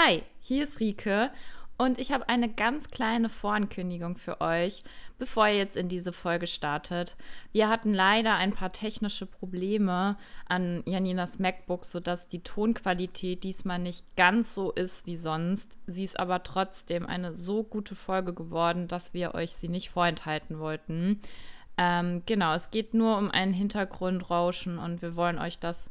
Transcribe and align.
Hi, 0.00 0.22
hier 0.38 0.62
ist 0.62 0.78
Rike 0.78 1.32
und 1.76 1.98
ich 1.98 2.12
habe 2.12 2.28
eine 2.28 2.48
ganz 2.48 2.88
kleine 2.88 3.28
Vorankündigung 3.28 4.16
für 4.16 4.40
euch, 4.40 4.84
bevor 5.18 5.48
ihr 5.48 5.56
jetzt 5.56 5.76
in 5.76 5.88
diese 5.88 6.12
Folge 6.12 6.46
startet. 6.46 7.16
Wir 7.50 7.68
hatten 7.68 7.92
leider 7.92 8.36
ein 8.36 8.52
paar 8.52 8.70
technische 8.70 9.26
Probleme 9.26 10.16
an 10.46 10.84
Janinas 10.86 11.40
MacBook, 11.40 11.84
sodass 11.84 12.28
die 12.28 12.44
Tonqualität 12.44 13.42
diesmal 13.42 13.80
nicht 13.80 14.16
ganz 14.16 14.54
so 14.54 14.70
ist 14.70 15.06
wie 15.06 15.16
sonst. 15.16 15.76
Sie 15.88 16.04
ist 16.04 16.20
aber 16.20 16.44
trotzdem 16.44 17.04
eine 17.04 17.34
so 17.34 17.64
gute 17.64 17.96
Folge 17.96 18.34
geworden, 18.34 18.86
dass 18.86 19.14
wir 19.14 19.34
euch 19.34 19.56
sie 19.56 19.68
nicht 19.68 19.90
vorenthalten 19.90 20.60
wollten. 20.60 21.20
Ähm, 21.76 22.22
genau, 22.24 22.54
es 22.54 22.70
geht 22.70 22.94
nur 22.94 23.18
um 23.18 23.32
ein 23.32 23.52
Hintergrundrauschen 23.52 24.78
und 24.78 25.02
wir 25.02 25.16
wollen 25.16 25.40
euch 25.40 25.58
das 25.58 25.90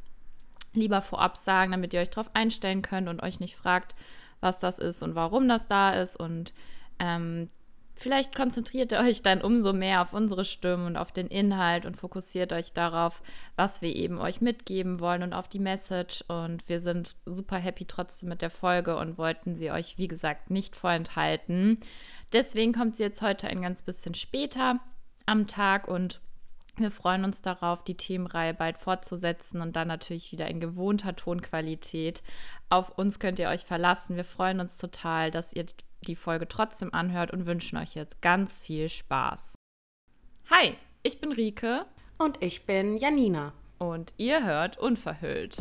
lieber 0.78 1.02
vorab 1.02 1.36
sagen, 1.36 1.72
damit 1.72 1.92
ihr 1.94 2.00
euch 2.00 2.10
darauf 2.10 2.30
einstellen 2.34 2.82
könnt 2.82 3.08
und 3.08 3.22
euch 3.22 3.40
nicht 3.40 3.56
fragt, 3.56 3.94
was 4.40 4.58
das 4.58 4.78
ist 4.78 5.02
und 5.02 5.14
warum 5.14 5.48
das 5.48 5.66
da 5.66 5.92
ist. 5.92 6.16
Und 6.16 6.54
ähm, 6.98 7.50
vielleicht 7.94 8.34
konzentriert 8.34 8.92
ihr 8.92 9.00
euch 9.00 9.22
dann 9.22 9.42
umso 9.42 9.72
mehr 9.72 10.02
auf 10.02 10.12
unsere 10.12 10.44
Stimmen 10.44 10.86
und 10.86 10.96
auf 10.96 11.12
den 11.12 11.26
Inhalt 11.26 11.86
und 11.86 11.96
fokussiert 11.96 12.52
euch 12.52 12.72
darauf, 12.72 13.22
was 13.56 13.82
wir 13.82 13.94
eben 13.94 14.18
euch 14.18 14.40
mitgeben 14.40 15.00
wollen 15.00 15.22
und 15.22 15.32
auf 15.32 15.48
die 15.48 15.58
Message. 15.58 16.24
Und 16.28 16.68
wir 16.68 16.80
sind 16.80 17.16
super 17.26 17.56
happy 17.56 17.84
trotzdem 17.84 18.28
mit 18.28 18.42
der 18.42 18.50
Folge 18.50 18.96
und 18.96 19.18
wollten 19.18 19.54
sie 19.54 19.70
euch, 19.70 19.98
wie 19.98 20.08
gesagt, 20.08 20.50
nicht 20.50 20.76
vorenthalten. 20.76 21.78
Deswegen 22.32 22.72
kommt 22.72 22.96
sie 22.96 23.02
jetzt 23.02 23.22
heute 23.22 23.48
ein 23.48 23.62
ganz 23.62 23.82
bisschen 23.82 24.14
später 24.14 24.80
am 25.26 25.46
Tag 25.46 25.88
und 25.88 26.20
wir 26.80 26.90
freuen 26.90 27.24
uns 27.24 27.42
darauf, 27.42 27.84
die 27.84 27.96
Themenreihe 27.96 28.54
bald 28.54 28.78
fortzusetzen 28.78 29.60
und 29.60 29.76
dann 29.76 29.88
natürlich 29.88 30.32
wieder 30.32 30.48
in 30.48 30.60
gewohnter 30.60 31.16
Tonqualität. 31.16 32.22
Auf 32.70 32.96
uns 32.98 33.18
könnt 33.18 33.38
ihr 33.38 33.48
euch 33.48 33.64
verlassen. 33.64 34.16
Wir 34.16 34.24
freuen 34.24 34.60
uns 34.60 34.76
total, 34.78 35.30
dass 35.30 35.52
ihr 35.52 35.66
die 36.06 36.16
Folge 36.16 36.48
trotzdem 36.48 36.94
anhört 36.94 37.32
und 37.32 37.46
wünschen 37.46 37.78
euch 37.78 37.94
jetzt 37.94 38.22
ganz 38.22 38.60
viel 38.60 38.88
Spaß. 38.88 39.54
Hi, 40.50 40.74
ich 41.02 41.20
bin 41.20 41.32
Rike. 41.32 41.86
Und 42.18 42.42
ich 42.42 42.66
bin 42.66 42.96
Janina. 42.96 43.52
Und 43.78 44.12
ihr 44.16 44.44
hört 44.44 44.76
Unverhüllt. 44.76 45.56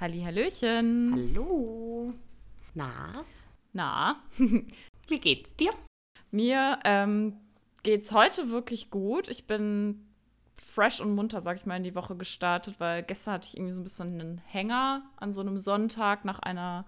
Hallöchen. 0.00 1.12
Hallo. 1.14 2.14
Na? 2.72 3.12
Na? 3.74 4.22
Wie 5.08 5.20
geht's 5.20 5.54
dir? 5.56 5.72
Mir 6.30 6.78
ähm, 6.84 7.36
geht's 7.82 8.10
heute 8.10 8.50
wirklich 8.50 8.88
gut. 8.88 9.28
Ich 9.28 9.46
bin 9.46 10.06
fresh 10.56 11.02
und 11.02 11.14
munter, 11.14 11.42
sag 11.42 11.58
ich 11.58 11.66
mal, 11.66 11.76
in 11.76 11.82
die 11.82 11.94
Woche 11.94 12.16
gestartet, 12.16 12.80
weil 12.80 13.02
gestern 13.02 13.34
hatte 13.34 13.48
ich 13.48 13.58
irgendwie 13.58 13.74
so 13.74 13.80
ein 13.82 13.84
bisschen 13.84 14.18
einen 14.18 14.38
Hänger 14.46 15.02
an 15.16 15.34
so 15.34 15.42
einem 15.42 15.58
Sonntag 15.58 16.24
nach 16.24 16.38
einer, 16.38 16.86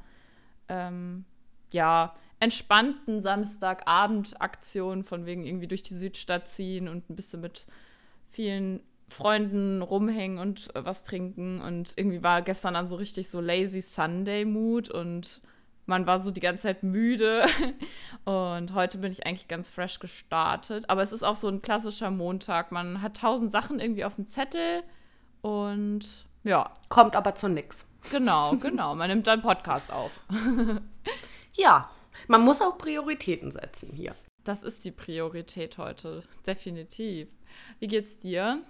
ähm, 0.71 1.27
ja, 1.71 2.15
entspannten 2.41 3.21
Samstagabend-Aktion 3.21 5.05
von 5.05 5.27
wegen 5.27 5.45
irgendwie 5.45 5.69
durch 5.69 5.83
die 5.83 5.95
Südstadt 5.95 6.49
ziehen 6.49 6.89
und 6.89 7.11
ein 7.11 7.17
bisschen 7.17 7.43
mit 7.43 7.67
vielen 8.27 8.81
Freunden 9.13 9.83
rumhängen 9.83 10.39
und 10.39 10.75
äh, 10.75 10.85
was 10.85 11.05
trinken. 11.05 11.61
Und 11.61 11.93
irgendwie 11.97 12.23
war 12.23 12.43
gestern 12.43 12.75
dann 12.75 12.89
so 12.89 12.97
richtig 12.97 13.31
so 13.31 13.41
lazy 13.41 13.81
Sunday-Mood 13.81 14.91
und 14.91 15.41
man 15.87 16.07
war 16.07 16.19
so 16.21 16.31
die 16.31 16.41
ganze 16.41 16.63
Zeit 16.63 16.83
müde. 16.83 17.45
Und 18.25 18.73
heute 18.73 18.99
bin 18.99 19.11
ich 19.11 19.27
eigentlich 19.27 19.49
ganz 19.49 19.69
fresh 19.69 19.99
gestartet. 19.99 20.89
Aber 20.89 21.03
es 21.03 21.13
ist 21.13 21.25
auch 21.25 21.35
so 21.35 21.49
ein 21.49 21.61
klassischer 21.61 22.11
Montag. 22.11 22.71
Man 22.71 23.03
hat 23.03 23.17
tausend 23.17 23.51
Sachen 23.51 23.81
irgendwie 23.81 24.05
auf 24.05 24.15
dem 24.15 24.29
Zettel 24.29 24.85
und 25.41 26.25
ja. 26.45 26.73
Kommt 26.89 27.17
aber 27.17 27.35
zu 27.35 27.49
nix. 27.49 27.85
Genau, 28.11 28.57
genau. 28.61 28.95
Man 28.95 29.11
nimmt 29.11 29.27
dann 29.27 29.43
Podcast 29.43 29.93
auf. 29.93 30.21
ja, 31.55 31.91
man 32.29 32.43
muss 32.43 32.61
auch 32.61 32.79
Prioritäten 32.79 33.51
setzen 33.51 33.93
hier. 33.93 34.15
Das 34.45 34.63
ist 34.63 34.85
die 34.85 34.91
Priorität 34.91 35.79
heute, 35.79 36.23
definitiv. 36.47 37.29
Wie 37.79 37.87
geht's 37.87 38.19
dir? 38.19 38.63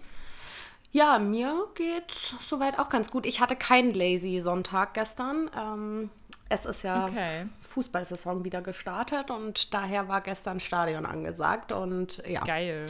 Ja, 0.92 1.18
mir 1.18 1.68
geht's 1.74 2.34
soweit 2.40 2.78
auch 2.78 2.90
ganz 2.90 3.10
gut. 3.10 3.24
Ich 3.24 3.40
hatte 3.40 3.56
keinen 3.56 3.94
lazy 3.94 4.40
Sonntag 4.40 4.92
gestern. 4.92 5.50
Ähm, 5.58 6.10
es 6.50 6.66
ist 6.66 6.82
ja 6.82 7.06
okay. 7.06 7.46
Fußballsaison 7.62 8.44
wieder 8.44 8.60
gestartet 8.60 9.30
und 9.30 9.72
daher 9.72 10.08
war 10.08 10.20
gestern 10.20 10.60
Stadion 10.60 11.06
angesagt 11.06 11.72
und 11.72 12.22
ja. 12.26 12.42
Geil. 12.44 12.84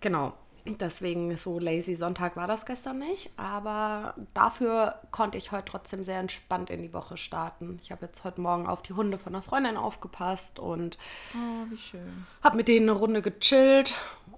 Genau. 0.00 0.34
Deswegen 0.64 1.36
so 1.36 1.58
lazy 1.58 1.96
Sonntag 1.96 2.36
war 2.36 2.46
das 2.46 2.64
gestern 2.64 3.00
nicht, 3.00 3.32
aber 3.36 4.14
dafür 4.32 5.00
konnte 5.10 5.36
ich 5.36 5.50
heute 5.50 5.64
trotzdem 5.64 6.04
sehr 6.04 6.20
entspannt 6.20 6.70
in 6.70 6.82
die 6.82 6.92
Woche 6.92 7.16
starten. 7.16 7.80
Ich 7.82 7.90
habe 7.90 8.06
jetzt 8.06 8.22
heute 8.22 8.40
Morgen 8.40 8.68
auf 8.68 8.80
die 8.82 8.92
Hunde 8.92 9.18
von 9.18 9.34
einer 9.34 9.42
Freundin 9.42 9.76
aufgepasst 9.76 10.60
und 10.60 10.98
oh, 11.34 11.76
habe 12.44 12.56
mit 12.56 12.68
denen 12.68 12.88
eine 12.88 12.96
Runde 12.96 13.22
gechillt 13.22 13.94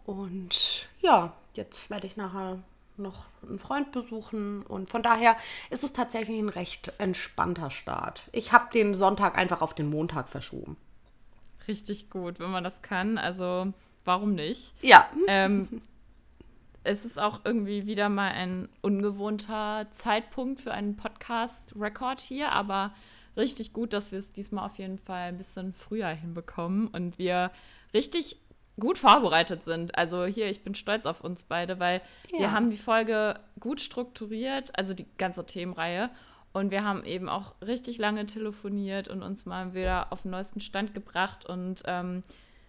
und 0.06 0.88
ja, 1.00 1.34
jetzt 1.52 1.90
werde 1.90 2.06
ich 2.06 2.16
nachher 2.16 2.62
noch 2.96 3.26
einen 3.42 3.58
Freund 3.58 3.92
besuchen 3.92 4.62
und 4.62 4.90
von 4.90 5.02
daher 5.02 5.36
ist 5.70 5.84
es 5.84 5.92
tatsächlich 5.92 6.38
ein 6.38 6.48
recht 6.48 6.92
entspannter 6.98 7.70
Start. 7.70 8.28
Ich 8.32 8.52
habe 8.52 8.70
den 8.72 8.94
Sonntag 8.94 9.36
einfach 9.36 9.62
auf 9.62 9.74
den 9.74 9.90
Montag 9.90 10.28
verschoben. 10.28 10.76
Richtig 11.66 12.10
gut, 12.10 12.40
wenn 12.40 12.50
man 12.50 12.64
das 12.64 12.82
kann. 12.82 13.18
Also 13.18 13.72
warum 14.04 14.34
nicht? 14.34 14.74
Ja. 14.82 15.08
Ähm, 15.26 15.82
es 16.84 17.04
ist 17.04 17.18
auch 17.18 17.40
irgendwie 17.44 17.86
wieder 17.86 18.08
mal 18.08 18.30
ein 18.30 18.68
ungewohnter 18.82 19.86
Zeitpunkt 19.90 20.60
für 20.60 20.72
einen 20.72 20.96
Podcast-Record 20.96 22.20
hier, 22.20 22.52
aber 22.52 22.94
richtig 23.36 23.72
gut, 23.72 23.92
dass 23.92 24.12
wir 24.12 24.18
es 24.18 24.32
diesmal 24.32 24.66
auf 24.66 24.78
jeden 24.78 24.98
Fall 24.98 25.28
ein 25.28 25.38
bisschen 25.38 25.72
früher 25.72 26.08
hinbekommen 26.08 26.88
und 26.88 27.18
wir 27.18 27.50
richtig 27.94 28.38
gut 28.78 28.98
vorbereitet 28.98 29.62
sind. 29.62 29.96
Also 29.96 30.24
hier, 30.24 30.48
ich 30.48 30.64
bin 30.64 30.74
stolz 30.74 31.06
auf 31.06 31.22
uns 31.22 31.44
beide, 31.44 31.78
weil 31.78 32.00
ja. 32.32 32.40
wir 32.40 32.52
haben 32.52 32.70
die 32.70 32.76
Folge 32.76 33.38
gut 33.60 33.80
strukturiert, 33.80 34.76
also 34.78 34.94
die 34.94 35.06
ganze 35.18 35.46
Themenreihe. 35.46 36.10
Und 36.52 36.70
wir 36.70 36.84
haben 36.84 37.04
eben 37.04 37.28
auch 37.28 37.54
richtig 37.62 37.98
lange 37.98 38.26
telefoniert 38.26 39.08
und 39.08 39.22
uns 39.22 39.44
mal 39.44 39.74
wieder 39.74 40.12
auf 40.12 40.22
den 40.22 40.30
neuesten 40.30 40.60
Stand 40.60 40.94
gebracht. 40.94 41.44
Und 41.44 41.82
ähm, 41.86 42.22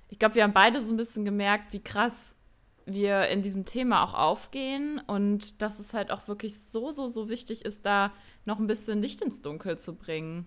ich 0.09 0.17
glaube, 0.17 0.35
wir 0.35 0.43
haben 0.43 0.53
beide 0.53 0.81
so 0.81 0.93
ein 0.93 0.97
bisschen 0.97 1.25
gemerkt, 1.25 1.71
wie 1.71 1.81
krass 1.81 2.37
wir 2.85 3.27
in 3.27 3.41
diesem 3.41 3.65
Thema 3.65 4.03
auch 4.03 4.13
aufgehen 4.13 5.01
und 5.07 5.61
dass 5.61 5.79
es 5.79 5.93
halt 5.93 6.11
auch 6.11 6.27
wirklich 6.27 6.59
so, 6.59 6.91
so, 6.91 7.07
so 7.07 7.29
wichtig 7.29 7.65
ist, 7.65 7.85
da 7.85 8.11
noch 8.45 8.59
ein 8.59 8.67
bisschen 8.67 9.01
Licht 9.01 9.21
ins 9.21 9.41
Dunkel 9.41 9.79
zu 9.79 9.95
bringen. 9.95 10.45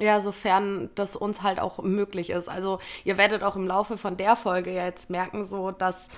Ja, 0.00 0.20
sofern 0.20 0.90
das 0.96 1.14
uns 1.14 1.42
halt 1.42 1.60
auch 1.60 1.82
möglich 1.82 2.30
ist. 2.30 2.48
Also 2.48 2.80
ihr 3.04 3.16
werdet 3.16 3.42
auch 3.42 3.54
im 3.54 3.66
Laufe 3.66 3.96
von 3.96 4.16
der 4.16 4.34
Folge 4.34 4.72
jetzt 4.72 5.08
merken, 5.08 5.44
so 5.44 5.70
dass 5.70 6.08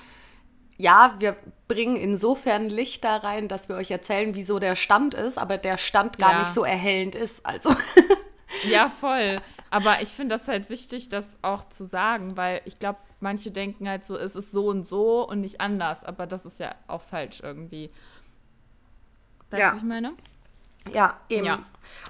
ja, 0.78 1.14
wir 1.18 1.36
bringen 1.68 1.96
insofern 1.96 2.68
Licht 2.68 3.04
da 3.04 3.16
rein, 3.16 3.48
dass 3.48 3.68
wir 3.68 3.76
euch 3.76 3.90
erzählen, 3.90 4.34
wieso 4.34 4.58
der 4.58 4.76
Stand 4.76 5.14
ist, 5.14 5.38
aber 5.38 5.58
der 5.58 5.78
Stand 5.78 6.18
gar 6.18 6.32
ja. 6.32 6.38
nicht 6.40 6.52
so 6.52 6.64
erhellend 6.64 7.14
ist. 7.14 7.44
Also. 7.46 7.74
ja, 8.70 8.90
voll. 8.90 9.40
Aber 9.70 10.02
ich 10.02 10.10
finde 10.10 10.34
das 10.34 10.48
halt 10.48 10.68
wichtig, 10.70 11.08
das 11.08 11.38
auch 11.42 11.68
zu 11.68 11.84
sagen, 11.84 12.36
weil 12.36 12.60
ich 12.66 12.78
glaube, 12.78 12.98
manche 13.20 13.50
denken 13.50 13.88
halt 13.88 14.04
so, 14.04 14.16
es 14.16 14.36
ist 14.36 14.52
so 14.52 14.68
und 14.68 14.86
so 14.86 15.26
und 15.26 15.40
nicht 15.40 15.60
anders. 15.60 16.04
Aber 16.04 16.26
das 16.26 16.46
ist 16.46 16.60
ja 16.60 16.74
auch 16.88 17.02
falsch 17.02 17.40
irgendwie. 17.42 17.90
Weißt 19.50 19.60
ja. 19.60 19.70
du, 19.70 19.76
was 19.76 19.82
ich 19.82 19.88
meine? 19.88 20.12
Ja, 20.92 21.16
eben. 21.28 21.46
Ja. 21.46 21.58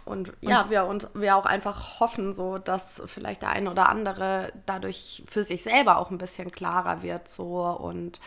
Und 0.04 0.32
ja, 0.40 0.62
und 0.62 0.70
wir, 0.70 0.84
und 0.86 1.08
wir 1.14 1.36
auch 1.36 1.46
einfach 1.46 2.00
hoffen, 2.00 2.32
so, 2.32 2.58
dass 2.58 3.02
vielleicht 3.06 3.42
der 3.42 3.50
eine 3.50 3.70
oder 3.70 3.88
andere 3.88 4.52
dadurch 4.64 5.24
für 5.28 5.42
sich 5.42 5.62
selber 5.62 5.98
auch 5.98 6.10
ein 6.10 6.18
bisschen 6.18 6.52
klarer 6.52 7.02
wird. 7.02 7.28
So. 7.28 7.60
Und 7.62 8.20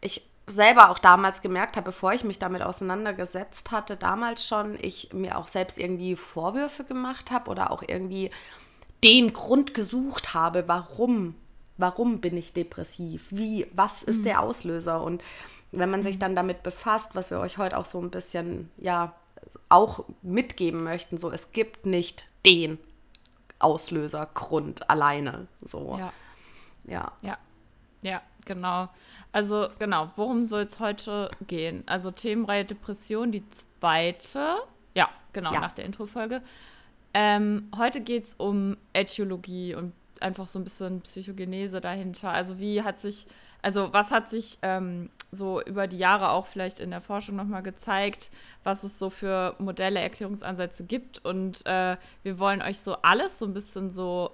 ich 0.00 0.28
selber 0.46 0.90
auch 0.90 0.98
damals 0.98 1.42
gemerkt 1.42 1.76
habe, 1.76 1.86
bevor 1.86 2.12
ich 2.12 2.24
mich 2.24 2.38
damit 2.38 2.62
auseinandergesetzt 2.62 3.70
hatte, 3.70 3.96
damals 3.96 4.46
schon, 4.46 4.78
ich 4.80 5.12
mir 5.12 5.36
auch 5.36 5.46
selbst 5.46 5.78
irgendwie 5.78 6.16
Vorwürfe 6.16 6.84
gemacht 6.84 7.30
habe 7.30 7.50
oder 7.50 7.70
auch 7.70 7.82
irgendwie 7.86 8.30
den 9.04 9.32
Grund 9.32 9.74
gesucht 9.74 10.34
habe, 10.34 10.64
warum, 10.66 11.34
warum 11.76 12.20
bin 12.20 12.36
ich 12.36 12.52
depressiv? 12.52 13.26
Wie, 13.30 13.66
was 13.72 14.02
ist 14.02 14.20
mhm. 14.20 14.24
der 14.24 14.42
Auslöser? 14.42 15.02
Und 15.02 15.22
wenn 15.70 15.90
man 15.90 16.02
sich 16.02 16.18
dann 16.18 16.34
damit 16.34 16.62
befasst, 16.62 17.14
was 17.14 17.30
wir 17.30 17.38
euch 17.40 17.58
heute 17.58 17.76
auch 17.76 17.84
so 17.84 18.00
ein 18.00 18.10
bisschen, 18.10 18.70
ja, 18.78 19.14
auch 19.68 20.04
mitgeben 20.22 20.82
möchten, 20.82 21.18
so 21.18 21.30
es 21.30 21.52
gibt 21.52 21.86
nicht 21.86 22.26
den 22.44 22.78
Auslösergrund 23.58 24.88
alleine. 24.90 25.48
So. 25.64 25.96
Ja. 25.98 26.12
Ja. 26.84 27.12
Ja. 27.22 27.38
Ja, 28.02 28.22
genau. 28.44 28.88
Also 29.32 29.68
genau, 29.78 30.10
worum 30.16 30.46
soll 30.46 30.62
es 30.62 30.78
heute 30.80 31.30
gehen? 31.46 31.82
Also 31.86 32.10
Themenreihe 32.10 32.64
Depression, 32.64 33.32
die 33.32 33.42
zweite. 33.50 34.58
Ja, 34.94 35.08
genau, 35.32 35.52
ja. 35.52 35.60
nach 35.60 35.74
der 35.74 35.84
Introfolge. 35.84 36.42
Ähm, 37.14 37.70
heute 37.76 38.00
geht 38.00 38.24
es 38.24 38.34
um 38.34 38.76
Äthiologie 38.92 39.74
und 39.74 39.92
einfach 40.20 40.46
so 40.46 40.58
ein 40.58 40.64
bisschen 40.64 41.00
Psychogenese 41.00 41.80
dahinter. 41.80 42.30
Also 42.30 42.58
wie 42.58 42.82
hat 42.82 42.98
sich, 42.98 43.26
also 43.62 43.92
was 43.92 44.10
hat 44.10 44.28
sich 44.28 44.58
ähm, 44.62 45.10
so 45.30 45.62
über 45.62 45.86
die 45.86 45.98
Jahre 45.98 46.30
auch 46.30 46.46
vielleicht 46.46 46.80
in 46.80 46.90
der 46.90 47.00
Forschung 47.00 47.36
nochmal 47.36 47.62
gezeigt, 47.62 48.30
was 48.64 48.84
es 48.84 48.98
so 48.98 49.10
für 49.10 49.54
Modelle, 49.58 50.00
Erklärungsansätze 50.00 50.84
gibt. 50.84 51.24
Und 51.24 51.64
äh, 51.66 51.96
wir 52.22 52.38
wollen 52.38 52.62
euch 52.62 52.80
so 52.80 52.96
alles 53.02 53.38
so 53.38 53.44
ein 53.46 53.54
bisschen 53.54 53.90
so 53.90 54.30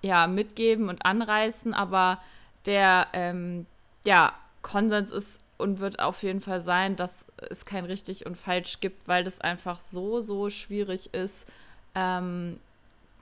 ja, 0.00 0.26
mitgeben 0.26 0.88
und 0.88 1.04
anreißen, 1.04 1.74
aber 1.74 2.20
der 2.66 3.08
ähm, 3.12 3.66
ja, 4.06 4.32
Konsens 4.62 5.10
ist 5.10 5.40
und 5.56 5.80
wird 5.80 5.98
auf 5.98 6.22
jeden 6.22 6.40
Fall 6.40 6.60
sein, 6.60 6.96
dass 6.96 7.26
es 7.50 7.64
kein 7.64 7.84
richtig 7.84 8.26
und 8.26 8.36
falsch 8.36 8.80
gibt, 8.80 9.08
weil 9.08 9.24
das 9.24 9.40
einfach 9.40 9.80
so, 9.80 10.20
so 10.20 10.50
schwierig 10.50 11.12
ist, 11.14 11.48
ähm, 11.94 12.60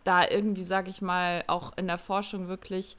da 0.04 0.28
irgendwie, 0.28 0.62
sag 0.62 0.86
ich 0.86 1.02
mal, 1.02 1.44
auch 1.46 1.76
in 1.76 1.86
der 1.86 1.98
Forschung 1.98 2.48
wirklich 2.48 2.96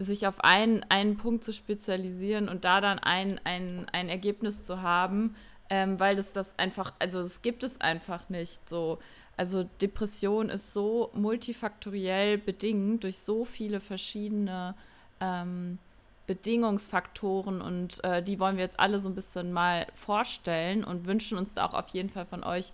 sich 0.00 0.26
auf 0.26 0.42
einen, 0.42 0.84
einen 0.88 1.16
Punkt 1.16 1.44
zu 1.44 1.52
spezialisieren 1.52 2.48
und 2.48 2.64
da 2.64 2.80
dann 2.80 2.98
ein, 2.98 3.38
ein, 3.44 3.86
ein 3.92 4.08
Ergebnis 4.08 4.64
zu 4.64 4.82
haben, 4.82 5.36
ähm, 5.68 6.00
weil 6.00 6.16
das 6.16 6.32
das 6.32 6.58
einfach, 6.58 6.94
also 6.98 7.20
es 7.20 7.42
gibt 7.42 7.62
es 7.62 7.80
einfach 7.80 8.28
nicht 8.28 8.68
so. 8.68 8.98
Also 9.36 9.64
Depression 9.80 10.48
ist 10.50 10.72
so 10.72 11.10
multifaktoriell 11.14 12.38
bedingt 12.38 13.04
durch 13.04 13.20
so 13.20 13.44
viele 13.44 13.80
verschiedene 13.80 14.74
ähm, 15.20 15.78
Bedingungsfaktoren 16.26 17.60
und 17.60 18.02
äh, 18.04 18.22
die 18.22 18.38
wollen 18.38 18.56
wir 18.56 18.64
jetzt 18.64 18.80
alle 18.80 19.00
so 19.00 19.08
ein 19.08 19.14
bisschen 19.14 19.52
mal 19.52 19.86
vorstellen 19.94 20.82
und 20.84 21.06
wünschen 21.06 21.38
uns 21.38 21.54
da 21.54 21.66
auch 21.66 21.74
auf 21.74 21.88
jeden 21.88 22.08
Fall 22.08 22.26
von 22.26 22.42
euch 22.42 22.72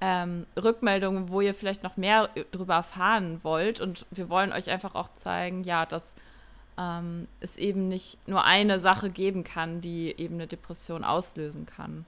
ähm, 0.00 0.46
Rückmeldungen, 0.56 1.28
wo 1.28 1.40
ihr 1.40 1.54
vielleicht 1.54 1.82
noch 1.82 1.96
mehr 1.96 2.30
darüber 2.52 2.74
erfahren 2.74 3.40
wollt. 3.42 3.80
Und 3.80 4.06
wir 4.10 4.28
wollen 4.28 4.52
euch 4.52 4.70
einfach 4.70 4.94
auch 4.94 5.08
zeigen, 5.14 5.64
ja, 5.64 5.86
dass 5.86 6.14
ähm, 6.78 7.28
es 7.40 7.58
eben 7.58 7.88
nicht 7.88 8.26
nur 8.28 8.44
eine 8.44 8.80
Sache 8.80 9.10
geben 9.10 9.44
kann, 9.44 9.80
die 9.80 10.14
eben 10.16 10.34
eine 10.34 10.46
Depression 10.46 11.04
auslösen 11.04 11.66
kann. 11.66 12.06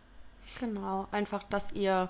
Genau, 0.59 1.07
einfach, 1.11 1.43
dass 1.43 1.73
ihr 1.73 2.09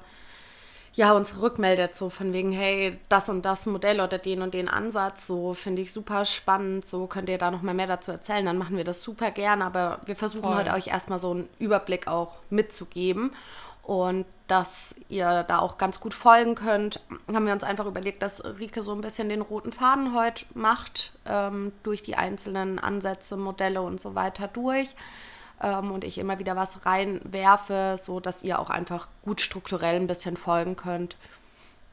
ja 0.92 1.12
uns 1.12 1.40
rückmeldet, 1.40 1.94
so 1.94 2.10
von 2.10 2.32
wegen, 2.32 2.50
hey, 2.52 2.98
das 3.08 3.28
und 3.28 3.44
das 3.44 3.66
Modell 3.66 4.00
oder 4.00 4.18
den 4.18 4.42
und 4.42 4.54
den 4.54 4.68
Ansatz, 4.68 5.26
so 5.26 5.54
finde 5.54 5.82
ich 5.82 5.92
super 5.92 6.24
spannend, 6.24 6.84
so 6.84 7.06
könnt 7.06 7.28
ihr 7.28 7.38
da 7.38 7.50
noch 7.50 7.62
mal 7.62 7.74
mehr 7.74 7.86
dazu 7.86 8.10
erzählen, 8.10 8.44
dann 8.44 8.58
machen 8.58 8.76
wir 8.76 8.84
das 8.84 9.02
super 9.02 9.30
gern, 9.30 9.62
aber 9.62 10.00
wir 10.06 10.16
versuchen 10.16 10.42
Voll. 10.42 10.56
heute 10.56 10.72
euch 10.72 10.88
erstmal 10.88 11.20
so 11.20 11.30
einen 11.30 11.48
Überblick 11.58 12.08
auch 12.08 12.36
mitzugeben 12.50 13.32
und 13.90 14.25
dass 14.46 14.94
ihr 15.08 15.42
da 15.42 15.58
auch 15.58 15.76
ganz 15.76 15.98
gut 15.98 16.14
folgen 16.14 16.54
könnt, 16.54 17.00
haben 17.26 17.44
wir 17.44 17.52
uns 17.52 17.64
einfach 17.64 17.87
überlegt, 17.87 18.22
dass 18.22 18.44
Rike 18.44 18.84
so 18.84 18.92
ein 18.92 19.00
bisschen 19.00 19.28
den 19.28 19.40
roten 19.40 19.72
Faden 19.72 20.14
heute 20.14 20.44
macht, 20.54 21.12
ähm, 21.26 21.72
durch 21.82 22.00
die 22.04 22.14
einzelnen 22.14 22.78
Ansätze, 22.78 23.37
Modelle 23.37 23.82
und 23.82 24.00
so 24.00 24.14
weiter 24.14 24.46
durch. 24.46 24.94
Ähm, 25.60 25.90
und 25.90 26.04
ich 26.04 26.19
immer 26.19 26.38
wieder 26.38 26.54
was 26.54 26.87
reinwerfe, 26.87 27.98
so 28.00 28.20
dass 28.20 28.44
ihr 28.44 28.60
auch 28.60 28.70
einfach 28.70 29.08
gut 29.25 29.40
strukturell 29.40 29.96
ein 29.96 30.06
bisschen 30.06 30.37
folgen 30.37 30.76
könnt. 30.76 31.16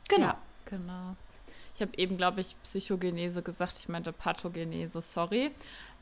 Genau. 0.07 0.27
Ja, 0.27 0.37
genau. 0.65 1.15
Ich 1.73 1.81
habe 1.81 1.97
eben, 1.97 2.15
glaube 2.15 2.41
ich, 2.41 2.55
Psychogenese 2.61 3.41
gesagt. 3.41 3.79
Ich 3.79 3.89
meinte 3.89 4.13
Pathogenese, 4.13 5.01
sorry. 5.01 5.49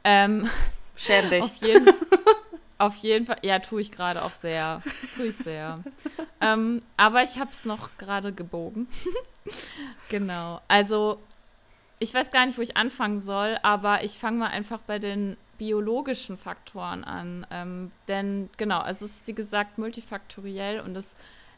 Ähm, 0.03 0.49
Schäm 0.97 1.29
dich. 1.29 1.41
Auf 1.41 1.55
jeden, 1.55 1.89
auf 2.77 2.97
jeden 2.97 3.25
Fall, 3.25 3.37
ja, 3.41 3.59
tue 3.59 3.81
ich 3.81 3.91
gerade 3.91 4.23
auch 4.23 4.31
sehr. 4.31 4.81
Tue 5.15 5.27
ich 5.27 5.37
sehr. 5.37 5.75
ähm, 6.41 6.81
aber 6.97 7.23
ich 7.23 7.39
habe 7.39 7.51
es 7.51 7.65
noch 7.65 7.89
gerade 7.97 8.33
gebogen. 8.33 8.87
genau. 10.09 10.61
Also, 10.67 11.19
ich 11.99 12.13
weiß 12.13 12.31
gar 12.31 12.45
nicht, 12.45 12.57
wo 12.57 12.61
ich 12.61 12.75
anfangen 12.75 13.19
soll, 13.19 13.57
aber 13.63 14.03
ich 14.03 14.17
fange 14.17 14.39
mal 14.39 14.49
einfach 14.49 14.79
bei 14.79 14.99
den 14.99 15.37
biologischen 15.57 16.37
Faktoren 16.37 17.03
an. 17.03 17.47
Ähm, 17.49 17.91
denn 18.07 18.49
genau, 18.57 18.85
es 18.85 19.01
ist 19.01 19.25
wie 19.27 19.33
gesagt 19.33 19.77
multifaktoriell 19.77 20.81
und 20.81 20.95
es 20.95 21.15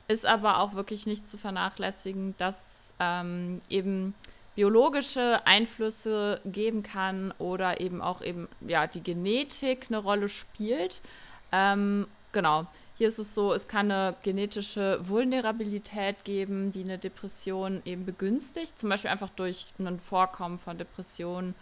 ist 0.07 0.25
aber 0.25 0.59
auch 0.59 0.73
wirklich 0.73 1.05
nicht 1.05 1.27
zu 1.27 1.37
vernachlässigen, 1.37 2.35
dass 2.37 2.93
ähm, 2.99 3.59
eben 3.69 4.13
biologische 4.57 5.45
Einflüsse 5.45 6.41
geben 6.43 6.81
kann 6.81 7.31
oder 7.37 7.79
eben 7.79 8.01
auch 8.01 8.23
eben 8.23 8.49
ja 8.59 8.87
die 8.87 9.03
Genetik 9.03 9.85
eine 9.89 9.99
Rolle 9.99 10.29
spielt. 10.29 11.03
Ähm, 11.51 12.07
genau. 12.31 12.65
Hier 12.97 13.07
ist 13.07 13.19
es 13.19 13.35
so, 13.35 13.53
es 13.53 13.67
kann 13.67 13.91
eine 13.91 14.15
genetische 14.23 14.99
Vulnerabilität 15.07 16.23
geben, 16.23 16.71
die 16.71 16.83
eine 16.83 16.97
Depression 16.97 17.83
eben 17.85 18.03
begünstigt, 18.03 18.79
zum 18.79 18.89
Beispiel 18.89 19.11
einfach 19.11 19.29
durch 19.29 19.73
ein 19.77 19.99
Vorkommen 19.99 20.57
von 20.57 20.79
Depressionen 20.79 21.53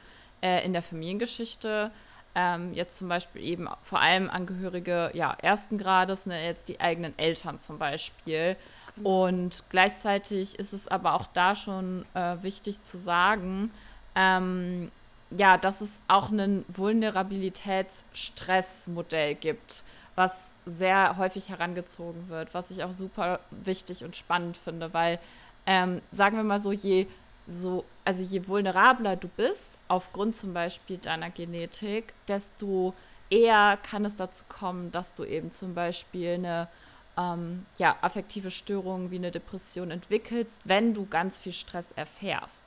äh, 0.42 0.66
in 0.66 0.72
der 0.72 0.82
Familiengeschichte. 0.82 1.92
Ähm, 2.34 2.74
jetzt 2.74 2.96
zum 2.96 3.10
Beispiel 3.10 3.44
eben 3.44 3.68
vor 3.82 4.00
allem 4.00 4.30
Angehörige 4.30 5.12
ja, 5.14 5.36
ersten 5.42 5.78
Grades, 5.78 6.28
ne, 6.28 6.46
jetzt 6.46 6.70
die 6.70 6.80
eigenen 6.80 7.14
Eltern 7.20 7.60
zum 7.60 7.78
Beispiel, 7.78 8.56
und 9.04 9.64
gleichzeitig 9.70 10.58
ist 10.58 10.74
es 10.74 10.88
aber 10.88 11.14
auch 11.14 11.28
da 11.34 11.56
schon 11.56 12.06
äh, 12.14 12.38
wichtig 12.42 12.82
zu 12.82 12.98
sagen, 12.98 13.72
ähm, 14.16 14.90
ja, 15.32 15.58
dass 15.58 15.82
es 15.82 16.02
auch 16.08 16.30
ein 16.30 16.64
Vulnerabilitätsstressmodell 16.70 19.36
gibt, 19.36 19.84
was 20.16 20.54
sehr 20.66 21.18
häufig 21.18 21.50
herangezogen 21.50 22.30
wird, 22.30 22.54
was 22.54 22.72
ich 22.72 22.82
auch 22.84 22.94
super 22.94 23.42
wichtig 23.52 24.06
und 24.06 24.16
spannend 24.16 24.56
finde, 24.56 24.94
weil, 24.94 25.20
ähm, 25.66 26.02
sagen 26.12 26.38
wir 26.38 26.44
mal 26.44 26.60
so, 26.60 26.72
je 26.72 27.08
so, 27.48 27.84
also 28.06 28.24
je 28.24 28.48
vulnerabler 28.48 29.18
du 29.18 29.28
bist, 29.28 29.74
aufgrund 29.88 30.36
zum 30.36 30.52
Beispiel 30.54 30.98
deiner 30.98 31.30
Genetik, 31.30 32.14
desto 32.28 32.96
eher 33.30 33.78
kann 33.84 34.04
es 34.06 34.16
dazu 34.16 34.44
kommen, 34.48 34.92
dass 34.92 35.14
du 35.14 35.26
eben 35.26 35.52
zum 35.52 35.76
Beispiel 35.76 36.36
eine 36.36 36.68
ähm, 37.18 37.66
ja, 37.78 37.96
affektive 38.02 38.52
Störungen 38.52 39.12
wie 39.12 39.18
eine 39.18 39.32
Depression 39.32 39.92
entwickelst, 39.92 40.62
wenn 40.66 40.94
du 40.94 41.06
ganz 41.06 41.40
viel 41.40 41.54
Stress 41.54 41.92
erfährst. 41.92 42.66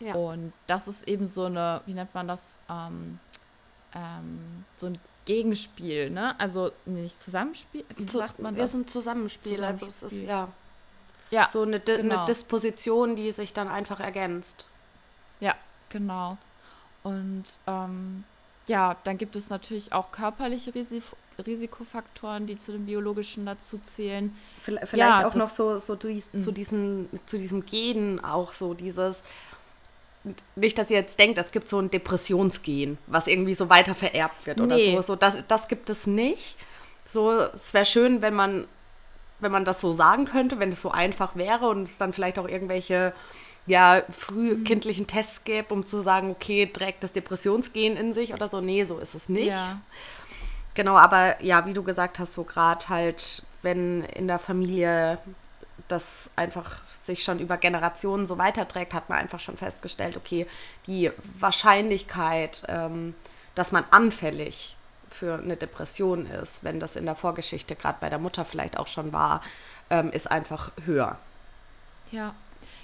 Ja. 0.00 0.14
Und 0.14 0.52
das 0.66 0.88
ist 0.88 1.06
eben 1.06 1.26
so 1.26 1.44
eine, 1.44 1.82
wie 1.86 1.94
nennt 1.94 2.14
man 2.14 2.26
das, 2.26 2.60
ähm, 2.70 3.18
ähm, 3.94 4.64
so 4.76 4.86
ein 4.86 4.98
Gegenspiel, 5.26 6.10
ne? 6.10 6.38
Also 6.40 6.72
nicht 6.86 7.20
Zusammenspiel, 7.20 7.84
wie 7.96 8.06
Zu, 8.06 8.18
sagt 8.18 8.38
man 8.38 8.54
das? 8.54 8.60
Wir 8.60 8.68
sind 8.68 8.90
Zusammenspiel, 8.90 9.56
Zusammenspiel, 9.56 9.86
also 9.92 10.06
es 10.06 10.12
ist 10.12 10.26
ja, 10.26 10.48
ja 11.30 11.48
so 11.48 11.62
eine, 11.62 11.80
genau. 11.80 12.16
eine 12.16 12.24
Disposition, 12.24 13.14
die 13.16 13.30
sich 13.32 13.52
dann 13.52 13.68
einfach 13.68 14.00
ergänzt. 14.00 14.66
Ja, 15.40 15.54
genau. 15.90 16.38
Und 17.02 17.44
ähm, 17.66 18.24
ja, 18.66 18.96
dann 19.04 19.18
gibt 19.18 19.36
es 19.36 19.50
natürlich 19.50 19.92
auch 19.92 20.10
körperliche 20.12 20.74
Risiko, 20.74 21.16
Risikofaktoren, 21.46 22.46
die 22.46 22.58
zu 22.58 22.72
den 22.72 22.86
biologischen 22.86 23.46
dazu 23.46 23.78
zählen. 23.78 24.34
Vielleicht 24.60 24.94
ja, 24.94 25.26
auch 25.26 25.34
noch 25.34 25.48
so, 25.48 25.78
so 25.78 25.96
dies, 25.96 26.30
zu, 26.32 26.48
hm. 26.48 26.54
diesen, 26.54 27.08
zu 27.26 27.38
diesem 27.38 27.66
Gen 27.66 28.22
auch 28.22 28.52
so 28.52 28.74
dieses, 28.74 29.22
nicht, 30.56 30.76
dass 30.78 30.90
ihr 30.90 30.98
jetzt 30.98 31.18
denkt, 31.18 31.38
es 31.38 31.50
gibt 31.50 31.68
so 31.68 31.78
ein 31.78 31.90
Depressionsgen, 31.90 32.98
was 33.06 33.26
irgendwie 33.26 33.54
so 33.54 33.70
weiter 33.70 33.94
vererbt 33.94 34.46
wird 34.46 34.60
oder 34.60 34.76
nee. 34.76 34.96
so. 34.96 35.02
so 35.02 35.16
das, 35.16 35.38
das 35.48 35.68
gibt 35.68 35.88
es 35.88 36.06
nicht. 36.06 36.56
So, 37.08 37.32
es 37.32 37.72
wäre 37.72 37.86
schön, 37.86 38.22
wenn 38.22 38.34
man, 38.34 38.66
wenn 39.40 39.50
man 39.50 39.64
das 39.64 39.80
so 39.80 39.92
sagen 39.92 40.26
könnte, 40.26 40.58
wenn 40.58 40.72
es 40.72 40.82
so 40.82 40.90
einfach 40.90 41.36
wäre 41.36 41.68
und 41.68 41.88
es 41.88 41.98
dann 41.98 42.12
vielleicht 42.12 42.38
auch 42.38 42.48
irgendwelche 42.48 43.14
ja, 43.66 44.02
frühkindlichen 44.10 45.04
mhm. 45.04 45.08
Tests 45.08 45.44
gäbe, 45.44 45.72
um 45.72 45.86
zu 45.86 46.02
sagen, 46.02 46.30
okay, 46.30 46.66
trägt 46.66 47.02
das 47.02 47.12
Depressionsgen 47.12 47.96
in 47.96 48.12
sich 48.12 48.32
oder 48.32 48.48
so. 48.48 48.60
Nee, 48.60 48.84
so 48.84 48.98
ist 48.98 49.14
es 49.14 49.28
nicht. 49.28 49.48
Ja. 49.48 49.80
Genau, 50.74 50.96
aber 50.96 51.42
ja, 51.42 51.66
wie 51.66 51.74
du 51.74 51.82
gesagt 51.82 52.18
hast, 52.18 52.34
so 52.34 52.44
gerade 52.44 52.88
halt, 52.88 53.44
wenn 53.62 54.04
in 54.04 54.28
der 54.28 54.38
Familie 54.38 55.18
das 55.88 56.30
einfach 56.36 56.78
sich 56.92 57.24
schon 57.24 57.38
über 57.38 57.56
Generationen 57.56 58.26
so 58.26 58.38
weiterträgt, 58.38 58.94
hat 58.94 59.08
man 59.08 59.18
einfach 59.18 59.40
schon 59.40 59.56
festgestellt, 59.56 60.16
okay, 60.16 60.46
die 60.86 61.10
Wahrscheinlichkeit, 61.38 62.62
ähm, 62.68 63.14
dass 63.54 63.72
man 63.72 63.84
anfällig 63.90 64.76
für 65.08 65.38
eine 65.38 65.56
Depression 65.56 66.26
ist, 66.26 66.62
wenn 66.62 66.78
das 66.78 66.94
in 66.94 67.04
der 67.04 67.16
Vorgeschichte 67.16 67.74
gerade 67.74 67.98
bei 68.00 68.08
der 68.08 68.18
Mutter 68.18 68.44
vielleicht 68.44 68.78
auch 68.78 68.86
schon 68.86 69.12
war, 69.12 69.42
ähm, 69.90 70.10
ist 70.12 70.30
einfach 70.30 70.70
höher. 70.84 71.18
Ja, 72.12 72.34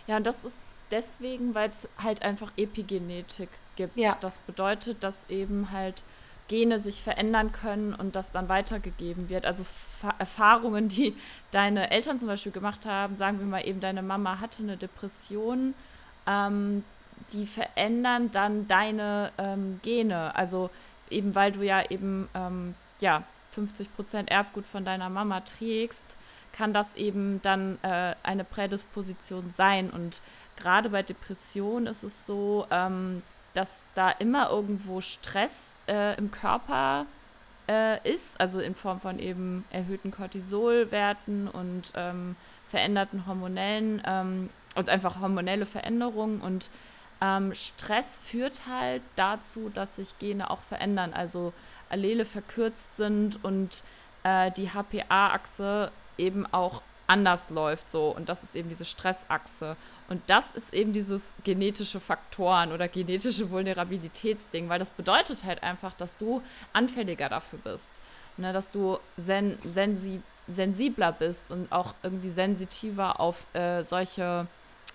ja, 0.07 0.16
und 0.16 0.26
das 0.26 0.45
ist 0.45 0.61
deswegen, 0.90 1.55
weil 1.55 1.71
es 1.71 1.88
halt 2.02 2.23
einfach 2.23 2.50
Epigenetik 2.57 3.49
gibt. 3.76 3.97
Ja. 3.97 4.16
Das 4.21 4.38
bedeutet, 4.40 5.05
dass 5.05 5.28
eben 5.31 5.71
halt 5.71 6.05
Gene 6.49 6.79
sich 6.79 7.03
verändern 7.03 7.53
können 7.53 7.95
und 7.95 8.17
das 8.17 8.31
dann 8.31 8.49
weitergegeben 8.49 9.29
wird. 9.29 9.47
Also 9.47 9.65
Erfahrungen, 10.19 10.88
die 10.88 11.17
deine 11.50 11.91
Eltern 11.91 12.19
zum 12.19 12.29
Beispiel 12.29 12.53
gemacht 12.53 12.87
haben, 12.87 13.17
sagen 13.17 13.38
wir 13.38 13.47
mal 13.47 13.67
eben, 13.67 13.81
deine 13.81 14.03
Mama 14.03 14.41
hatte 14.41 14.62
eine 14.62 14.76
Depression, 14.76 15.75
ähm, 16.26 16.85
die 17.33 17.47
verändern 17.47 18.31
dann 18.31 18.69
deine 18.69 19.33
ähm, 19.38 19.81
Gene. 19.83 20.35
Also 20.37 20.71
eben 21.11 21.35
weil 21.35 21.53
du 21.53 21.62
ja 21.62 21.91
eben 21.91 22.29
ähm, 22.35 22.75
ja 23.00 23.23
50 23.53 23.95
Prozent 23.95 24.31
Erbgut 24.31 24.67
von 24.67 24.85
deiner 24.85 25.09
Mama 25.09 25.41
trägst, 25.41 26.17
kann 26.53 26.73
das 26.73 26.95
eben 26.95 27.41
dann 27.43 27.79
äh, 27.83 28.15
eine 28.23 28.45
Prädisposition 28.45 29.50
sein. 29.50 29.91
Und 29.91 30.21
gerade 30.57 30.91
bei 30.91 31.03
Depressionen 31.03 31.87
ist 31.87 32.03
es 32.03 32.26
so, 32.26 32.67
ähm, 32.71 33.23
dass 33.56 33.86
da 33.94 34.10
immer 34.10 34.50
irgendwo 34.50 35.00
Stress 35.00 35.76
äh, 35.88 36.16
im 36.18 36.30
Körper 36.30 37.06
äh, 37.68 38.08
ist, 38.08 38.38
also 38.40 38.60
in 38.60 38.75
Form 38.75 39.00
von 39.00 39.18
eben 39.18 39.64
erhöhten 39.70 40.10
Cortisolwerten 40.10 41.48
und 41.48 41.92
ähm, 41.96 42.36
veränderten 42.68 43.26
hormonellen, 43.26 44.02
ähm, 44.06 44.50
also 44.75 44.90
einfach 44.90 45.20
hormonelle 45.20 45.64
Veränderungen 45.66 46.40
und 46.40 46.70
ähm, 47.22 47.54
Stress 47.54 48.18
führt 48.18 48.66
halt 48.66 49.02
dazu, 49.16 49.70
dass 49.72 49.96
sich 49.96 50.18
Gene 50.18 50.50
auch 50.50 50.60
verändern, 50.60 51.14
also 51.14 51.54
Allele 51.88 52.26
verkürzt 52.26 52.96
sind 52.96 53.42
und 53.42 53.82
äh, 54.22 54.50
die 54.50 54.70
HPA-Achse 54.70 55.90
eben 56.18 56.46
auch 56.52 56.82
anders 57.06 57.50
läuft 57.50 57.90
so. 57.90 58.08
Und 58.14 58.28
das 58.28 58.42
ist 58.42 58.54
eben 58.54 58.68
diese 58.68 58.84
Stressachse 58.84 59.76
und 60.08 60.22
das 60.28 60.52
ist 60.52 60.72
eben 60.72 60.92
dieses 60.92 61.34
genetische 61.44 62.00
Faktoren 62.00 62.72
oder 62.72 62.88
genetische 62.88 63.50
Vulnerabilitätsding, 63.50 64.68
weil 64.68 64.78
das 64.78 64.90
bedeutet 64.90 65.44
halt 65.44 65.62
einfach, 65.62 65.94
dass 65.94 66.16
du 66.16 66.42
anfälliger 66.72 67.28
dafür 67.28 67.58
bist, 67.58 67.94
ne, 68.36 68.52
dass 68.52 68.70
du 68.70 68.98
sen 69.16 69.58
sensi 69.64 70.20
sensibler 70.48 71.10
bist 71.10 71.50
und 71.50 71.72
auch 71.72 71.94
irgendwie 72.04 72.30
sensitiver 72.30 73.18
auf 73.18 73.52
äh, 73.52 73.82
solche 73.82 74.46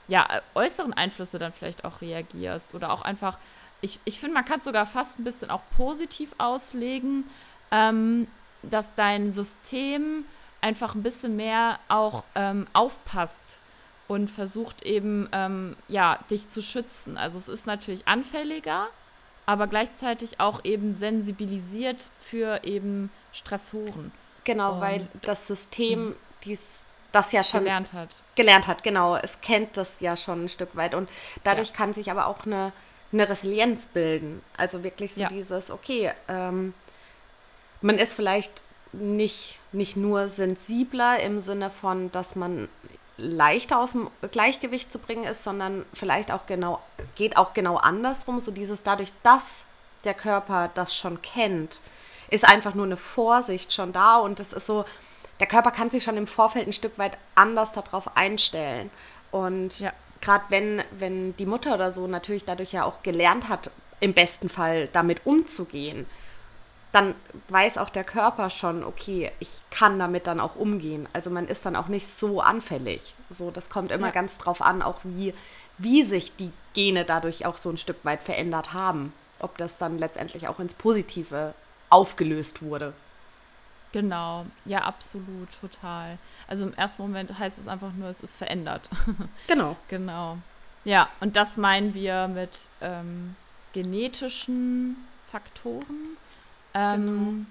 ja, 0.08 0.42
äußeren 0.56 0.94
Einflüsse 0.94 1.40
dann 1.40 1.52
vielleicht 1.52 1.84
auch 1.84 2.00
reagierst 2.00 2.74
oder 2.74 2.94
auch 2.94 3.02
einfach, 3.02 3.38
ich, 3.82 4.00
ich 4.06 4.18
finde, 4.20 4.36
man 4.36 4.46
kann 4.46 4.60
es 4.60 4.66
sogar 4.66 4.86
fast 4.86 5.20
ein 5.20 5.26
bisschen 5.26 5.50
auch 5.50 5.62
positiv 5.76 6.34
auslegen, 6.38 7.26
ähm, 7.72 8.28
dass 8.64 8.96
dein 8.96 9.32
System 9.32 10.24
einfach 10.62 10.96
ein 10.96 11.04
bisschen 11.04 11.36
mehr 11.36 11.80
auch 11.90 12.24
ähm, 12.36 12.68
aufpasst 12.74 13.60
und 14.12 14.30
versucht 14.30 14.82
eben, 14.84 15.30
ähm, 15.32 15.78
ja, 15.88 16.20
dich 16.30 16.50
zu 16.50 16.62
schützen. 16.62 17.18
Also 17.18 17.38
es 17.38 17.48
ist 17.48 17.66
natürlich 17.66 18.10
anfälliger, 18.10 18.90
aber 19.46 19.68
gleichzeitig 19.68 20.42
auch 20.42 20.66
eben 20.66 20.94
sensibilisiert 20.94 22.12
für 22.20 22.66
eben 22.66 23.10
Stressoren. 23.32 24.12
Genau, 24.44 24.74
und, 24.74 24.82
weil 24.82 25.08
das 25.22 25.48
System 25.48 26.00
hm. 26.08 26.16
dies, 26.44 26.86
das 27.14 27.32
ja 27.32 27.42
schon 27.42 27.62
gelernt 27.62 27.94
hat. 27.94 28.22
Gelernt 28.36 28.68
hat, 28.68 28.84
genau. 28.84 29.16
Es 29.16 29.40
kennt 29.40 29.78
das 29.78 30.02
ja 30.02 30.18
schon 30.18 30.44
ein 30.44 30.50
Stück 30.50 30.76
weit. 30.76 30.94
Und 30.94 31.10
dadurch 31.46 31.70
ja. 31.70 31.76
kann 31.78 31.94
sich 31.94 32.12
aber 32.12 32.28
auch 32.28 32.46
eine, 32.46 32.74
eine 33.14 33.30
Resilienz 33.30 33.86
bilden. 33.86 34.42
Also 34.58 34.84
wirklich 34.84 35.14
so 35.14 35.22
ja. 35.22 35.30
dieses, 35.30 35.72
okay, 35.72 36.12
ähm, 36.28 36.74
man 37.80 37.98
ist 37.98 38.14
vielleicht 38.14 38.62
nicht, 38.92 39.62
nicht 39.72 39.96
nur 39.96 40.28
sensibler 40.28 41.22
im 41.22 41.40
Sinne 41.40 41.72
von, 41.72 42.12
dass 42.12 42.36
man 42.36 42.68
leichter 43.18 43.80
aus 43.80 43.92
dem 43.92 44.10
Gleichgewicht 44.32 44.92
zu 44.92 45.00
bringen 45.00 45.24
ist, 45.26 45.44
sondern 45.44 45.86
vielleicht 45.94 46.32
auch 46.32 46.46
genau, 46.46 46.82
geht 47.16 47.38
auch 47.38 47.54
genau 47.54 47.78
andersrum. 47.78 48.40
So 48.40 48.52
dieses 48.52 48.84
dadurch, 48.84 49.12
dass 49.24 49.66
der 50.04 50.14
Körper 50.14 50.70
das 50.74 50.96
schon 50.96 51.22
kennt, 51.22 51.80
ist 52.30 52.48
einfach 52.48 52.74
nur 52.74 52.86
eine 52.86 52.98
Vorsicht 52.98 53.74
schon 53.74 53.94
da 53.94 54.18
und 54.18 54.40
es 54.40 54.54
ist 54.54 54.66
so, 54.66 54.86
der 55.40 55.48
Körper 55.48 55.72
kann 55.72 55.90
sich 55.90 56.04
schon 56.04 56.18
im 56.18 56.28
Vorfeld 56.28 56.68
ein 56.68 56.74
Stück 56.74 56.98
weit 56.98 57.18
anders 57.36 57.74
darauf 57.74 58.16
einstellen. 58.16 58.92
Und 59.32 59.80
ja. 59.80 59.92
gerade 60.22 60.46
wenn, 60.50 60.84
wenn 60.92 61.36
die 61.38 61.46
Mutter 61.46 61.74
oder 61.74 61.92
so 61.92 62.08
natürlich 62.08 62.46
dadurch 62.46 62.72
ja 62.72 62.86
auch 62.86 63.02
gelernt 63.04 63.50
hat, 63.50 63.72
im 64.00 64.14
besten 64.14 64.50
Fall 64.50 64.88
damit 64.94 65.26
umzugehen, 65.26 66.06
dann 66.92 67.16
weiß 67.48 67.78
auch 67.78 67.90
der 67.90 68.04
Körper 68.04 68.50
schon, 68.50 68.84
okay, 68.84 69.32
ich 69.40 69.62
kann 69.70 69.98
damit 69.98 70.28
dann 70.28 70.40
auch 70.40 70.56
umgehen. 70.56 71.08
Also 71.14 71.30
man 71.30 71.48
ist 71.48 71.66
dann 71.66 71.76
auch 71.76 71.88
nicht 71.88 72.08
so 72.08 72.42
anfällig. 72.42 73.16
So, 73.30 73.50
das 73.50 73.70
kommt 73.70 73.92
immer 73.92 74.08
ja. 74.08 74.14
ganz 74.14 74.38
drauf 74.38 74.62
an, 74.62 74.82
auch 74.82 75.00
wie, 75.04 75.34
wie 75.78 76.04
sich 76.04 76.36
die 76.36 76.52
Gene 76.74 77.06
dadurch 77.06 77.46
auch 77.46 77.58
so 77.58 77.70
ein 77.70 77.78
Stück 77.78 78.04
weit 78.04 78.24
verändert 78.24 78.74
haben. 78.74 79.14
Ob 79.40 79.58
das 79.58 79.78
dann 79.78 79.98
letztendlich 79.98 80.48
auch 80.48 80.60
ins 80.60 80.74
Positive 80.74 81.54
aufgelöst 81.90 82.62
wurde. 82.62 82.94
Genau, 83.92 84.46
ja, 84.66 84.80
absolut, 84.84 85.50
total. 85.60 86.18
Also 86.48 86.66
im 86.66 86.74
ersten 86.74 87.02
Moment 87.02 87.38
heißt 87.38 87.60
es 87.60 87.68
einfach 87.68 87.92
nur, 87.94 88.10
es 88.10 88.22
ist 88.22 88.36
verändert. 88.36 88.90
Genau. 89.48 89.76
genau. 89.90 90.38
Ja, 90.84 91.10
und 91.20 91.36
das 91.36 91.58
meinen 91.58 91.94
wir 91.94 92.28
mit 92.28 92.68
ähm, 92.82 93.36
genetischen 93.74 94.96
Faktoren. 95.30 96.18
Ähm, 96.74 97.06
genau. 97.06 97.46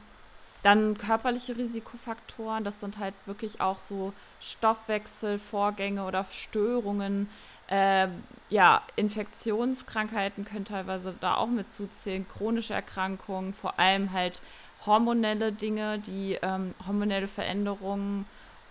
Dann 0.62 0.98
körperliche 0.98 1.56
Risikofaktoren, 1.56 2.64
das 2.64 2.80
sind 2.80 2.98
halt 2.98 3.14
wirklich 3.24 3.62
auch 3.62 3.78
so 3.78 4.12
Stoffwechselvorgänge 4.40 6.04
oder 6.04 6.26
Störungen. 6.30 7.30
Äh, 7.68 8.08
ja, 8.50 8.82
Infektionskrankheiten 8.96 10.44
können 10.44 10.66
teilweise 10.66 11.14
da 11.20 11.36
auch 11.36 11.46
mit 11.46 11.70
zuzählen, 11.70 12.26
chronische 12.28 12.74
Erkrankungen, 12.74 13.54
vor 13.54 13.78
allem 13.78 14.12
halt 14.12 14.42
hormonelle 14.84 15.52
Dinge, 15.52 15.98
die 15.98 16.38
ähm, 16.42 16.74
hormonelle 16.86 17.28
Veränderungen, 17.28 18.26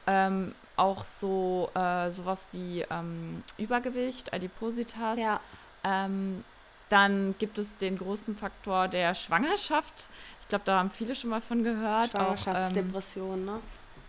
ähm, 0.05 0.53
auch 0.75 1.03
so 1.03 1.69
äh, 1.73 2.11
sowas 2.11 2.49
wie 2.51 2.85
ähm, 2.89 3.43
Übergewicht, 3.57 4.33
Adipositas. 4.33 5.19
Ja. 5.19 5.39
Ähm, 5.83 6.43
dann 6.89 7.35
gibt 7.37 7.57
es 7.57 7.77
den 7.77 7.97
großen 7.97 8.35
Faktor 8.35 8.87
der 8.87 9.13
Schwangerschaft. 9.13 10.09
Ich 10.49 10.51
glaube, 10.51 10.65
da 10.65 10.79
haben 10.79 10.89
viele 10.89 11.13
schon 11.13 11.29
mal 11.29 11.41
von 11.41 11.63
gehört. 11.63 12.09
Schwangerschaftsdepression, 12.09 13.45
ne? 13.45 13.59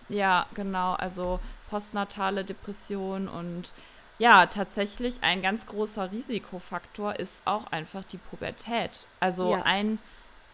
Ja, 0.09 0.47
genau. 0.55 0.95
Also 0.95 1.39
postnatale 1.69 2.47
Depression 2.47 3.29
und 3.29 3.75
ja, 4.17 4.47
tatsächlich 4.47 5.23
ein 5.23 5.43
ganz 5.43 5.67
großer 5.67 6.11
Risikofaktor 6.11 7.17
ist 7.17 7.43
auch 7.45 7.67
einfach 7.67 8.05
die 8.05 8.17
Pubertät. 8.17 9.05
Also 9.21 9.53
ja. 9.53 9.65
ein 9.65 9.99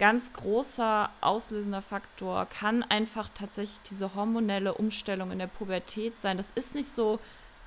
ganz 0.00 0.32
großer 0.32 1.08
auslösender 1.20 1.82
Faktor 1.82 2.46
kann 2.46 2.82
einfach 2.82 3.28
tatsächlich 3.32 3.78
diese 3.88 4.16
hormonelle 4.16 4.74
Umstellung 4.74 5.30
in 5.30 5.38
der 5.38 5.46
Pubertät 5.46 6.18
sein. 6.20 6.36
Das 6.36 6.50
ist 6.56 6.74
nicht 6.74 6.88
so 6.88 7.20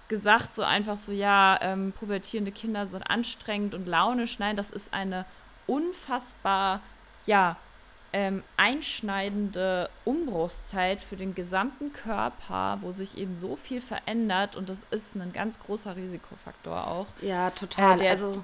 gesagt, 0.10 0.54
so 0.54 0.64
einfach 0.64 0.98
so, 0.98 1.14
ja, 1.14 1.58
ähm, 1.62 1.94
pubertierende 1.98 2.52
Kinder 2.52 2.86
sind 2.86 3.04
anstrengend 3.04 3.74
und 3.76 3.88
launisch. 3.88 4.40
Nein, 4.40 4.58
das 4.58 4.72
ist 4.72 4.94
eine 4.94 5.24
unfassbar, 5.68 6.82
ja, 7.26 7.56
ähm, 8.14 8.44
einschneidende 8.58 9.90
Umbruchszeit 10.06 11.02
für 11.02 11.16
den 11.16 11.36
gesamten 11.36 11.94
Körper, 11.94 12.80
wo 12.82 12.92
sich 12.92 13.18
eben 13.18 13.38
so 13.38 13.56
viel 13.56 13.82
verändert 13.82 14.56
und 14.56 14.70
das 14.70 14.86
ist 14.92 15.16
ein 15.16 15.34
ganz 15.34 15.60
großer 15.60 15.96
Risikofaktor 15.96 16.88
auch. 16.88 17.08
Ja, 17.22 17.52
total. 17.52 18.02
Äh, 18.02 18.10
also 18.10 18.44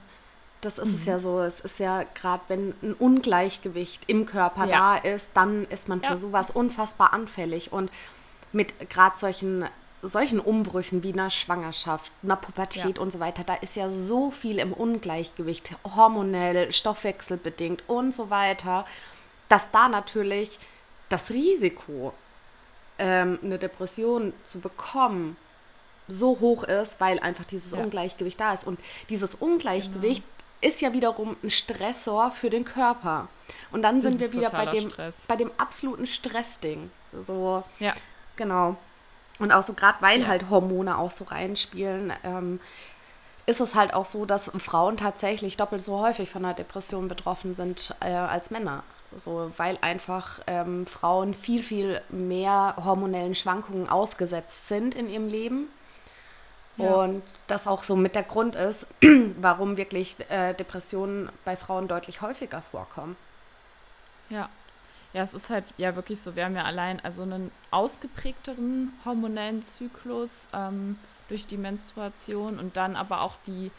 das 0.62 0.80
ist 0.80 0.90
mhm. 0.90 0.96
es 0.96 1.06
ja 1.06 1.20
so. 1.20 1.40
Es 1.40 1.60
ist 1.60 1.80
ja 1.80 2.04
gerade, 2.14 2.44
wenn 2.48 2.74
ein 2.82 2.94
Ungleichgewicht 2.94 4.04
im 4.08 4.26
Körper 4.26 4.66
ja. 4.66 5.00
da 5.02 5.10
ist, 5.10 5.32
dann 5.34 5.66
ist 5.66 5.88
man 5.88 6.02
für 6.02 6.12
ja. 6.12 6.18
sowas 6.18 6.52
unfassbar 6.52 7.14
anfällig 7.14 7.72
und 7.72 7.92
mit 8.52 8.90
gerade 8.90 9.18
solchen 9.18 9.66
solchen 10.08 10.40
Umbrüchen 10.40 11.02
wie 11.02 11.14
einer 11.14 11.32
Schwangerschaft, 11.32 12.12
einer 12.22 12.36
Pubertät 12.36 12.98
ja. 12.98 13.02
und 13.02 13.12
so 13.12 13.20
weiter, 13.20 13.44
da 13.44 13.56
ist 13.56 13.76
ja 13.76 13.90
so 13.90 14.30
viel 14.30 14.60
im 14.60 14.72
Ungleichgewicht, 14.72 15.72
hormonell, 15.96 16.72
stoffwechselbedingt 16.72 17.84
und 17.88 18.14
so 18.14 18.30
weiter, 18.30 18.86
dass 19.50 19.72
da 19.72 19.88
natürlich 19.88 20.60
das 21.10 21.32
Risiko, 21.32 22.14
ähm, 22.98 23.40
eine 23.44 23.60
Depression 23.60 24.34
zu 24.44 24.60
bekommen, 24.60 25.38
so 26.08 26.40
hoch 26.40 26.64
ist, 26.64 27.00
weil 27.00 27.20
einfach 27.20 27.46
dieses 27.46 27.72
ja. 27.72 27.80
Ungleichgewicht 27.80 28.40
da 28.40 28.54
ist. 28.54 28.66
Und 28.66 28.80
dieses 29.10 29.36
Ungleichgewicht 29.36 30.24
genau. 30.24 30.74
ist 30.74 30.82
ja 30.82 30.94
wiederum 30.94 31.36
ein 31.44 31.50
Stressor 31.50 32.32
für 32.32 32.50
den 32.50 32.66
Körper. 32.66 33.28
Und 33.72 33.82
dann 33.82 34.02
das 34.02 34.12
sind 34.12 34.20
wir 34.20 34.34
wieder 34.34 34.50
bei 34.52 34.66
dem, 34.68 34.90
bei 35.28 35.36
dem 35.36 35.52
absoluten 35.58 36.08
Stressding. 36.08 36.92
So, 37.20 37.64
ja. 37.80 37.94
genau. 38.36 38.78
Und 39.40 39.52
auch 39.52 39.64
so 39.64 39.74
gerade, 39.74 39.98
weil 40.02 40.22
ja. 40.22 40.28
halt 40.28 40.50
Hormone 40.50 40.98
auch 40.98 41.12
so 41.12 41.26
reinspielen, 41.26 42.14
ähm, 42.24 42.60
ist 43.48 43.62
es 43.62 43.76
halt 43.76 43.94
auch 43.94 44.06
so, 44.06 44.26
dass 44.26 44.52
Frauen 44.58 44.98
tatsächlich 44.98 45.58
doppelt 45.58 45.82
so 45.82 46.00
häufig 46.00 46.30
von 46.30 46.46
einer 46.46 46.54
Depression 46.54 47.08
betroffen 47.08 47.54
sind 47.54 47.96
äh, 48.00 48.12
als 48.12 48.50
Männer. 48.50 48.84
So, 49.18 49.52
weil 49.58 49.78
einfach 49.82 50.42
ähm, 50.48 50.86
Frauen 50.86 51.34
viel, 51.34 51.64
viel 51.64 52.02
mehr 52.10 52.76
hormonellen 52.84 53.36
Schwankungen 53.36 53.88
ausgesetzt 53.88 54.68
sind 54.68 54.96
in 54.96 55.10
ihrem 55.10 55.30
Leben. 55.30 55.70
Ja. 56.78 56.94
Und 56.94 57.24
das 57.48 57.68
auch 57.68 57.84
so 57.84 57.96
mit 57.96 58.16
der 58.16 58.24
Grund 58.24 58.56
ist, 58.56 58.94
warum 59.40 59.78
wirklich 59.78 60.18
äh, 60.30 60.54
Depressionen 60.54 61.30
bei 61.46 61.56
Frauen 61.56 61.88
deutlich 61.88 62.22
häufiger 62.22 62.62
vorkommen. 62.72 63.16
Ja, 64.30 64.50
ja, 65.16 65.24
es 65.24 65.34
ist 65.34 65.50
halt 65.50 65.64
ja 65.78 65.96
wirklich 65.96 66.20
so, 66.20 66.36
wir 66.36 66.44
haben 66.44 66.58
ja 66.58 66.66
allein 66.66 67.00
also 67.00 67.22
einen 67.22 67.50
ausgeprägteren 67.72 68.92
hormonellen 69.06 69.64
Zyklus 69.64 70.50
ähm, 70.52 71.00
durch 71.30 71.48
die 71.48 71.56
Menstruation 71.56 72.60
und 72.60 72.76
dann 72.76 72.98
aber 72.98 73.22
auch 73.22 73.36
die, 73.48 73.72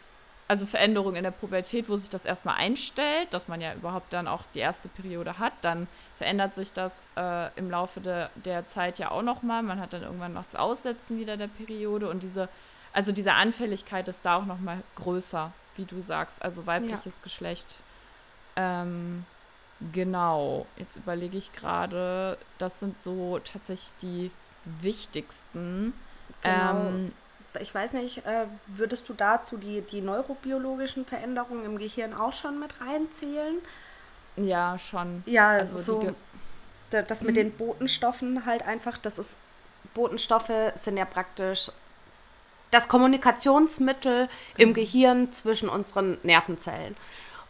also 0.49 0.65
Veränderung 0.65 1.17
in 1.17 1.25
der 1.25 1.33
Pubertät, 1.33 1.89
wo 1.89 1.97
sich 1.97 2.09
das 2.09 2.25
erstmal 2.25 2.57
einstellt, 2.57 3.35
dass 3.35 3.49
man 3.49 3.61
ja 3.61 3.75
überhaupt 3.75 4.13
dann 4.13 4.29
auch 4.29 4.45
die 4.55 4.61
erste 4.61 4.89
Periode 4.89 5.39
hat. 5.39 5.53
Dann 5.63 5.89
verändert 6.19 6.55
sich 6.55 6.73
das 6.73 7.09
äh, 7.17 7.51
im 7.59 7.71
Laufe 7.71 8.01
de, 8.01 8.29
der 8.37 8.69
Zeit 8.69 8.99
ja 8.99 9.11
auch 9.11 9.23
nochmal. 9.23 9.63
Man 9.63 9.81
hat 9.81 9.93
dann 9.93 10.03
irgendwann 10.03 10.35
noch 10.35 10.45
das 10.45 10.55
Aussetzen 10.55 11.19
wieder 11.19 11.37
der 11.37 11.49
Periode 11.49 12.09
und 12.09 12.23
diese, 12.23 12.49
also 12.93 13.11
diese 13.11 13.33
Anfälligkeit 13.33 14.07
ist 14.09 14.25
da 14.25 14.37
auch 14.37 14.47
nochmal 14.47 14.83
größer. 14.95 15.53
wie 15.77 15.85
du 15.85 16.01
sagst, 16.01 16.41
also 16.43 16.67
weibliches 16.67 17.17
ja. 17.19 17.23
Geschlecht. 17.23 17.79
Ähm, 18.55 19.27
genau, 19.93 20.67
jetzt 20.77 20.97
überlege 20.97 21.37
ich 21.37 21.53
gerade, 21.53 22.39
das 22.59 22.81
sind 22.81 23.03
so 23.03 23.41
tatsächlich 23.41 23.93
die 24.01 24.31
wichtigsten. 24.81 25.93
Genau. 26.43 26.87
Ähm, 26.87 27.13
ich 27.61 27.75
weiß 27.75 27.93
nicht, 27.95 28.25
äh, 28.27 28.47
würdest 28.67 29.09
du 29.09 29.15
dazu 29.15 29.57
die, 29.57 29.83
die 29.83 30.01
neurobiologischen 30.01 31.05
Veränderungen 31.05 31.65
im 31.65 31.79
Gehirn 31.79 32.15
auch 32.15 32.33
schon 32.33 32.59
mit 32.59 32.81
reinzählen? 32.81 33.57
Ja, 34.37 34.79
schon. 34.79 35.23
Ja, 35.27 35.51
also 35.51 35.79
so 35.79 36.15
das 36.91 37.23
mit 37.23 37.33
mhm. 37.33 37.41
den 37.41 37.53
Botenstoffen 37.53 38.47
halt 38.47 38.63
einfach, 38.63 38.99
das 38.99 39.19
ist, 39.19 39.37
Botenstoffe 39.95 40.53
sind 40.77 40.97
ja 40.97 41.05
praktisch 41.05 41.71
das 42.71 42.89
Kommunikationsmittel 42.89 44.29
im 44.57 44.71
mhm. 44.71 44.75
Gehirn 44.75 45.33
zwischen 45.33 45.69
unseren 45.69 46.19
Nervenzellen. 46.23 46.97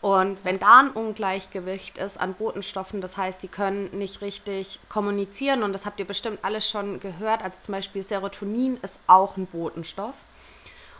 Und 0.06 0.44
wenn 0.44 0.60
da 0.60 0.78
ein 0.78 0.90
Ungleichgewicht 0.90 1.98
ist 1.98 2.16
an 2.16 2.34
Botenstoffen, 2.34 3.00
das 3.00 3.16
heißt, 3.16 3.42
die 3.42 3.48
können 3.48 3.90
nicht 3.90 4.20
richtig 4.20 4.78
kommunizieren, 4.88 5.64
und 5.64 5.72
das 5.72 5.84
habt 5.84 5.98
ihr 5.98 6.06
bestimmt 6.06 6.38
alles 6.42 6.70
schon 6.70 7.00
gehört, 7.00 7.42
also 7.42 7.60
zum 7.60 7.72
Beispiel 7.72 8.04
Serotonin 8.04 8.78
ist 8.82 9.00
auch 9.08 9.36
ein 9.36 9.46
Botenstoff. 9.46 10.14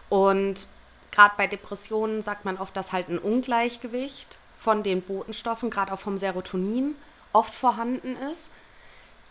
Und 0.09 0.67
gerade 1.13 1.35
bei 1.37 1.47
Depressionen 1.47 2.21
sagt 2.21 2.45
man 2.45 2.59
oft, 2.59 2.77
dass 2.77 2.91
halt 2.91 3.09
ein 3.09 3.21
Ungleichgewicht 3.21 4.39
von 4.59 4.83
den 4.83 5.03
Botenstoffen, 5.03 5.71
gerade 5.71 5.93
auch 5.93 6.01
vom 6.01 6.19
Serotonin, 6.19 6.97
oft 7.33 7.55
vorhanden 7.55 8.17
ist. 8.33 8.51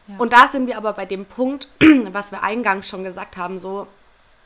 Ja. 0.08 0.15
Und 0.20 0.32
da 0.32 0.48
sind 0.48 0.67
wir 0.67 0.77
aber 0.77 0.94
bei 0.94 1.05
dem 1.05 1.25
Punkt, 1.25 1.67
was 2.13 2.32
wir 2.32 2.44
eingangs 2.44 2.88
schon 2.88 3.03
gesagt 3.03 3.36
haben, 3.36 3.60
so, 3.60 3.88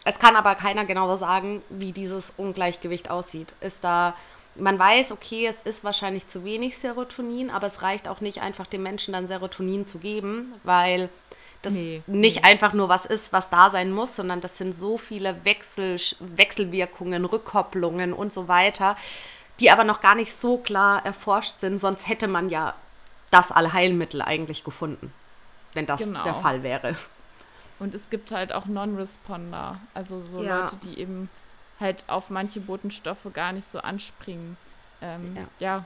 es 0.06 0.18
kann 0.18 0.36
aber 0.36 0.56
keiner 0.56 0.86
genau 0.86 1.16
sagen, 1.18 1.62
wie 1.70 1.92
dieses 1.92 2.34
Ungleichgewicht 2.36 3.12
aussieht. 3.12 3.54
Ist 3.62 3.84
da 3.84 4.16
man 4.56 4.78
weiß, 4.78 5.12
okay, 5.12 5.46
es 5.48 5.62
ist 5.62 5.84
wahrscheinlich 5.84 6.28
zu 6.28 6.44
wenig 6.44 6.78
Serotonin, 6.78 7.50
aber 7.50 7.68
es 7.68 7.82
reicht 7.82 8.08
auch 8.08 8.22
nicht 8.22 8.42
einfach 8.42 8.68
dem 8.68 8.84
Menschen 8.84 9.14
dann 9.14 9.28
Serotonin 9.28 9.88
zu 9.88 10.00
geben, 10.00 10.54
weil 10.64 11.10
das 11.62 11.74
nee, 11.74 12.02
nicht 12.08 12.44
nee. 12.44 12.50
einfach 12.50 12.74
nur 12.74 12.90
was 12.90 13.06
ist, 13.06 13.34
was 13.34 13.50
da 13.50 13.70
sein 13.70 13.92
muss, 13.92 14.16
sondern 14.16 14.42
das 14.42 14.58
sind 14.58 14.74
so 14.74 14.98
viele 14.98 15.44
Wechsel, 15.46 15.98
Wechselwirkungen, 16.20 17.26
Rückkopplungen 17.26 18.14
und 18.14 18.32
so 18.32 18.48
weiter, 18.48 18.96
die 19.60 19.72
aber 19.72 19.84
noch 19.84 20.02
gar 20.02 20.16
nicht 20.16 20.34
so 20.34 20.58
klar 20.58 21.06
erforscht 21.06 21.60
sind, 21.60 21.78
sonst 21.78 22.08
hätte 22.08 22.28
man 22.28 22.50
ja 22.50 22.76
das 23.30 23.52
Allheilmittel 23.52 24.22
eigentlich 24.22 24.64
gefunden, 24.64 25.14
wenn 25.74 25.86
das 25.86 26.00
genau. 26.00 26.24
der 26.24 26.36
Fall 26.36 26.64
wäre. 26.64 26.96
Und 27.80 27.94
es 27.94 28.10
gibt 28.10 28.32
halt 28.32 28.52
auch 28.52 28.66
Non-Responder, 28.66 29.76
also 29.94 30.22
so 30.22 30.44
ja. 30.44 30.62
Leute, 30.62 30.76
die 30.78 31.00
eben 31.00 31.30
halt 31.80 32.06
auf 32.08 32.30
manche 32.30 32.60
Botenstoffe 32.60 33.28
gar 33.34 33.52
nicht 33.52 33.66
so 33.66 33.80
anspringen. 33.80 34.58
Ähm, 35.02 35.36
ja. 35.36 35.48
ja. 35.60 35.86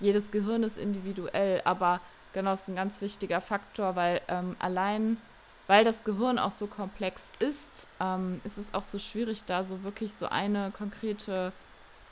jedes 0.00 0.30
Gehirn 0.30 0.62
ist 0.62 0.78
individuell, 0.78 1.60
aber 1.64 2.00
genau, 2.32 2.50
das 2.50 2.62
ist 2.62 2.68
ein 2.68 2.76
ganz 2.76 3.00
wichtiger 3.00 3.40
Faktor, 3.40 3.94
weil 3.96 4.20
ähm, 4.28 4.56
allein, 4.58 5.18
weil 5.66 5.84
das 5.84 6.04
Gehirn 6.04 6.38
auch 6.38 6.50
so 6.50 6.66
komplex 6.66 7.30
ist, 7.40 7.88
ähm, 8.00 8.40
ist 8.44 8.58
es 8.58 8.72
auch 8.72 8.82
so 8.82 8.98
schwierig, 8.98 9.44
da 9.44 9.64
so 9.64 9.82
wirklich 9.82 10.14
so 10.14 10.26
eine 10.26 10.70
konkrete 10.70 11.52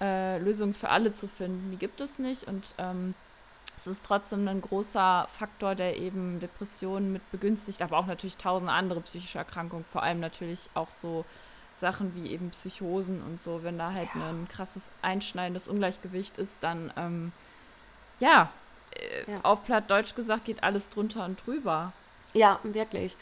äh, 0.01 0.39
Lösung 0.39 0.75
für 0.75 0.91
alle 0.91 1.15
zu 1.15 1.29
finden. 1.29 1.71
Die 1.71 1.79
gibt 1.79 2.01
es 2.01 2.19
nicht 2.19 2.45
und 2.45 2.75
ähm, 2.79 3.15
es 3.77 3.87
ist 3.87 4.05
trotzdem 4.07 4.47
ein 4.47 4.61
großer 4.61 5.27
Faktor, 5.29 5.75
der 5.75 5.97
eben 5.97 6.41
Depressionen 6.41 7.13
mit 7.13 7.31
begünstigt, 7.33 7.81
aber 7.83 7.99
auch 7.99 8.07
natürlich 8.07 8.37
tausend 8.37 8.71
andere 8.71 9.01
psychische 9.01 9.39
Erkrankungen, 9.39 9.85
vor 9.91 10.03
allem 10.03 10.21
natürlich 10.21 10.69
auch 10.75 10.91
so 10.91 11.25
Sachen 11.83 12.15
wie 12.15 12.31
eben 12.31 12.51
Psychosen 12.51 13.21
und 13.23 13.43
so, 13.43 13.63
wenn 13.65 13.77
da 13.77 13.93
halt 13.93 14.09
ja. 14.15 14.31
ein 14.31 14.49
krasses 14.49 14.89
einschneidendes 15.03 15.69
Ungleichgewicht 15.69 16.39
ist, 16.39 16.63
dann 16.63 16.93
ähm, 16.97 17.33
ja, 18.21 18.51
äh, 18.95 19.31
ja, 19.31 19.41
auf 19.43 19.65
platt 19.65 19.91
Deutsch 19.91 20.15
gesagt 20.15 20.45
geht 20.45 20.63
alles 20.63 20.89
drunter 20.89 21.25
und 21.25 21.45
drüber. 21.45 21.93
Ja, 22.35 22.61
wirklich. 22.63 23.17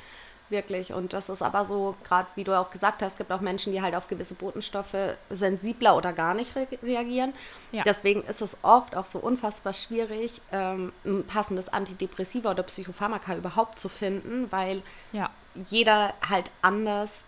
Wirklich. 0.50 0.92
Und 0.92 1.12
das 1.12 1.28
ist 1.28 1.42
aber 1.42 1.64
so, 1.64 1.94
gerade 2.04 2.28
wie 2.34 2.42
du 2.42 2.58
auch 2.58 2.70
gesagt 2.70 3.02
hast, 3.02 3.12
es 3.12 3.18
gibt 3.18 3.30
auch 3.30 3.40
Menschen, 3.40 3.72
die 3.72 3.80
halt 3.80 3.94
auf 3.94 4.08
gewisse 4.08 4.34
Botenstoffe 4.34 5.14
sensibler 5.30 5.96
oder 5.96 6.12
gar 6.12 6.34
nicht 6.34 6.56
re 6.56 6.66
reagieren. 6.82 7.32
Ja. 7.70 7.84
Deswegen 7.84 8.22
ist 8.24 8.42
es 8.42 8.56
oft 8.62 8.96
auch 8.96 9.06
so 9.06 9.20
unfassbar 9.20 9.72
schwierig, 9.72 10.42
ähm, 10.50 10.92
ein 11.04 11.24
passendes 11.24 11.68
Antidepressiva 11.68 12.50
oder 12.50 12.64
Psychopharmaka 12.64 13.36
überhaupt 13.36 13.78
zu 13.78 13.88
finden, 13.88 14.50
weil 14.50 14.82
ja. 15.12 15.30
jeder 15.54 16.14
halt 16.28 16.50
anders 16.62 17.26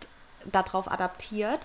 darauf 0.50 0.90
adaptiert. 0.90 1.60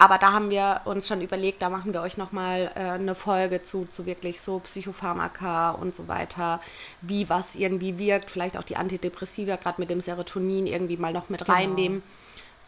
Aber 0.00 0.18
da 0.18 0.32
haben 0.32 0.48
wir 0.48 0.82
uns 0.84 1.08
schon 1.08 1.20
überlegt, 1.20 1.60
da 1.60 1.70
machen 1.70 1.92
wir 1.92 2.02
euch 2.02 2.16
nochmal 2.16 2.70
äh, 2.76 2.80
eine 2.90 3.16
Folge 3.16 3.64
zu, 3.64 3.84
zu 3.86 4.06
wirklich 4.06 4.40
so 4.40 4.60
Psychopharmaka 4.60 5.72
und 5.72 5.92
so 5.92 6.06
weiter, 6.06 6.60
wie 7.00 7.28
was 7.28 7.56
irgendwie 7.56 7.98
wirkt, 7.98 8.30
vielleicht 8.30 8.56
auch 8.56 8.62
die 8.62 8.76
Antidepressiva, 8.76 9.56
gerade 9.56 9.80
mit 9.80 9.90
dem 9.90 10.00
Serotonin 10.00 10.68
irgendwie 10.68 10.96
mal 10.96 11.12
noch 11.12 11.28
mit 11.30 11.40
genau. 11.40 11.52
reinnehmen. 11.52 12.04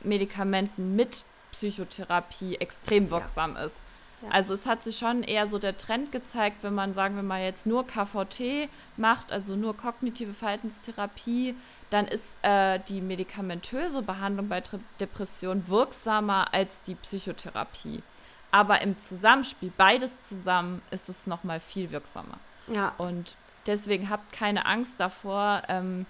Medikamenten 0.00 0.96
mit 0.96 1.24
Psychotherapie 1.52 2.56
extrem 2.56 3.10
wirksam 3.10 3.56
ja. 3.56 3.64
ist. 3.64 3.84
Also 4.30 4.54
es 4.54 4.66
hat 4.66 4.82
sich 4.82 4.98
schon 4.98 5.22
eher 5.22 5.46
so 5.46 5.58
der 5.58 5.76
Trend 5.76 6.12
gezeigt, 6.12 6.58
wenn 6.62 6.74
man, 6.74 6.94
sagen 6.94 7.16
wir 7.16 7.22
mal, 7.22 7.42
jetzt 7.42 7.66
nur 7.66 7.86
KVT 7.86 8.68
macht, 8.96 9.32
also 9.32 9.56
nur 9.56 9.76
kognitive 9.76 10.32
Verhaltenstherapie, 10.32 11.54
dann 11.90 12.06
ist 12.06 12.38
äh, 12.42 12.78
die 12.88 13.00
medikamentöse 13.00 14.02
Behandlung 14.02 14.48
bei 14.48 14.62
Depressionen 15.00 15.68
wirksamer 15.68 16.52
als 16.52 16.82
die 16.82 16.94
Psychotherapie. 16.94 18.02
Aber 18.50 18.80
im 18.82 18.98
Zusammenspiel, 18.98 19.72
beides 19.76 20.28
zusammen, 20.28 20.82
ist 20.90 21.08
es 21.08 21.26
nochmal 21.26 21.60
viel 21.60 21.90
wirksamer. 21.90 22.38
Ja. 22.68 22.92
Und 22.98 23.36
deswegen 23.66 24.10
habt 24.10 24.32
keine 24.32 24.66
Angst 24.66 25.00
davor, 25.00 25.62
ähm, 25.68 26.06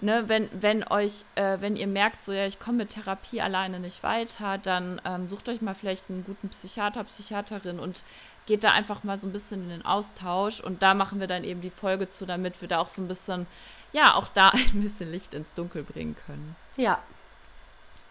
ne, 0.00 0.28
wenn, 0.28 0.48
wenn 0.52 0.86
euch, 0.88 1.24
äh, 1.34 1.58
wenn 1.60 1.76
ihr 1.76 1.86
merkt, 1.86 2.22
so 2.22 2.32
ja, 2.32 2.46
ich 2.46 2.60
komme 2.60 2.78
mit 2.78 2.90
Therapie 2.90 3.40
alleine 3.40 3.80
nicht 3.80 4.02
weiter, 4.02 4.58
dann 4.58 5.00
ähm, 5.04 5.26
sucht 5.26 5.48
euch 5.48 5.60
mal 5.60 5.74
vielleicht 5.74 6.08
einen 6.08 6.24
guten 6.24 6.48
Psychiater, 6.48 7.04
Psychiaterin 7.04 7.78
und 7.78 8.04
geht 8.46 8.64
da 8.64 8.72
einfach 8.72 9.04
mal 9.04 9.18
so 9.18 9.26
ein 9.26 9.32
bisschen 9.32 9.64
in 9.64 9.68
den 9.68 9.84
Austausch 9.84 10.60
und 10.60 10.82
da 10.82 10.94
machen 10.94 11.20
wir 11.20 11.26
dann 11.26 11.44
eben 11.44 11.60
die 11.60 11.70
Folge 11.70 12.08
zu, 12.08 12.26
damit 12.26 12.60
wir 12.60 12.68
da 12.68 12.78
auch 12.78 12.88
so 12.88 13.02
ein 13.02 13.08
bisschen, 13.08 13.46
ja, 13.92 14.14
auch 14.14 14.28
da 14.28 14.48
ein 14.54 14.80
bisschen 14.80 15.10
Licht 15.10 15.34
ins 15.34 15.52
Dunkel 15.52 15.82
bringen 15.82 16.16
können. 16.26 16.56
Ja. 16.76 16.98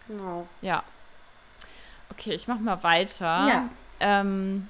Genau. 0.06 0.46
Ja. 0.62 0.82
Okay, 2.10 2.34
ich 2.34 2.48
mach 2.48 2.58
mal 2.58 2.82
weiter. 2.82 3.24
Ja. 3.24 3.68
Ähm, 4.00 4.68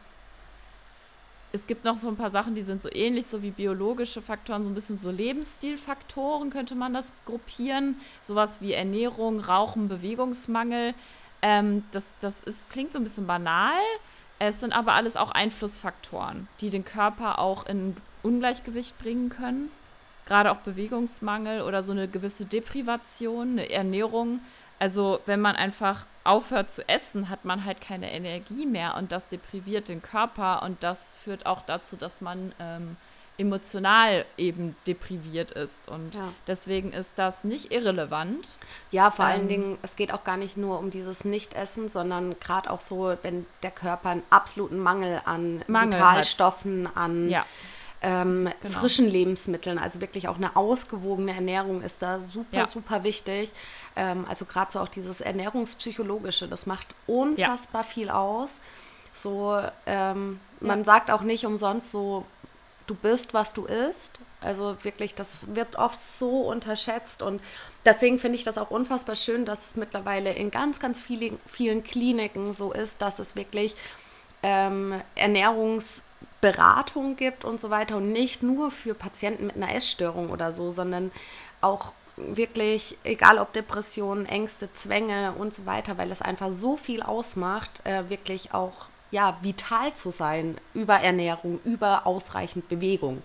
es 1.53 1.67
gibt 1.67 1.85
noch 1.85 1.97
so 1.97 2.09
ein 2.09 2.17
paar 2.17 2.31
Sachen, 2.31 2.55
die 2.55 2.63
sind 2.63 2.83
so 2.83 2.91
ähnlich, 2.93 3.27
so 3.27 3.43
wie 3.43 3.51
biologische 3.51 4.21
Faktoren, 4.21 4.65
so 4.65 4.71
ein 4.71 4.75
bisschen 4.75 4.99
so 4.99 5.11
Lebensstilfaktoren 5.11 6.51
könnte 6.51 6.75
man 6.75 6.93
das 6.93 7.13
gruppieren. 7.25 7.97
Sowas 8.23 8.61
wie 8.61 8.73
Ernährung, 8.73 9.41
Rauchen, 9.41 9.89
Bewegungsmangel. 9.89 10.95
Ähm, 11.41 11.83
das 11.93 12.13
das 12.21 12.43
ist, 12.43 12.69
klingt 12.69 12.93
so 12.93 12.99
ein 12.99 13.05
bisschen 13.05 13.27
banal. 13.27 13.79
Es 14.39 14.61
sind 14.61 14.73
aber 14.73 14.93
alles 14.93 15.17
auch 15.17 15.31
Einflussfaktoren, 15.31 16.49
die 16.61 16.71
den 16.71 16.85
Körper 16.85 17.39
auch 17.39 17.67
in 17.67 17.97
Ungleichgewicht 18.23 18.99
bringen 18.99 19.31
können. 19.31 19.71
Gerade 20.27 20.53
auch 20.53 20.59
Bewegungsmangel 20.59 21.63
oder 21.63 21.83
so 21.83 21.93
eine 21.93 22.07
gewisse 22.09 22.45
Deprivation, 22.45 23.53
eine 23.53 23.71
Ernährung 23.71 24.41
Also 24.79 25.21
wenn 25.27 25.41
man 25.41 25.57
einfach 25.57 26.07
aufhört 26.25 26.71
zu 26.71 26.89
essen, 26.89 27.29
hat 27.31 27.45
man 27.45 27.65
halt 27.65 27.81
keine 27.81 28.13
Energie 28.13 28.67
mehr 28.67 28.97
und 28.97 29.13
das 29.13 29.29
depriviert 29.29 29.89
den 29.89 30.03
Körper 30.03 30.63
und 30.63 30.83
das 30.83 31.15
führt 31.15 31.47
auch 31.47 31.63
dazu, 31.63 31.97
dass 31.97 32.21
man 32.21 32.53
ähm, 32.61 32.97
emotional 33.39 34.27
eben 34.37 34.77
depriviert 34.87 35.53
ist. 35.53 35.89
Und 35.89 36.17
ja. 36.17 36.33
deswegen 36.47 36.93
ist 36.93 37.19
das 37.19 37.45
nicht 37.45 37.73
irrelevant. 37.73 38.59
Ja, 38.91 39.11
vor 39.11 39.25
ähm, 39.25 39.31
allen 39.31 39.49
Dingen, 39.49 39.79
es 39.83 39.97
geht 39.97 40.13
auch 40.13 40.25
gar 40.25 40.37
nicht 40.37 40.57
nur 40.57 40.79
um 40.79 40.91
dieses 40.91 41.25
Nichtessen, 41.25 41.89
sondern 41.89 42.39
gerade 42.41 42.69
auch 42.71 42.81
so, 42.81 43.17
wenn 43.23 43.47
der 43.63 43.71
Körper 43.71 44.11
einen 44.11 44.25
absoluten 44.29 44.79
Mangel 44.79 45.23
an 45.25 45.63
Mangel 45.69 45.95
Vitalstoffen, 45.95 46.89
hat. 46.89 46.97
an 46.97 47.29
ja. 47.29 47.47
ähm, 48.03 48.51
genau. 48.61 48.79
frischen 48.79 49.09
Lebensmitteln, 49.09 49.79
also 49.79 50.01
wirklich 50.01 50.27
auch 50.27 50.37
eine 50.37 50.57
ausgewogene 50.57 51.33
Ernährung 51.33 51.81
ist 51.83 52.03
da 52.03 52.21
super, 52.21 52.59
ja. 52.59 52.67
super 52.67 53.05
wichtig. 53.05 53.53
Ähm, 53.99 54.25
also 54.29 54.45
gerade 54.45 54.71
so 54.71 54.79
auch 54.79 54.89
dieses 54.89 55.21
Ernährungspsychologische, 55.21 56.47
das 56.47 56.67
macht 56.67 56.95
unfassbar 57.09 57.83
viel 57.83 58.11
aus. 58.11 58.61
So, 59.13 59.59
ähm, 59.87 60.39
man 60.61 60.85
sagt 60.85 61.11
auch 61.11 61.23
nicht 61.23 61.45
umsonst 61.45 61.91
so, 61.91 62.25
du 62.87 62.95
bist, 62.95 63.35
was 63.35 63.55
du 63.55 63.67
isst. 63.67 64.21
Also 64.41 64.77
wirklich, 64.83 65.17
das 65.17 65.53
wird 65.57 65.75
oft 65.77 66.01
so 66.01 66.43
unterschätzt 66.43 67.23
und 67.23 67.43
deswegen 67.85 68.21
finde 68.21 68.39
ich 68.39 68.45
das 68.45 68.57
auch 68.57 68.71
unfassbar 68.71 69.17
schön, 69.17 69.45
dass 69.45 69.67
es 69.67 69.75
mittlerweile 69.75 70.33
in 70.33 70.53
ganz, 70.53 70.79
ganz 70.79 71.01
vielen, 71.01 71.41
vielen 71.45 71.83
Kliniken 71.83 72.55
so 72.55 72.73
ist, 72.73 73.03
dass 73.03 73.19
es 73.19 73.35
wirklich 73.35 73.75
ähm, 74.45 74.95
Ernährungsberatung 75.17 77.17
gibt 77.17 77.45
und 77.45 77.59
so 77.59 77.71
weiter 77.71 77.97
und 77.97 78.13
nicht 78.13 78.45
nur 78.45 78.71
für 78.71 78.95
Patienten 78.95 79.47
mit 79.47 79.57
einer 79.57 79.75
Essstörung 79.75 80.31
oder 80.31 80.53
so, 80.53 80.71
sondern 80.71 81.11
auch 81.61 81.93
wirklich, 82.35 82.99
egal 83.05 83.39
ob 83.39 83.53
Depressionen, 83.53 84.27
Ängste, 84.27 84.73
Zwänge 84.75 85.33
und 85.33 85.55
so 85.55 85.67
weiter, 85.67 85.99
weil 85.99 86.11
es 86.11 86.23
einfach 86.23 86.51
so 86.51 86.77
viel 86.77 87.03
ausmacht, 87.03 87.71
äh, 87.85 88.09
wirklich 88.09 88.53
auch 88.55 88.87
ja, 89.11 89.39
vital 89.43 89.95
zu 89.95 90.11
sein 90.11 90.59
über 90.75 90.97
Ernährung, 90.97 91.61
über 91.65 92.07
ausreichend 92.07 92.69
Bewegung. 92.69 93.23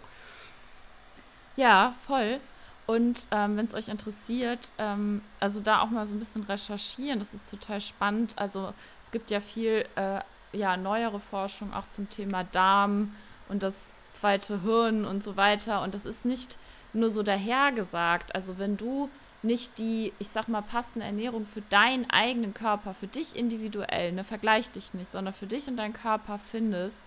Ja, 1.56 1.94
voll. 2.06 2.40
Und 2.86 3.28
ähm, 3.32 3.56
wenn 3.58 3.66
es 3.66 3.74
euch 3.74 3.88
interessiert, 3.88 4.70
ähm, 4.78 5.22
also 5.40 5.60
da 5.62 5.82
auch 5.82 5.90
mal 5.90 6.06
so 6.06 6.16
ein 6.16 6.20
bisschen 6.20 6.44
recherchieren, 6.44 7.20
das 7.20 7.34
ist 7.34 7.50
total 7.50 7.80
spannend. 7.80 8.34
Also 8.38 8.74
es 9.02 9.12
gibt 9.12 9.32
ja 9.32 9.40
viel, 9.40 9.86
äh, 9.96 10.20
ja, 10.52 10.78
neuere 10.78 11.20
Forschung 11.20 11.74
auch 11.74 11.88
zum 11.90 12.10
Thema 12.10 12.44
Darm 12.44 13.16
und 13.48 13.64
das 13.64 13.92
zweite 14.12 14.62
Hirn 14.62 15.06
und 15.06 15.24
so 15.24 15.38
weiter. 15.38 15.82
Und 15.82 15.94
das 15.96 16.06
ist 16.06 16.26
nicht 16.26 16.58
nur 16.94 17.10
so 17.10 17.24
dahergesagt. 17.24 18.34
Also 18.36 18.58
wenn 18.58 18.78
du 18.78 19.10
nicht 19.44 19.78
die, 19.78 20.14
ich 20.20 20.30
sag 20.30 20.48
mal, 20.48 20.62
passende 20.62 21.06
Ernährung 21.06 21.46
für 21.46 21.62
deinen 21.62 22.10
eigenen 22.10 22.54
Körper, 22.54 22.94
für 22.94 23.08
dich 23.08 23.36
individuell, 23.36 24.14
ne, 24.14 24.24
vergleich 24.24 24.72
dich 24.72 24.94
nicht, 24.94 25.12
sondern 25.12 25.34
für 25.34 25.48
dich 25.48 25.68
und 25.68 25.78
deinen 25.78 25.94
Körper 25.94 26.40
findest, 26.40 27.02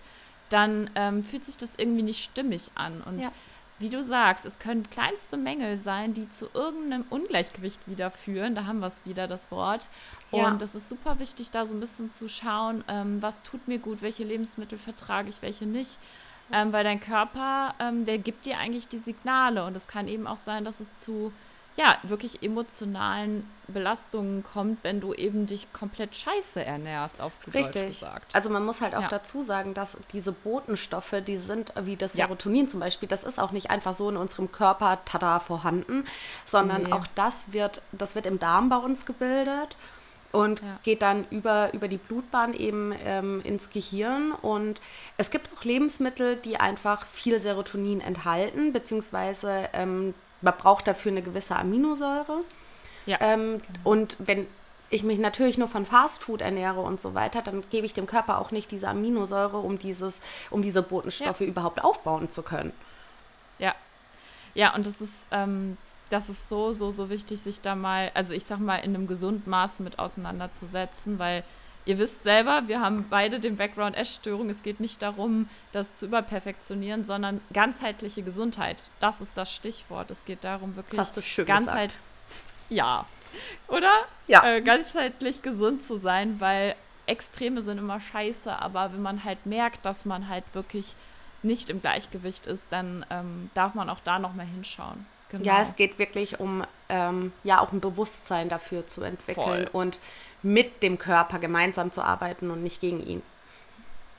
dann 0.49 0.89
ähm, 0.95 1.23
fühlt 1.23 1.43
sich 1.43 1.57
das 1.57 1.75
irgendwie 1.75 2.03
nicht 2.03 2.23
stimmig 2.23 2.71
an. 2.75 3.01
Und 3.01 3.21
ja. 3.21 3.31
wie 3.79 3.89
du 3.89 4.03
sagst, 4.03 4.45
es 4.45 4.59
können 4.59 4.89
kleinste 4.89 5.35
Mängel 5.35 5.79
sein, 5.79 6.13
die 6.13 6.29
zu 6.29 6.47
irgendeinem 6.53 7.05
Ungleichgewicht 7.09 7.87
wieder 7.87 8.11
führen. 8.11 8.53
Da 8.53 8.65
haben 8.65 8.79
wir 8.79 8.87
es 8.87 9.03
wieder, 9.05 9.27
das 9.27 9.49
Wort. 9.51 9.89
Ja. 10.31 10.47
Und 10.47 10.61
es 10.61 10.75
ist 10.75 10.89
super 10.89 11.19
wichtig, 11.19 11.49
da 11.49 11.65
so 11.65 11.73
ein 11.73 11.79
bisschen 11.79 12.11
zu 12.11 12.29
schauen, 12.29 12.83
ähm, 12.87 13.21
was 13.21 13.41
tut 13.41 13.67
mir 13.67 13.79
gut, 13.79 14.01
welche 14.01 14.23
Lebensmittel 14.23 14.77
vertrage 14.77 15.29
ich, 15.29 15.41
welche 15.41 15.65
nicht. 15.65 15.97
Ähm, 16.51 16.71
weil 16.71 16.83
dein 16.83 16.99
Körper, 16.99 17.75
ähm, 17.79 18.05
der 18.05 18.17
gibt 18.17 18.45
dir 18.45 18.57
eigentlich 18.57 18.87
die 18.87 18.97
Signale. 18.97 19.65
Und 19.65 19.75
es 19.75 19.87
kann 19.87 20.07
eben 20.07 20.27
auch 20.27 20.37
sein, 20.37 20.63
dass 20.63 20.79
es 20.79 20.95
zu 20.95 21.31
ja, 21.77 21.95
wirklich 22.01 22.41
emotionalen 22.41 23.47
Belastungen 23.67 24.43
kommt, 24.43 24.83
wenn 24.83 24.99
du 24.99 25.13
eben 25.13 25.45
dich 25.45 25.71
komplett 25.73 26.15
scheiße 26.15 26.63
ernährst, 26.63 27.21
auf 27.21 27.33
gut 27.45 27.53
Richtig. 27.53 27.73
Deutsch 27.73 27.87
gesagt. 27.87 28.35
Also 28.35 28.49
man 28.49 28.65
muss 28.65 28.81
halt 28.81 28.95
auch 28.95 29.03
ja. 29.03 29.07
dazu 29.07 29.43
sagen, 29.43 29.75
dass 29.75 29.95
diese 30.11 30.31
Botenstoffe, 30.31 31.13
die 31.25 31.37
sind 31.37 31.73
wie 31.79 31.95
das 31.95 32.13
Serotonin 32.13 32.63
ja. 32.63 32.69
zum 32.69 32.79
Beispiel, 32.79 33.07
das 33.07 33.23
ist 33.23 33.39
auch 33.39 33.51
nicht 33.51 33.69
einfach 33.69 33.93
so 33.93 34.09
in 34.09 34.17
unserem 34.17 34.51
Körper 34.51 34.97
tada 35.05 35.39
vorhanden, 35.39 36.05
sondern 36.45 36.83
nee. 36.83 36.91
auch 36.91 37.05
das 37.13 37.53
wird, 37.53 37.83
das 37.91 38.15
wird 38.15 38.25
im 38.25 38.39
Darm 38.39 38.69
bei 38.69 38.77
uns 38.77 39.05
gebildet 39.05 39.77
und 40.31 40.61
ja. 40.61 40.79
geht 40.83 41.01
dann 41.01 41.25
über, 41.29 41.73
über 41.73 41.87
die 41.87 41.97
Blutbahn 41.97 42.53
eben 42.53 42.93
ähm, 43.05 43.41
ins 43.43 43.69
Gehirn. 43.69 44.31
Und 44.31 44.81
es 45.17 45.31
gibt 45.31 45.49
auch 45.55 45.63
Lebensmittel, 45.63 46.35
die 46.35 46.57
einfach 46.59 47.05
viel 47.07 47.39
Serotonin 47.39 48.01
enthalten, 48.01 48.73
beziehungsweise 48.73 49.69
ähm, 49.73 50.13
man 50.41 50.53
braucht 50.57 50.87
dafür 50.87 51.11
eine 51.11 51.21
gewisse 51.21 51.55
Aminosäure. 51.55 52.41
Ja. 53.05 53.17
Ähm, 53.21 53.57
und 53.83 54.17
wenn 54.19 54.47
ich 54.89 55.03
mich 55.03 55.19
natürlich 55.19 55.57
nur 55.57 55.67
von 55.67 55.85
Fastfood 55.85 56.41
ernähre 56.41 56.81
und 56.81 57.01
so 57.01 57.13
weiter, 57.13 57.41
dann 57.41 57.63
gebe 57.69 57.85
ich 57.85 57.93
dem 57.93 58.05
Körper 58.05 58.39
auch 58.39 58.51
nicht 58.51 58.71
diese 58.71 58.87
Aminosäure, 58.87 59.57
um 59.57 59.79
dieses, 59.79 60.21
um 60.49 60.61
diese 60.61 60.81
Botenstoffe 60.81 61.41
ja. 61.41 61.47
überhaupt 61.47 61.83
aufbauen 61.83 62.29
zu 62.29 62.41
können. 62.41 62.71
Ja. 63.59 63.75
Ja, 64.53 64.73
und 64.73 64.85
das 64.85 65.01
ist, 65.01 65.27
ähm, 65.31 65.77
das 66.09 66.29
ist 66.29 66.49
so, 66.49 66.73
so, 66.73 66.91
so 66.91 67.09
wichtig, 67.09 67.41
sich 67.41 67.61
da 67.61 67.75
mal, 67.75 68.11
also 68.13 68.33
ich 68.33 68.45
sag 68.45 68.59
mal, 68.59 68.77
in 68.77 68.95
einem 68.95 69.07
gesunden 69.07 69.49
Maß 69.49 69.79
mit 69.79 69.99
auseinanderzusetzen, 69.99 71.19
weil 71.19 71.43
Ihr 71.87 71.97
wisst 71.99 72.25
selber, 72.25 72.63
wir 72.67 72.81
haben 72.81 73.05
beide 73.09 73.39
den 73.39 73.55
Background 73.55 73.95
Essstörung. 73.95 74.49
Es 74.49 74.61
geht 74.61 74.81
nicht 74.81 75.01
darum, 75.01 75.47
das 75.71 75.95
zu 75.95 76.07
überperfektionieren, 76.07 77.05
sondern 77.05 77.39
ganzheitliche 77.53 78.23
Gesundheit. 78.23 78.89
Das 78.99 79.21
ist 79.21 79.37
das 79.37 79.53
Stichwort. 79.53 80.11
Es 80.11 80.25
geht 80.25 80.43
darum, 80.43 80.75
wirklich 80.75 80.97
das 80.97 81.07
hast 81.07 81.17
du 81.17 81.21
schön 81.21 81.45
ganzheit 81.45 81.91
gesagt. 81.91 82.03
Ja. 82.67 83.05
Oder? 83.69 83.93
Ja. 84.27 84.43
Äh, 84.45 84.61
ganzheitlich 84.61 85.41
gesund 85.43 85.81
zu 85.81 85.95
sein, 85.95 86.41
weil 86.41 86.75
Extreme 87.05 87.61
sind 87.61 87.77
immer 87.77 88.01
scheiße, 88.01 88.53
aber 88.53 88.91
wenn 88.91 89.01
man 89.01 89.23
halt 89.23 89.45
merkt, 89.45 89.85
dass 89.85 90.03
man 90.03 90.27
halt 90.27 90.43
wirklich 90.51 90.93
nicht 91.41 91.69
im 91.69 91.81
Gleichgewicht 91.81 92.47
ist, 92.47 92.69
dann 92.69 93.05
ähm, 93.09 93.49
darf 93.53 93.75
man 93.75 93.89
auch 93.89 94.01
da 94.03 94.19
nochmal 94.19 94.45
hinschauen. 94.45 95.05
Genau. 95.29 95.43
Ja, 95.43 95.61
es 95.61 95.75
geht 95.75 95.99
wirklich 95.99 96.39
um 96.39 96.63
ähm, 96.89 97.33
ja 97.43 97.59
auch 97.59 97.71
ein 97.71 97.79
Bewusstsein 97.79 98.49
dafür 98.49 98.87
zu 98.87 99.03
entwickeln 99.03 99.67
Voll. 99.67 99.69
und 99.73 99.99
mit 100.41 100.83
dem 100.83 100.97
Körper 100.97 101.39
gemeinsam 101.39 101.91
zu 101.91 102.01
arbeiten 102.01 102.49
und 102.51 102.63
nicht 102.63 102.79
gegen 102.79 103.05
ihn. 103.05 103.21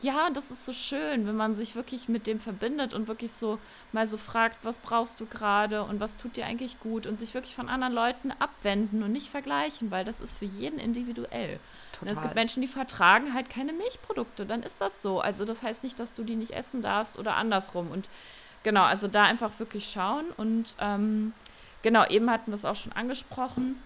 Ja, 0.00 0.30
das 0.30 0.52
ist 0.52 0.64
so 0.64 0.72
schön, 0.72 1.26
wenn 1.26 1.34
man 1.34 1.56
sich 1.56 1.74
wirklich 1.74 2.08
mit 2.08 2.28
dem 2.28 2.38
verbindet 2.38 2.94
und 2.94 3.08
wirklich 3.08 3.32
so 3.32 3.58
mal 3.90 4.06
so 4.06 4.16
fragt, 4.16 4.64
was 4.64 4.78
brauchst 4.78 5.18
du 5.18 5.26
gerade 5.26 5.82
und 5.82 5.98
was 5.98 6.16
tut 6.16 6.36
dir 6.36 6.46
eigentlich 6.46 6.78
gut 6.78 7.08
und 7.08 7.18
sich 7.18 7.34
wirklich 7.34 7.54
von 7.54 7.68
anderen 7.68 7.92
Leuten 7.92 8.30
abwenden 8.38 9.02
und 9.02 9.10
nicht 9.10 9.28
vergleichen, 9.28 9.90
weil 9.90 10.04
das 10.04 10.20
ist 10.20 10.38
für 10.38 10.44
jeden 10.44 10.78
individuell. 10.78 11.58
Es 12.04 12.22
gibt 12.22 12.36
Menschen, 12.36 12.60
die 12.60 12.68
vertragen 12.68 13.34
halt 13.34 13.50
keine 13.50 13.72
Milchprodukte, 13.72 14.46
dann 14.46 14.62
ist 14.62 14.80
das 14.80 15.02
so. 15.02 15.20
Also 15.20 15.44
das 15.44 15.62
heißt 15.62 15.82
nicht, 15.82 15.98
dass 15.98 16.14
du 16.14 16.22
die 16.22 16.36
nicht 16.36 16.52
essen 16.52 16.80
darfst 16.80 17.18
oder 17.18 17.34
andersrum. 17.34 17.90
Und 17.90 18.08
genau, 18.62 18.82
also 18.82 19.08
da 19.08 19.24
einfach 19.24 19.58
wirklich 19.58 19.90
schauen 19.90 20.26
und 20.36 20.76
ähm, 20.80 21.32
genau, 21.82 22.06
eben 22.06 22.30
hatten 22.30 22.50
wir 22.50 22.54
es 22.54 22.64
auch 22.64 22.76
schon 22.76 22.92
angesprochen 22.92 23.76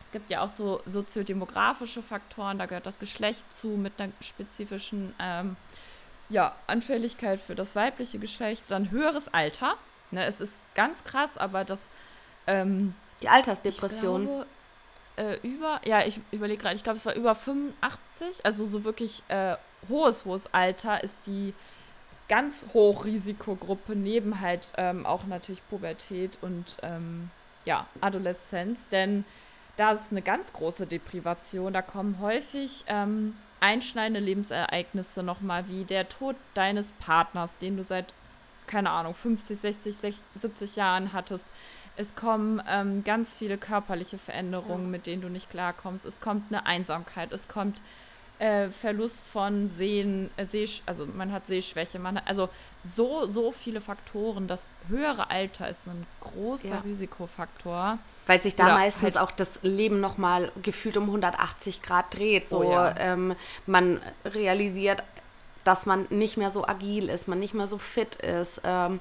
es 0.00 0.10
gibt 0.12 0.30
ja 0.30 0.42
auch 0.42 0.48
so 0.48 0.80
soziodemografische 0.86 2.02
Faktoren, 2.02 2.58
da 2.58 2.66
gehört 2.66 2.86
das 2.86 2.98
Geschlecht 2.98 3.52
zu 3.52 3.68
mit 3.68 4.00
einer 4.00 4.12
spezifischen 4.20 5.12
ähm, 5.20 5.56
ja, 6.28 6.54
Anfälligkeit 6.66 7.40
für 7.40 7.54
das 7.54 7.74
weibliche 7.74 8.18
Geschlecht, 8.18 8.64
dann 8.68 8.90
höheres 8.90 9.32
Alter. 9.32 9.74
Ne, 10.12 10.24
es 10.24 10.40
ist 10.40 10.62
ganz 10.74 11.02
krass, 11.02 11.36
aber 11.36 11.64
das 11.64 11.90
ähm, 12.46 12.94
die 13.22 13.28
Altersdepression. 13.28 14.26
Glaube, 14.26 14.46
äh, 15.16 15.38
über, 15.42 15.80
ja, 15.84 16.04
ich 16.06 16.20
überlege 16.30 16.62
gerade, 16.62 16.76
ich 16.76 16.84
glaube, 16.84 16.98
es 16.98 17.06
war 17.06 17.14
über 17.14 17.34
85, 17.34 18.44
also 18.44 18.64
so 18.64 18.84
wirklich 18.84 19.24
äh, 19.28 19.56
hohes, 19.88 20.24
hohes 20.24 20.52
Alter 20.54 21.02
ist 21.02 21.26
die 21.26 21.54
ganz 22.28 22.66
Hochrisikogruppe, 22.74 23.94
neben 23.94 24.40
halt 24.40 24.72
ähm, 24.76 25.06
auch 25.06 25.26
natürlich 25.26 25.66
Pubertät 25.68 26.38
und 26.40 26.76
ähm, 26.82 27.30
ja, 27.64 27.86
Adoleszenz, 28.00 28.80
denn 28.90 29.24
da 29.76 29.92
ist 29.92 30.10
eine 30.10 30.22
ganz 30.22 30.52
große 30.52 30.86
Deprivation. 30.86 31.72
Da 31.72 31.82
kommen 31.82 32.18
häufig 32.20 32.84
ähm, 32.88 33.34
einschneidende 33.60 34.20
Lebensereignisse 34.20 35.22
nochmal, 35.22 35.68
wie 35.68 35.84
der 35.84 36.08
Tod 36.08 36.36
deines 36.54 36.92
Partners, 36.92 37.58
den 37.58 37.76
du 37.76 37.84
seit, 37.84 38.14
keine 38.66 38.90
Ahnung, 38.90 39.14
50, 39.14 39.58
60, 39.58 39.96
60 39.96 40.24
70 40.36 40.76
Jahren 40.76 41.12
hattest. 41.12 41.48
Es 41.96 42.14
kommen 42.14 42.62
ähm, 42.68 43.04
ganz 43.04 43.36
viele 43.36 43.58
körperliche 43.58 44.18
Veränderungen, 44.18 44.84
ja. 44.84 44.90
mit 44.90 45.06
denen 45.06 45.22
du 45.22 45.28
nicht 45.28 45.50
klarkommst. 45.50 46.04
Es 46.04 46.20
kommt 46.20 46.44
eine 46.50 46.66
Einsamkeit, 46.66 47.32
es 47.32 47.48
kommt 47.48 47.80
äh, 48.38 48.68
Verlust 48.68 49.24
von 49.24 49.68
Sehen, 49.68 50.30
äh, 50.36 50.44
Seh, 50.44 50.68
also 50.86 51.06
man 51.06 51.32
hat 51.32 51.46
Sehschwäche, 51.46 51.98
man 51.98 52.16
hat 52.16 52.26
also 52.26 52.48
so, 52.84 53.26
so 53.26 53.52
viele 53.52 53.80
Faktoren. 53.80 54.48
Das 54.48 54.66
höhere 54.88 55.30
Alter 55.30 55.68
ist 55.68 55.86
ein 55.86 56.06
großer 56.20 56.68
ja. 56.68 56.80
Risikofaktor. 56.80 57.98
Weil 58.26 58.40
sich 58.40 58.56
da 58.56 58.66
Oder 58.66 58.74
meistens 58.74 59.16
halt 59.16 59.18
auch 59.18 59.30
das 59.30 59.60
Leben 59.62 60.00
nochmal 60.00 60.50
gefühlt 60.62 60.96
um 60.96 61.04
180 61.04 61.82
Grad 61.82 62.16
dreht. 62.16 62.48
So, 62.48 62.60
oh 62.60 62.70
ja. 62.70 62.94
ähm, 62.98 63.36
man 63.66 64.00
realisiert, 64.24 65.02
dass 65.64 65.86
man 65.86 66.06
nicht 66.10 66.36
mehr 66.36 66.50
so 66.50 66.66
agil 66.66 67.08
ist, 67.08 67.28
man 67.28 67.38
nicht 67.38 67.54
mehr 67.54 67.66
so 67.66 67.78
fit 67.78 68.16
ist. 68.16 68.62
Ähm, 68.64 69.00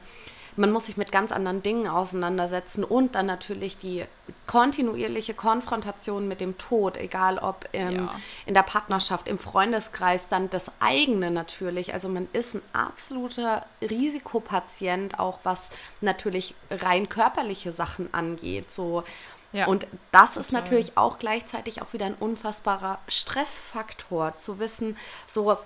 man 0.55 0.71
muss 0.71 0.85
sich 0.85 0.97
mit 0.97 1.11
ganz 1.11 1.31
anderen 1.31 1.61
Dingen 1.63 1.87
auseinandersetzen 1.87 2.83
und 2.83 3.15
dann 3.15 3.25
natürlich 3.25 3.77
die 3.77 4.05
kontinuierliche 4.47 5.33
Konfrontation 5.33 6.27
mit 6.27 6.41
dem 6.41 6.57
Tod, 6.57 6.97
egal 6.97 7.37
ob 7.37 7.67
ähm, 7.73 7.95
ja. 7.95 8.15
in 8.45 8.53
der 8.53 8.63
Partnerschaft, 8.63 9.27
im 9.27 9.37
Freundeskreis, 9.37 10.27
dann 10.29 10.49
das 10.49 10.71
eigene 10.79 11.31
natürlich. 11.31 11.93
Also 11.93 12.09
man 12.09 12.27
ist 12.33 12.55
ein 12.55 12.61
absoluter 12.73 13.65
Risikopatient, 13.81 15.19
auch 15.19 15.39
was 15.43 15.69
natürlich 16.01 16.55
rein 16.69 17.09
körperliche 17.09 17.71
Sachen 17.71 18.13
angeht. 18.13 18.71
So 18.71 19.03
ja, 19.51 19.67
und 19.67 19.87
das 20.11 20.35
ist 20.35 20.51
natürlich 20.51 20.97
auch 20.97 21.17
gleichzeitig 21.17 21.81
auch 21.81 21.93
wieder 21.93 22.05
ein 22.05 22.15
unfassbarer 22.15 22.99
Stressfaktor, 23.07 24.37
zu 24.37 24.59
wissen, 24.59 24.97
so 25.27 25.57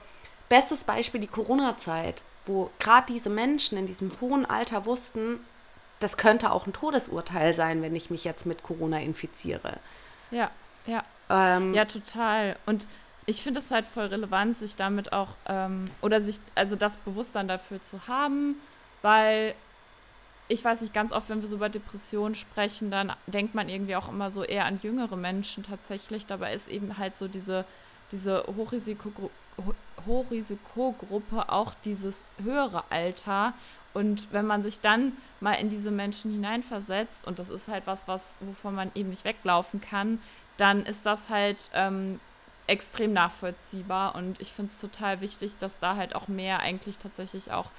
bestes 0.48 0.84
Beispiel 0.84 1.22
die 1.22 1.28
Corona-Zeit 1.28 2.24
wo 2.50 2.72
gerade 2.80 3.14
diese 3.14 3.30
Menschen 3.30 3.78
in 3.78 3.86
diesem 3.86 4.10
hohen 4.20 4.46
Alter 4.46 4.86
wussten, 4.86 5.40
das 6.00 6.18
könnte 6.18 6.52
auch 6.52 6.66
ein 6.66 6.74
Todesurteil 6.74 7.54
sein, 7.54 7.84
wenn 7.84 7.96
ich 7.96 8.10
mich 8.10 8.24
jetzt 8.24 8.48
mit 8.48 8.64
Corona 8.64 9.00
infiziere. 9.00 9.78
Ja, 10.32 10.50
ja. 10.88 11.04
Ähm, 11.30 11.76
ja, 11.76 11.86
total. 11.86 12.56
Und 12.66 12.88
ich 13.28 13.44
finde 13.44 13.60
es 13.60 13.70
halt 13.70 13.88
voll 13.88 14.08
relevant, 14.08 14.58
sich 14.58 14.76
damit 14.76 15.14
auch, 15.14 15.36
ähm, 15.46 15.86
oder 16.02 16.20
sich, 16.22 16.40
also 16.56 16.76
das 16.76 16.98
Bewusstsein 16.98 17.48
dafür 17.48 17.84
zu 17.84 18.08
haben, 18.08 18.56
weil 19.04 19.54
ich 20.48 20.66
weiß 20.66 20.82
nicht, 20.82 20.96
ganz 20.96 21.12
oft, 21.12 21.30
wenn 21.30 21.42
wir 21.42 21.48
so 21.48 21.58
über 21.58 21.70
Depressionen 21.70 22.34
sprechen, 22.34 22.90
dann 22.90 23.14
denkt 23.28 23.54
man 23.54 23.70
irgendwie 23.70 23.96
auch 23.96 24.10
immer 24.10 24.32
so 24.32 24.44
eher 24.44 24.66
an 24.66 24.80
jüngere 24.82 25.16
Menschen 25.16 25.64
tatsächlich. 25.64 26.26
Dabei 26.26 26.56
ist 26.56 26.68
eben 26.68 26.98
halt 26.98 27.16
so 27.16 27.28
diese, 27.28 27.66
diese 28.12 28.44
Hochrisikogruppe 28.58 29.30
Hochrisikogruppe 30.06 31.50
auch 31.50 31.74
dieses 31.86 32.24
höhere 32.42 32.84
Alter. 32.90 33.54
Und 33.94 34.32
wenn 34.32 34.46
man 34.46 34.64
sich 34.64 34.80
dann 34.82 35.14
mal 35.40 35.54
in 35.54 35.70
diese 35.70 35.92
Menschen 35.92 36.32
hineinversetzt, 36.32 37.26
und 37.28 37.40
das 37.40 37.50
ist 37.50 37.68
halt 37.68 37.88
was, 37.88 38.08
was 38.08 38.36
wovon 38.40 38.76
man 38.76 38.92
eben 38.96 39.10
nicht 39.10 39.26
weglaufen 39.26 39.82
kann, 39.82 40.20
dann 40.58 40.86
ist 40.86 41.06
das 41.06 41.30
halt 41.30 41.72
ähm, 41.74 42.20
extrem 42.68 43.14
nachvollziehbar. 43.14 44.16
Und 44.16 44.40
ich 44.40 44.52
finde 44.54 44.72
es 44.72 44.80
total 44.80 45.22
wichtig, 45.22 45.58
dass 45.58 45.80
da 45.80 45.96
halt 45.96 46.16
auch 46.16 46.28
mehr 46.28 46.60
eigentlich 46.60 46.98
tatsächlich 47.00 47.52
auch 47.52 47.72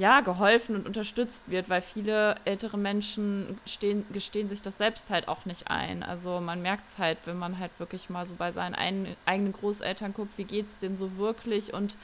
ja, 0.00 0.22
geholfen 0.22 0.76
und 0.76 0.86
unterstützt 0.86 1.42
wird, 1.46 1.68
weil 1.68 1.82
viele 1.82 2.36
ältere 2.46 2.78
Menschen 2.78 3.60
stehen, 3.66 4.06
gestehen 4.14 4.48
sich 4.48 4.62
das 4.62 4.78
selbst 4.78 5.10
halt 5.10 5.28
auch 5.28 5.44
nicht 5.44 5.70
ein. 5.70 6.02
Also 6.02 6.40
man 6.40 6.62
merkt 6.62 6.88
es 6.88 6.96
halt, 6.98 7.18
wenn 7.26 7.38
man 7.38 7.58
halt 7.58 7.70
wirklich 7.78 8.08
mal 8.08 8.24
so 8.24 8.34
bei 8.34 8.50
seinen 8.50 8.74
ein, 8.74 9.14
eigenen 9.26 9.52
Großeltern 9.52 10.14
guckt, 10.14 10.38
wie 10.38 10.44
geht 10.44 10.68
es 10.68 10.78
denen 10.78 10.96
so 10.96 11.18
wirklich 11.18 11.74
und 11.74 11.98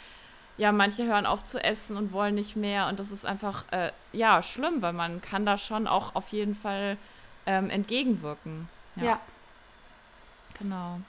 ja, 0.59 0.73
manche 0.73 1.07
hören 1.07 1.25
auf 1.25 1.43
zu 1.47 1.59
essen 1.59 1.97
und 1.97 2.13
wollen 2.13 2.35
nicht 2.35 2.55
mehr 2.55 2.89
und 2.89 3.01
das 3.01 3.13
ist 3.13 3.25
einfach, 3.25 3.65
äh, 3.71 3.93
ja, 4.13 4.43
schlimm, 4.43 4.83
weil 4.83 4.93
man 4.93 5.23
kann 5.23 5.47
da 5.47 5.57
schon 5.57 5.87
auch 5.87 6.15
auf 6.15 6.29
jeden 6.29 6.55
Fall 6.55 6.99
ähm, 7.47 7.71
entgegenwirken. 7.71 8.69
ja. 8.97 9.05
ja. 9.05 9.21
Genau. 10.59 11.01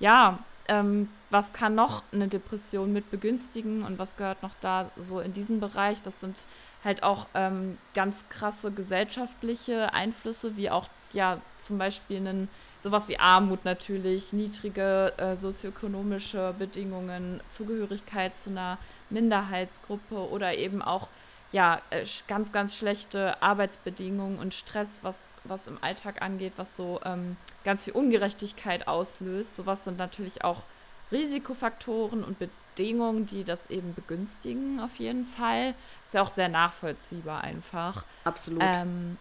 Ja, 0.00 0.38
ähm, 0.68 1.08
was 1.30 1.52
kann 1.52 1.74
noch 1.74 2.02
eine 2.12 2.28
Depression 2.28 2.92
mit 2.92 3.10
begünstigen 3.10 3.84
und 3.84 3.98
was 3.98 4.16
gehört 4.16 4.42
noch 4.42 4.54
da 4.60 4.90
so 5.00 5.20
in 5.20 5.32
diesen 5.32 5.60
Bereich? 5.60 6.02
Das 6.02 6.20
sind 6.20 6.46
halt 6.84 7.02
auch 7.02 7.26
ähm, 7.34 7.78
ganz 7.94 8.28
krasse 8.28 8.70
gesellschaftliche 8.70 9.92
Einflüsse, 9.92 10.56
wie 10.56 10.70
auch 10.70 10.88
ja 11.12 11.40
zum 11.56 11.78
Beispiel 11.78 12.18
einen, 12.18 12.48
sowas 12.80 13.08
wie 13.08 13.18
Armut 13.18 13.64
natürlich, 13.64 14.32
niedrige 14.32 15.12
äh, 15.18 15.36
sozioökonomische 15.36 16.54
Bedingungen, 16.58 17.40
Zugehörigkeit 17.48 18.36
zu 18.36 18.50
einer 18.50 18.78
Minderheitsgruppe 19.10 20.30
oder 20.30 20.56
eben 20.56 20.82
auch 20.82 21.08
ja, 21.52 21.80
äh, 21.90 22.04
ganz, 22.28 22.52
ganz 22.52 22.76
schlechte 22.76 23.42
Arbeitsbedingungen 23.42 24.38
und 24.38 24.54
Stress, 24.54 25.00
was, 25.02 25.34
was 25.44 25.66
im 25.66 25.82
Alltag 25.82 26.22
angeht, 26.22 26.54
was 26.56 26.76
so 26.76 27.00
ähm, 27.04 27.36
ganz 27.64 27.84
viel 27.84 27.94
Ungerechtigkeit 27.94 28.86
auslöst. 28.86 29.56
Sowas 29.56 29.84
sind 29.84 29.98
natürlich 29.98 30.44
auch 30.44 30.62
Risikofaktoren 31.10 32.22
und 32.22 32.38
Bedingungen, 32.38 33.26
die 33.26 33.42
das 33.42 33.68
eben 33.68 33.94
begünstigen, 33.94 34.80
auf 34.80 34.96
jeden 34.96 35.24
Fall. 35.24 35.74
Ist 36.04 36.14
ja 36.14 36.22
auch 36.22 36.30
sehr 36.30 36.48
nachvollziehbar 36.48 37.42
einfach. 37.42 38.04
Absolut. 38.24 38.62
Ähm, 38.64 39.18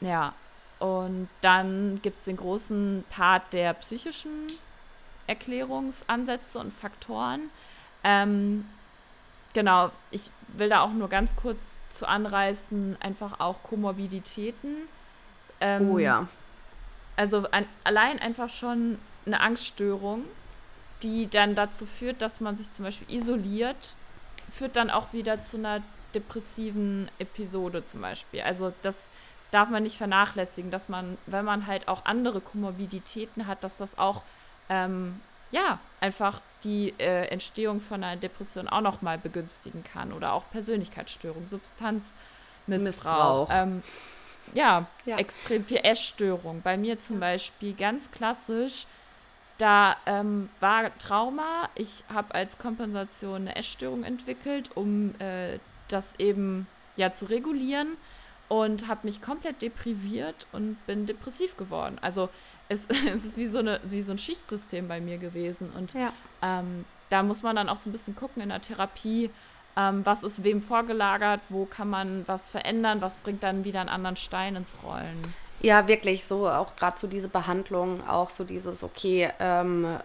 ja, 0.00 0.34
und 0.80 1.28
dann 1.40 2.00
gibt 2.02 2.18
es 2.18 2.26
den 2.26 2.36
großen 2.36 3.04
Part 3.08 3.54
der 3.54 3.72
psychischen 3.74 4.52
Erklärungsansätze 5.26 6.58
und 6.58 6.72
Faktoren. 6.72 7.48
Ähm, 8.02 8.66
genau, 9.54 9.90
ich 10.10 10.30
will 10.48 10.68
da 10.68 10.82
auch 10.82 10.92
nur 10.92 11.08
ganz 11.08 11.34
kurz 11.36 11.82
zu 11.88 12.06
anreißen, 12.06 12.98
einfach 13.00 13.40
auch 13.40 13.62
Komorbiditäten. 13.62 14.76
Ähm, 15.60 15.90
oh 15.90 15.98
ja. 15.98 16.28
Also 17.16 17.46
ein, 17.50 17.66
allein 17.84 18.18
einfach 18.18 18.50
schon 18.50 18.98
eine 19.24 19.40
Angststörung 19.40 20.24
die 21.04 21.28
dann 21.28 21.54
dazu 21.54 21.86
führt, 21.86 22.22
dass 22.22 22.40
man 22.40 22.56
sich 22.56 22.72
zum 22.72 22.86
Beispiel 22.86 23.14
isoliert, 23.14 23.94
führt 24.50 24.76
dann 24.76 24.90
auch 24.90 25.12
wieder 25.12 25.40
zu 25.40 25.58
einer 25.58 25.82
depressiven 26.14 27.10
Episode 27.18 27.84
zum 27.84 28.00
Beispiel. 28.00 28.40
Also 28.40 28.72
das 28.82 29.10
darf 29.50 29.68
man 29.68 29.82
nicht 29.82 29.98
vernachlässigen, 29.98 30.70
dass 30.70 30.88
man, 30.88 31.18
wenn 31.26 31.44
man 31.44 31.66
halt 31.66 31.88
auch 31.88 32.06
andere 32.06 32.40
Komorbiditäten 32.40 33.46
hat, 33.46 33.62
dass 33.62 33.76
das 33.76 33.98
auch 33.98 34.22
ähm, 34.68 35.20
ja 35.54 35.78
einfach 36.00 36.40
die 36.64 36.94
äh, 36.98 37.28
Entstehung 37.28 37.80
von 37.80 38.02
einer 38.02 38.20
Depression 38.20 38.68
auch 38.68 38.80
noch 38.80 39.02
mal 39.02 39.18
begünstigen 39.18 39.84
kann 39.84 40.12
oder 40.12 40.32
auch 40.32 40.44
Persönlichkeitsstörung, 40.50 41.46
Substanzmissbrauch. 41.48 43.48
Ähm, 43.50 43.82
ja, 44.52 44.86
ja, 45.06 45.16
extrem 45.16 45.64
viel 45.64 45.80
Essstörung. 45.82 46.60
Bei 46.62 46.76
mir 46.76 46.98
zum 46.98 47.20
Beispiel 47.20 47.74
ganz 47.74 48.10
klassisch 48.10 48.86
da 49.58 49.96
ähm, 50.06 50.48
war 50.58 50.96
Trauma. 50.98 51.68
Ich 51.76 52.02
habe 52.12 52.34
als 52.34 52.58
Kompensation 52.58 53.42
eine 53.42 53.56
Essstörung 53.56 54.02
entwickelt, 54.02 54.70
um 54.74 55.14
äh, 55.20 55.58
das 55.88 56.18
eben 56.18 56.66
ja 56.96 57.12
zu 57.12 57.26
regulieren 57.26 57.96
und 58.48 58.88
habe 58.88 59.06
mich 59.06 59.22
komplett 59.22 59.62
depriviert 59.62 60.46
und 60.52 60.76
bin 60.86 61.06
depressiv 61.06 61.56
geworden. 61.56 61.98
Also 62.00 62.28
es, 62.68 62.86
es 63.14 63.24
ist 63.24 63.36
wie 63.36 63.46
so, 63.46 63.58
eine, 63.58 63.80
wie 63.84 64.00
so 64.00 64.12
ein 64.12 64.18
Schichtsystem 64.18 64.88
bei 64.88 65.00
mir 65.00 65.18
gewesen. 65.18 65.70
Und 65.76 65.94
ja. 65.94 66.12
ähm, 66.42 66.84
da 67.10 67.22
muss 67.22 67.42
man 67.42 67.56
dann 67.56 67.68
auch 67.68 67.76
so 67.76 67.88
ein 67.88 67.92
bisschen 67.92 68.16
gucken 68.16 68.42
in 68.42 68.48
der 68.48 68.60
Therapie, 68.60 69.30
ähm, 69.76 70.06
was 70.06 70.22
ist 70.22 70.44
wem 70.44 70.62
vorgelagert, 70.62 71.40
wo 71.48 71.64
kann 71.64 71.90
man 71.90 72.26
was 72.26 72.50
verändern, 72.50 73.00
was 73.00 73.16
bringt 73.16 73.42
dann 73.42 73.64
wieder 73.64 73.80
einen 73.80 73.88
anderen 73.88 74.16
Stein 74.16 74.56
ins 74.56 74.76
Rollen. 74.84 75.34
Ja, 75.60 75.88
wirklich 75.88 76.24
so, 76.24 76.48
auch 76.48 76.76
gerade 76.76 76.98
so 76.98 77.06
diese 77.06 77.28
Behandlung, 77.28 78.06
auch 78.06 78.30
so 78.30 78.44
dieses, 78.44 78.82
okay, 78.82 79.30
ähm, 79.40 79.98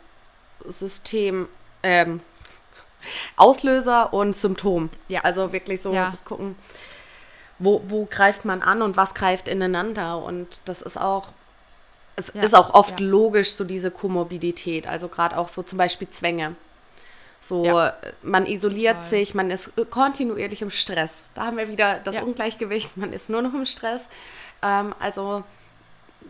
System, 0.65 1.47
ähm, 1.83 2.21
Auslöser 3.35 4.13
und 4.13 4.33
Symptom. 4.33 4.89
Ja. 5.07 5.21
Also 5.21 5.53
wirklich 5.53 5.81
so 5.81 5.93
ja. 5.93 6.15
gucken, 6.25 6.55
wo, 7.59 7.81
wo 7.85 8.05
greift 8.05 8.45
man 8.45 8.61
an 8.61 8.81
und 8.81 8.97
was 8.97 9.13
greift 9.13 9.47
ineinander. 9.47 10.17
Und 10.17 10.61
das 10.65 10.81
ist 10.81 10.99
auch, 10.99 11.33
es 12.19 12.33
ja. 12.33 12.41
ist 12.41 12.53
auch 12.53 12.73
oft 12.73 12.99
ja. 12.99 13.05
logisch, 13.05 13.51
so 13.51 13.63
diese 13.63 13.91
Komorbidität. 13.91 14.87
Also 14.87 15.07
gerade 15.07 15.37
auch 15.37 15.47
so 15.47 15.63
zum 15.63 15.77
Beispiel 15.77 16.09
Zwänge. 16.09 16.55
So, 17.41 17.63
ja. 17.63 17.93
man 18.21 18.45
isoliert 18.45 18.97
Total. 18.97 19.09
sich, 19.09 19.33
man 19.33 19.49
ist 19.49 19.73
kontinuierlich 19.89 20.61
im 20.61 20.69
Stress. 20.69 21.23
Da 21.35 21.45
haben 21.45 21.57
wir 21.57 21.69
wieder 21.69 21.99
das 22.03 22.17
Ungleichgewicht, 22.17 22.97
man 22.97 23.13
ist 23.13 23.29
nur 23.29 23.41
noch 23.41 23.53
im 23.53 23.65
Stress. 23.65 24.09
Ähm, 24.61 24.93
also 24.99 25.43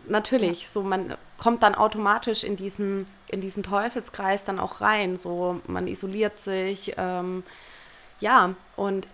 natürlich, 0.06 0.68
so 0.68 0.82
man 0.82 1.16
kommt 1.36 1.64
dann 1.64 1.74
automatisch 1.74 2.44
in 2.44 2.54
diesen, 2.54 3.08
in 3.28 3.40
diesen 3.40 3.64
Teufelskreis 3.64 4.44
dann 4.44 4.60
auch 4.60 4.80
rein. 4.80 5.16
So 5.16 5.60
man 5.66 5.88
isoliert 5.88 6.38
sich, 6.38 6.94
ähm, 6.96 7.42
ja, 8.20 8.54
und 8.76 9.08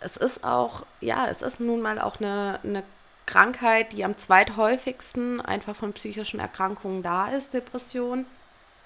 es 0.00 0.16
ist 0.16 0.42
auch, 0.42 0.84
ja, 1.00 1.28
es 1.28 1.42
ist 1.42 1.60
nun 1.60 1.80
mal 1.80 2.00
auch 2.00 2.18
eine, 2.18 2.58
eine 2.64 2.82
Krankheit, 3.26 3.92
die 3.92 4.04
am 4.04 4.16
zweithäufigsten 4.16 5.40
einfach 5.40 5.74
von 5.74 5.92
psychischen 5.92 6.40
Erkrankungen 6.40 7.02
da 7.02 7.28
ist, 7.28 7.52
Depression. 7.52 8.24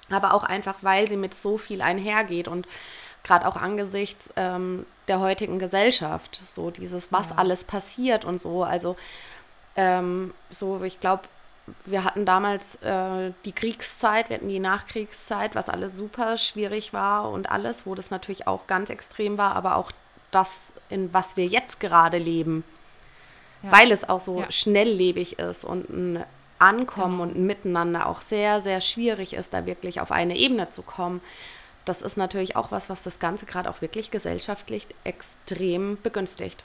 Aber 0.08 0.34
auch 0.34 0.42
einfach, 0.42 0.76
weil 0.82 1.08
sie 1.08 1.16
mit 1.16 1.34
so 1.34 1.56
viel 1.58 1.82
einhergeht 1.82 2.48
und 2.48 2.66
gerade 3.22 3.46
auch 3.46 3.56
angesichts 3.56 4.32
ähm, 4.36 4.86
der 5.08 5.20
heutigen 5.20 5.58
Gesellschaft, 5.58 6.40
so 6.44 6.70
dieses, 6.70 7.12
was 7.12 7.30
ja. 7.30 7.36
alles 7.36 7.64
passiert 7.64 8.24
und 8.24 8.40
so. 8.40 8.64
Also 8.64 8.96
ähm, 9.76 10.34
so, 10.48 10.82
ich 10.82 11.00
glaube, 11.00 11.22
wir 11.84 12.04
hatten 12.04 12.24
damals 12.24 12.76
äh, 12.76 13.32
die 13.44 13.52
Kriegszeit, 13.52 14.28
wir 14.28 14.36
hatten 14.36 14.48
die 14.48 14.58
Nachkriegszeit, 14.58 15.54
was 15.54 15.68
alles 15.68 15.96
super 15.96 16.38
schwierig 16.38 16.92
war 16.92 17.30
und 17.30 17.50
alles, 17.50 17.86
wo 17.86 17.94
das 17.94 18.10
natürlich 18.10 18.46
auch 18.46 18.66
ganz 18.66 18.90
extrem 18.90 19.38
war, 19.38 19.54
aber 19.54 19.76
auch 19.76 19.92
das, 20.30 20.72
in 20.88 21.12
was 21.12 21.36
wir 21.36 21.46
jetzt 21.46 21.80
gerade 21.80 22.18
leben, 22.18 22.64
ja. 23.62 23.72
weil 23.72 23.92
es 23.92 24.08
auch 24.08 24.20
so 24.20 24.40
ja. 24.40 24.50
schnelllebig 24.50 25.38
ist 25.38 25.64
und 25.64 25.88
ein 25.90 26.24
Ankommen 26.58 27.18
genau. 27.18 27.22
und 27.22 27.36
ein 27.36 27.46
Miteinander 27.46 28.06
auch 28.06 28.20
sehr, 28.20 28.60
sehr 28.60 28.80
schwierig 28.80 29.32
ist, 29.32 29.54
da 29.54 29.64
wirklich 29.64 30.00
auf 30.00 30.12
eine 30.12 30.36
Ebene 30.36 30.68
zu 30.68 30.82
kommen. 30.82 31.22
Das 31.86 32.02
ist 32.02 32.16
natürlich 32.18 32.54
auch 32.54 32.70
was, 32.70 32.90
was 32.90 33.02
das 33.02 33.18
Ganze 33.18 33.46
gerade 33.46 33.70
auch 33.70 33.80
wirklich 33.80 34.10
gesellschaftlich 34.10 34.86
extrem 35.04 35.98
begünstigt. 36.02 36.62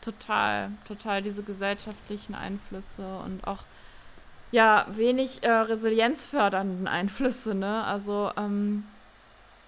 total, 0.00 0.70
total 0.86 1.22
diese 1.22 1.42
gesellschaftlichen 1.42 2.34
Einflüsse 2.34 3.18
und 3.24 3.46
auch 3.46 3.64
ja 4.52 4.86
wenig 4.90 5.42
äh, 5.42 5.50
resilienzfördernden 5.50 6.86
Einflüsse, 6.86 7.54
ne? 7.54 7.84
Also 7.84 8.30
ähm, 8.36 8.84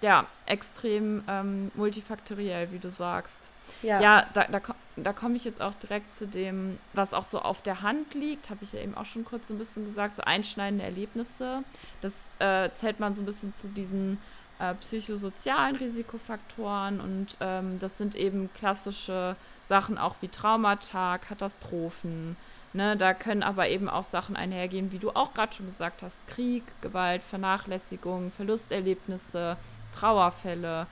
ja, 0.01 0.25
extrem 0.45 1.23
ähm, 1.27 1.71
multifaktoriell, 1.75 2.71
wie 2.71 2.79
du 2.79 2.89
sagst. 2.89 3.49
Ja, 3.81 4.01
ja 4.01 4.25
da, 4.33 4.45
da, 4.45 4.61
da 4.95 5.13
komme 5.13 5.35
ich 5.35 5.45
jetzt 5.45 5.61
auch 5.61 5.73
direkt 5.75 6.11
zu 6.11 6.27
dem, 6.27 6.79
was 6.93 7.13
auch 7.13 7.23
so 7.23 7.39
auf 7.39 7.61
der 7.61 7.81
Hand 7.81 8.13
liegt, 8.13 8.49
habe 8.49 8.63
ich 8.63 8.73
ja 8.73 8.79
eben 8.79 8.95
auch 8.95 9.05
schon 9.05 9.25
kurz 9.25 9.47
so 9.47 9.53
ein 9.53 9.57
bisschen 9.57 9.85
gesagt, 9.85 10.15
so 10.15 10.23
einschneidende 10.23 10.83
Erlebnisse. 10.83 11.63
Das 12.01 12.29
äh, 12.39 12.69
zählt 12.73 12.99
man 12.99 13.15
so 13.15 13.21
ein 13.21 13.25
bisschen 13.25 13.53
zu 13.53 13.69
diesen 13.69 14.19
äh, 14.59 14.73
psychosozialen 14.75 15.75
Risikofaktoren 15.75 16.99
und 16.99 17.37
ähm, 17.41 17.79
das 17.79 17.97
sind 17.97 18.15
eben 18.15 18.49
klassische 18.53 19.35
Sachen 19.63 19.97
auch 19.97 20.15
wie 20.21 20.29
Traumata, 20.29 21.17
Katastrophen. 21.19 22.35
Ne? 22.73 22.97
Da 22.97 23.13
können 23.13 23.43
aber 23.43 23.69
eben 23.69 23.89
auch 23.89 24.03
Sachen 24.03 24.35
einhergehen, 24.35 24.91
wie 24.91 24.99
du 24.99 25.11
auch 25.11 25.33
gerade 25.33 25.53
schon 25.53 25.67
gesagt 25.67 26.01
hast, 26.01 26.27
Krieg, 26.27 26.63
Gewalt, 26.81 27.23
Vernachlässigung, 27.23 28.31
Verlusterlebnisse, 28.31 29.57
Trauerfälle, 29.91 30.87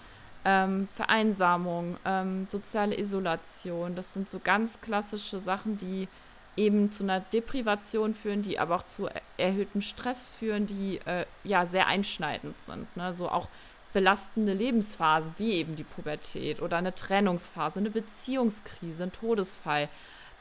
ähm, 0.45 0.87
Vereinsamung, 0.95 1.97
ähm, 2.05 2.45
soziale 2.49 2.97
Isolation. 2.97 3.95
Das 3.95 4.13
sind 4.13 4.29
so 4.29 4.39
ganz 4.41 4.79
klassische 4.79 5.39
Sachen, 5.39 5.77
die 5.77 6.07
eben 6.55 6.91
zu 6.91 7.03
einer 7.03 7.19
Deprivation 7.19 8.13
führen, 8.13 8.41
die 8.41 8.59
aber 8.59 8.75
auch 8.75 8.83
zu 8.83 9.09
erhöhtem 9.37 9.81
Stress 9.81 10.29
führen, 10.29 10.67
die 10.67 11.01
äh, 11.05 11.25
ja 11.43 11.65
sehr 11.65 11.87
einschneidend 11.87 12.59
sind. 12.61 12.95
Ne? 12.95 13.13
So 13.13 13.29
auch 13.29 13.49
belastende 13.91 14.53
Lebensphasen, 14.53 15.33
wie 15.37 15.53
eben 15.53 15.75
die 15.75 15.83
Pubertät 15.83 16.61
oder 16.61 16.77
eine 16.77 16.93
Trennungsphase, 16.93 17.79
eine 17.79 17.89
Beziehungskrise, 17.89 19.03
ein 19.03 19.11
Todesfall, 19.11 19.89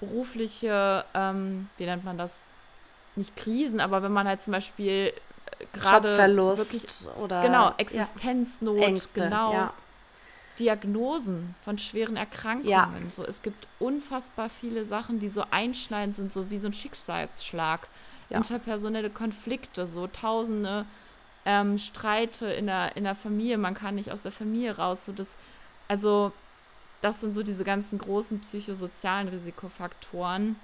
berufliche, 0.01 1.05
ähm, 1.15 1.69
wie 1.79 1.87
nennt 1.87 2.05
man 2.05 2.19
das? 2.19 2.45
Nicht 3.17 3.37
Krisen, 3.37 3.81
aber 3.81 4.03
wenn 4.03 4.13
man 4.13 4.27
halt 4.27 4.43
zum 4.43 4.53
Beispiel 4.53 5.13
äh, 5.13 5.67
gerade 5.73 6.17
Verlust 6.17 7.09
oder 7.17 7.43
genau 7.43 7.73
Existenznot, 7.77 8.81
ja, 8.81 8.87
Ängste, 8.89 9.21
genau. 9.23 9.53
Ja. 9.53 9.73
Diagnosen 10.59 11.55
von 11.65 11.79
schweren 11.79 12.17
Erkrankungen. 12.17 12.69
Ja. 12.71 12.91
So, 13.11 13.25
es 13.25 13.43
gibt 13.43 13.67
unfassbar 13.79 14.49
viele 14.49 14.85
Sachen, 14.87 15.19
die 15.19 15.29
so 15.29 15.45
einschneidend 15.51 16.17
sind, 16.17 16.33
so 16.33 16.51
wie 16.51 16.59
so 16.59 16.69
ein 16.69 16.73
Schicksalsschlag. 16.73 17.89
Ja. 18.31 18.39
Interpersonelle 18.39 19.11
Konflikte, 19.11 19.87
so 19.87 20.07
tausende 20.07 20.87
ähm, 21.45 21.79
Streite 21.79 22.47
in 22.47 22.67
der, 22.67 22.97
in 22.97 23.05
der 23.05 23.15
Familie, 23.15 23.59
man 23.59 23.75
kann 23.75 23.97
nicht 23.97 24.11
aus 24.11 24.23
der 24.23 24.33
Familie 24.33 24.77
raus. 24.77 25.05
So 25.05 25.13
das, 25.13 25.37
also, 25.89 26.33
das 27.01 27.21
sind 27.21 27.35
so 27.35 27.43
diese 27.43 27.65
ganzen 27.65 27.99
großen 27.99 28.41
psychosozialen 28.41 29.29
Risikofaktoren, 29.29 30.57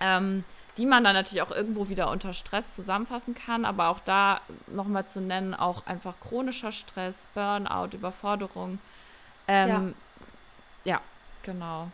ähm, 0.00 0.44
die 0.76 0.86
man 0.86 1.04
dann 1.04 1.14
natürlich 1.14 1.42
auch 1.42 1.50
irgendwo 1.50 1.88
wieder 1.88 2.10
unter 2.10 2.32
Stress 2.32 2.76
zusammenfassen 2.76 3.34
kann, 3.34 3.64
aber 3.64 3.88
auch 3.88 4.00
da 4.00 4.40
nochmal 4.68 5.06
zu 5.06 5.20
nennen, 5.20 5.54
auch 5.54 5.86
einfach 5.86 6.14
chronischer 6.20 6.72
Stress, 6.72 7.28
Burnout, 7.34 7.90
Überforderung 7.92 8.78
ähm, 9.48 9.94
ja. 10.84 10.92
ja, 10.92 11.00
genau. 11.42 11.88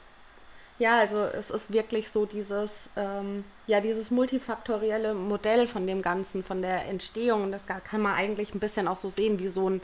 Ja, 0.78 1.00
also 1.00 1.24
es 1.24 1.50
ist 1.50 1.72
wirklich 1.72 2.08
so 2.10 2.24
dieses, 2.24 2.90
ähm, 2.96 3.44
ja, 3.66 3.80
dieses 3.80 4.10
multifaktorielle 4.12 5.12
Modell 5.12 5.66
von 5.66 5.86
dem 5.86 6.02
Ganzen, 6.02 6.44
von 6.44 6.62
der 6.62 6.86
Entstehung. 6.86 7.50
Das 7.50 7.66
kann 7.66 8.00
man 8.00 8.14
eigentlich 8.14 8.54
ein 8.54 8.60
bisschen 8.60 8.86
auch 8.86 8.96
so 8.96 9.08
sehen 9.08 9.40
wie 9.40 9.48
so 9.48 9.68
ein, 9.68 9.80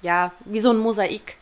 ja, 0.00 0.32
wie 0.46 0.60
so 0.60 0.70
ein 0.70 0.78
Mosaik. 0.78 1.36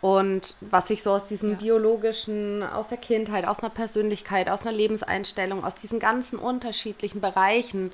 Und 0.00 0.56
was 0.60 0.88
sich 0.88 1.02
so 1.02 1.12
aus 1.12 1.26
diesem 1.26 1.52
ja. 1.52 1.56
biologischen, 1.56 2.62
aus 2.62 2.88
der 2.88 2.98
Kindheit, 2.98 3.46
aus 3.46 3.60
einer 3.60 3.70
Persönlichkeit, 3.70 4.48
aus 4.48 4.66
einer 4.66 4.76
Lebenseinstellung, 4.76 5.64
aus 5.64 5.76
diesen 5.76 6.00
ganzen 6.00 6.38
unterschiedlichen 6.38 7.20
Bereichen 7.20 7.92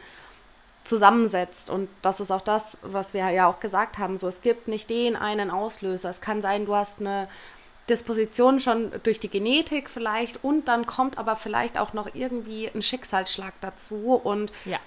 zusammensetzt. 0.85 1.71
Und 1.71 1.89
das 2.03 2.21
ist 2.21 2.31
auch 2.31 2.41
das, 2.41 2.79
was 2.83 3.15
wir 3.15 3.31
ja 3.31 3.47
auch 3.47 3.61
gesagt 3.61 3.99
haben. 3.99 4.17
So, 4.17 4.29
es 4.29 4.41
gibt 4.41 4.69
nicht 4.69 4.91
den 4.91 5.17
einen 5.17 5.51
Auslöser. 5.51 6.11
Es 6.11 6.21
kann 6.21 6.43
sein, 6.43 6.67
du 6.67 6.75
hast 6.75 7.01
eine 7.01 7.29
Disposition 7.89 8.61
schon 8.61 8.93
durch 9.03 9.19
die 9.19 9.29
Genetik 9.29 9.91
vielleicht 9.91 10.45
und 10.45 10.67
dann 10.67 10.87
kommt 10.87 11.19
aber 11.19 11.37
vielleicht 11.37 11.79
auch 11.79 11.93
noch 11.93 12.15
irgendwie 12.15 12.69
ein 12.69 12.83
Schicksalsschlag 12.83 13.55
dazu 13.61 14.21
und 14.23 14.53
ja. 14.65 14.79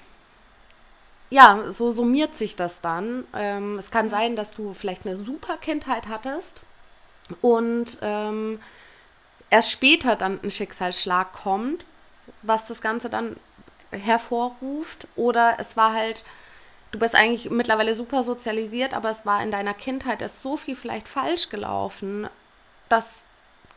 Ja, 1.31 1.71
so 1.71 1.91
summiert 1.91 2.35
sich 2.35 2.55
das 2.55 2.81
dann. 2.81 3.25
Ähm, 3.33 3.79
es 3.79 3.89
kann 3.89 4.09
sein, 4.09 4.35
dass 4.35 4.51
du 4.51 4.73
vielleicht 4.73 5.05
eine 5.05 5.17
super 5.17 5.57
Kindheit 5.57 6.07
hattest 6.07 6.61
und 7.41 7.97
ähm, 8.01 8.59
erst 9.49 9.71
später 9.71 10.15
dann 10.15 10.39
ein 10.43 10.51
Schicksalsschlag 10.51 11.33
kommt, 11.33 11.83
was 12.43 12.67
das 12.67 12.81
Ganze 12.81 13.09
dann 13.09 13.37
hervorruft 13.97 15.07
oder 15.15 15.55
es 15.59 15.77
war 15.77 15.93
halt, 15.93 16.23
du 16.91 16.99
bist 16.99 17.15
eigentlich 17.15 17.49
mittlerweile 17.49 17.95
super 17.95 18.23
sozialisiert, 18.23 18.93
aber 18.93 19.09
es 19.09 19.25
war 19.25 19.41
in 19.41 19.51
deiner 19.51 19.73
Kindheit 19.73 20.21
ist 20.21 20.41
so 20.41 20.57
viel 20.57 20.75
vielleicht 20.75 21.07
falsch 21.07 21.49
gelaufen, 21.49 22.27
dass 22.89 23.25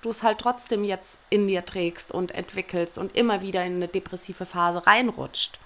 du 0.03 0.11
es 0.11 0.23
halt 0.23 0.39
trotzdem 0.39 0.85
jetzt 0.85 1.21
in 1.31 1.47
dir 1.47 1.65
trägst 1.65 2.13
und 2.13 2.33
entwickelst 2.33 2.99
und 2.99 3.17
immer 3.17 3.43
wieder 3.43 3.65
in 3.65 3.77
eine 3.77 3.89
depressive 3.89 4.47
Phase 4.47 4.87
reinrutscht. 4.87 5.59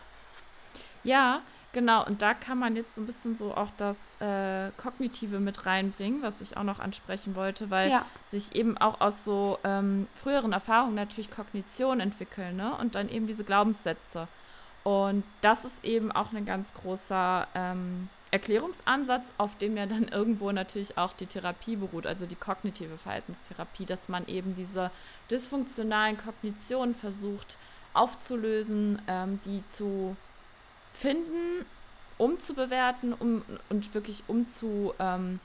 Ja, 1.05 1.43
Genau, 1.73 2.05
und 2.05 2.21
da 2.21 2.35
kann 2.35 2.59
man 2.59 2.77
jetzt 2.77 2.95
so 2.95 3.01
ein 3.01 3.07
bisschen 3.07 3.35
so 3.35 3.55
auch 3.55 3.71
das 3.79 4.21
äh, 4.21 4.71
Kognitive 4.77 5.41
mit 5.41 5.65
reinbringen, 5.65 6.21
was 6.21 6.43
ich 6.43 6.59
auch 6.59 6.65
noch 6.65 6.81
ansprechen 6.81 7.35
wollte, 7.35 7.71
weil 7.71 7.91
ja. 7.91 8.05
sich 8.29 8.55
eben 8.55 8.77
auch 8.77 9.01
aus 9.01 9.25
so 9.25 9.59
ähm, 9.65 10.07
früheren 10.15 10.53
Erfahrungen 10.53 10.95
natürlich 10.95 11.31
Kognition 11.31 12.01
entwickeln, 12.01 12.57
ne? 12.57 12.77
Und 12.77 12.95
dann 12.95 13.09
eben 13.09 13.27
diese 13.27 13.45
Glaubenssätze. 13.45 14.29
Und 14.85 15.25
das 15.40 15.64
ist 15.64 15.85
eben 15.85 16.11
auch 16.11 16.33
ein 16.33 16.45
ganz 16.45 16.75
großer 16.75 17.47
ähm, 17.55 18.09
Erklärungsansatz, 18.33 19.33
auf 19.38 19.57
dem 19.59 19.77
ja 19.77 19.87
dann 19.87 20.09
irgendwo 20.12 20.51
natürlich 20.51 20.99
auch 20.99 21.12
die 21.12 21.27
Therapie 21.27 21.77
beruht, 21.77 22.07
also 22.07 22.27
die 22.27 22.35
kognitive 22.35 22.99
Verhaltenstherapie, 22.99 23.87
dass 23.87 24.09
man 24.09 24.27
eben 24.27 24.55
diese 24.55 24.90
dysfunktionalen 25.31 26.18
Kognitionen 26.18 26.95
versucht 26.95 27.57
aufzulösen, 27.95 29.01
ähm, 29.07 29.38
die 29.45 29.62
zu 29.68 30.16
finden, 30.92 31.66
umzubewerten 32.18 33.12
um, 33.12 33.42
und 33.68 33.95
wirklich 33.95 34.23
umzu, 34.29 34.95
ähm, 34.99 35.40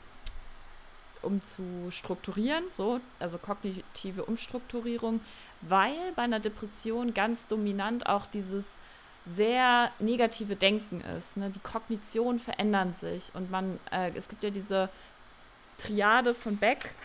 um 1.21 1.43
zu 1.43 1.89
strukturieren, 1.89 2.63
so, 2.71 3.01
also 3.19 3.37
kognitive 3.37 4.23
Umstrukturierung, 4.23 5.19
weil 5.61 6.11
bei 6.15 6.21
einer 6.21 6.39
Depression 6.39 7.13
ganz 7.13 7.47
dominant 7.47 8.05
auch 8.05 8.27
dieses 8.27 8.79
sehr 9.27 9.91
negative 9.99 10.55
Denken 10.55 11.01
ist. 11.17 11.37
Ne? 11.37 11.49
Die 11.49 11.59
Kognition 11.59 12.39
verändern 12.39 12.93
sich 12.95 13.31
und 13.33 13.51
man, 13.51 13.79
äh, 13.91 14.11
es 14.15 14.29
gibt 14.29 14.43
ja 14.43 14.49
diese 14.49 14.89
Triade 15.77 16.33
von 16.33 16.57
Beck, 16.57 16.95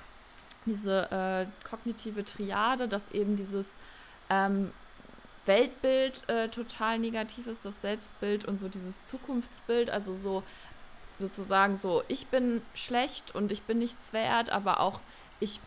diese 0.65 1.11
äh, 1.11 1.69
kognitive 1.69 2.25
Triade, 2.25 2.87
dass 2.87 3.11
eben 3.11 3.37
dieses 3.37 3.77
ähm, 4.31 4.73
Weltbild 5.45 6.29
äh, 6.29 6.49
total 6.49 7.01
negativ 7.01 7.49
ist, 7.49 7.65
das 7.65 7.81
Selbstbild 7.81 8.45
und 8.45 8.61
so 8.61 8.69
dieses 8.69 9.03
Zukunftsbild, 9.03 9.91
also 9.91 10.15
so 10.15 10.45
sozusagen 11.19 11.77
so, 11.77 12.03
ich 12.07 12.29
bin 12.29 12.63
schlecht 12.75 13.35
und 13.35 13.51
ich 13.51 13.63
bin 13.63 13.79
nichts 13.79 14.13
wert, 14.13 14.51
aber 14.51 14.81
auch 14.81 15.01
ich, 15.41 15.61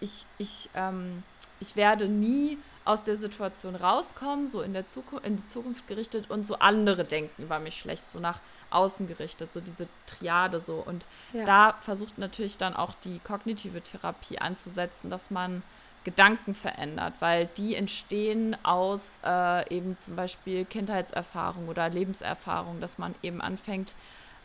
ich, 0.00 0.26
ich, 0.36 0.68
ähm, 0.74 1.22
ich 1.58 1.74
werde 1.74 2.06
nie 2.06 2.58
aus 2.84 3.04
der 3.04 3.16
Situation 3.16 3.76
rauskommen, 3.76 4.48
so 4.48 4.62
in, 4.62 4.72
der 4.72 4.86
Zukunft, 4.86 5.26
in 5.26 5.36
die 5.36 5.46
Zukunft 5.46 5.86
gerichtet 5.86 6.30
und 6.30 6.44
so 6.44 6.56
andere 6.58 7.04
denken 7.04 7.42
über 7.42 7.58
mich 7.58 7.78
schlecht, 7.78 8.08
so 8.08 8.18
nach 8.18 8.40
außen 8.70 9.06
gerichtet, 9.06 9.52
so 9.52 9.60
diese 9.60 9.86
Triade 10.06 10.60
so. 10.60 10.76
Und 10.76 11.06
ja. 11.32 11.44
da 11.44 11.74
versucht 11.80 12.18
natürlich 12.18 12.58
dann 12.58 12.74
auch 12.74 12.94
die 13.04 13.18
kognitive 13.20 13.82
Therapie 13.82 14.38
anzusetzen, 14.38 15.10
dass 15.10 15.30
man 15.30 15.62
Gedanken 16.04 16.54
verändert, 16.54 17.14
weil 17.20 17.46
die 17.56 17.76
entstehen 17.76 18.56
aus 18.64 19.20
äh, 19.24 19.74
eben 19.74 19.98
zum 19.98 20.16
Beispiel 20.16 20.64
Kindheitserfahrung 20.64 21.68
oder 21.68 21.88
Lebenserfahrung, 21.88 22.80
dass 22.80 22.98
man 22.98 23.14
eben 23.22 23.40
anfängt, 23.40 23.94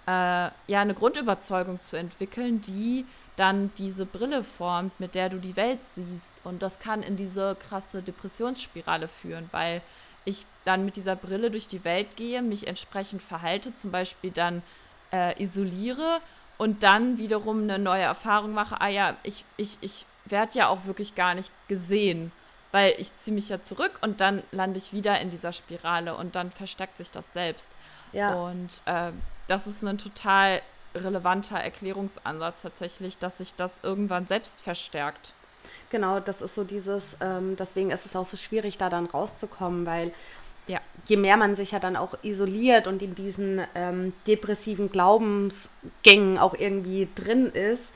äh, 0.07 0.11
ja, 0.11 0.81
eine 0.81 0.93
Grundüberzeugung 0.93 1.79
zu 1.79 1.97
entwickeln, 1.97 2.61
die 2.61 3.05
dann 3.35 3.71
diese 3.77 4.05
Brille 4.05 4.43
formt, 4.43 4.99
mit 4.99 5.13
der 5.13 5.29
du 5.29 5.37
die 5.37 5.55
Welt 5.55 5.85
siehst. 5.85 6.41
Und 6.43 6.61
das 6.61 6.79
kann 6.79 7.03
in 7.03 7.17
diese 7.17 7.55
krasse 7.55 8.01
Depressionsspirale 8.01 9.07
führen, 9.07 9.47
weil 9.51 9.81
ich 10.25 10.45
dann 10.65 10.85
mit 10.85 10.95
dieser 10.95 11.15
Brille 11.15 11.51
durch 11.51 11.67
die 11.67 11.83
Welt 11.83 12.15
gehe, 12.15 12.41
mich 12.41 12.67
entsprechend 12.67 13.21
verhalte, 13.21 13.73
zum 13.73 13.91
Beispiel 13.91 14.31
dann 14.31 14.63
äh, 15.13 15.41
isoliere 15.41 16.19
und 16.57 16.83
dann 16.83 17.17
wiederum 17.17 17.63
eine 17.63 17.79
neue 17.79 18.01
Erfahrung 18.01 18.53
mache. 18.53 18.81
Ah 18.81 18.89
ja, 18.89 19.15
ich, 19.23 19.45
ich, 19.55 19.77
ich 19.81 20.05
werde 20.25 20.57
ja 20.57 20.67
auch 20.67 20.85
wirklich 20.85 21.15
gar 21.15 21.35
nicht 21.35 21.51
gesehen, 21.67 22.31
weil 22.71 22.93
ich 22.97 23.15
ziehe 23.17 23.35
mich 23.35 23.49
ja 23.49 23.61
zurück 23.61 23.99
und 24.01 24.19
dann 24.19 24.43
lande 24.51 24.79
ich 24.79 24.93
wieder 24.93 25.19
in 25.21 25.29
dieser 25.29 25.53
Spirale 25.53 26.15
und 26.15 26.35
dann 26.35 26.51
verstärkt 26.51 26.97
sich 26.97 27.11
das 27.11 27.33
selbst. 27.33 27.71
Ja. 28.11 28.33
Und 28.33 28.81
äh, 28.85 29.11
das 29.47 29.67
ist 29.67 29.83
ein 29.83 29.97
total 29.97 30.61
relevanter 30.95 31.57
Erklärungsansatz 31.57 32.63
tatsächlich, 32.63 33.17
dass 33.17 33.37
sich 33.37 33.55
das 33.55 33.79
irgendwann 33.83 34.27
selbst 34.27 34.61
verstärkt. 34.61 35.33
Genau, 35.89 36.19
das 36.19 36.41
ist 36.41 36.55
so 36.55 36.63
dieses, 36.63 37.17
ähm, 37.21 37.55
deswegen 37.57 37.91
ist 37.91 38.05
es 38.05 38.15
auch 38.15 38.25
so 38.25 38.37
schwierig, 38.37 38.77
da 38.77 38.89
dann 38.89 39.05
rauszukommen, 39.05 39.85
weil 39.85 40.13
ja. 40.67 40.79
je 41.05 41.17
mehr 41.17 41.37
man 41.37 41.55
sich 41.55 41.71
ja 41.71 41.79
dann 41.79 41.95
auch 41.95 42.15
isoliert 42.23 42.87
und 42.87 43.01
in 43.01 43.15
diesen 43.15 43.61
ähm, 43.75 44.13
depressiven 44.27 44.91
Glaubensgängen 44.91 46.37
auch 46.37 46.53
irgendwie 46.53 47.07
drin 47.15 47.51
ist, 47.51 47.93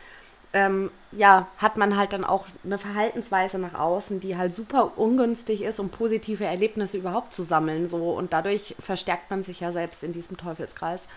ähm, 0.53 0.91
ja, 1.13 1.47
hat 1.57 1.77
man 1.77 1.95
halt 1.97 2.13
dann 2.13 2.25
auch 2.25 2.45
eine 2.65 2.77
Verhaltensweise 2.77 3.57
nach 3.57 3.73
außen, 3.73 4.19
die 4.19 4.37
halt 4.37 4.53
super 4.53 4.97
ungünstig 4.97 5.61
ist, 5.61 5.79
um 5.79 5.89
positive 5.89 6.43
Erlebnisse 6.43 6.97
überhaupt 6.97 7.33
zu 7.33 7.43
sammeln. 7.43 7.87
So. 7.87 8.11
Und 8.11 8.33
dadurch 8.33 8.75
verstärkt 8.79 9.29
man 9.29 9.43
sich 9.43 9.61
ja 9.61 9.71
selbst 9.71 10.03
in 10.03 10.11
diesem 10.11 10.35
Teufelskreis. 10.35 11.07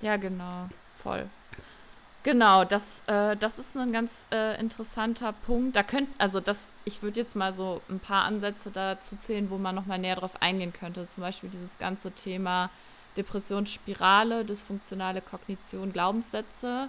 Ja, 0.00 0.16
genau, 0.16 0.68
voll. 0.96 1.26
Genau, 2.22 2.64
das, 2.64 3.04
äh, 3.06 3.36
das 3.36 3.60
ist 3.60 3.76
ein 3.76 3.92
ganz 3.92 4.26
äh, 4.32 4.58
interessanter 4.58 5.32
Punkt. 5.32 5.76
Da 5.76 5.84
könnt, 5.84 6.08
also 6.18 6.40
das, 6.40 6.70
ich 6.84 7.00
würde 7.00 7.20
jetzt 7.20 7.36
mal 7.36 7.52
so 7.52 7.80
ein 7.88 8.00
paar 8.00 8.24
Ansätze 8.24 8.72
dazu 8.72 9.14
zählen, 9.16 9.48
wo 9.48 9.58
man 9.58 9.76
nochmal 9.76 10.00
näher 10.00 10.16
drauf 10.16 10.42
eingehen 10.42 10.72
könnte. 10.72 11.06
Zum 11.06 11.22
Beispiel 11.22 11.50
dieses 11.50 11.78
ganze 11.78 12.10
Thema 12.10 12.68
Depressionsspirale, 13.16 14.44
dysfunktionale 14.44 15.20
Kognition, 15.20 15.92
Glaubenssätze. 15.92 16.88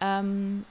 Ähm, 0.00 0.64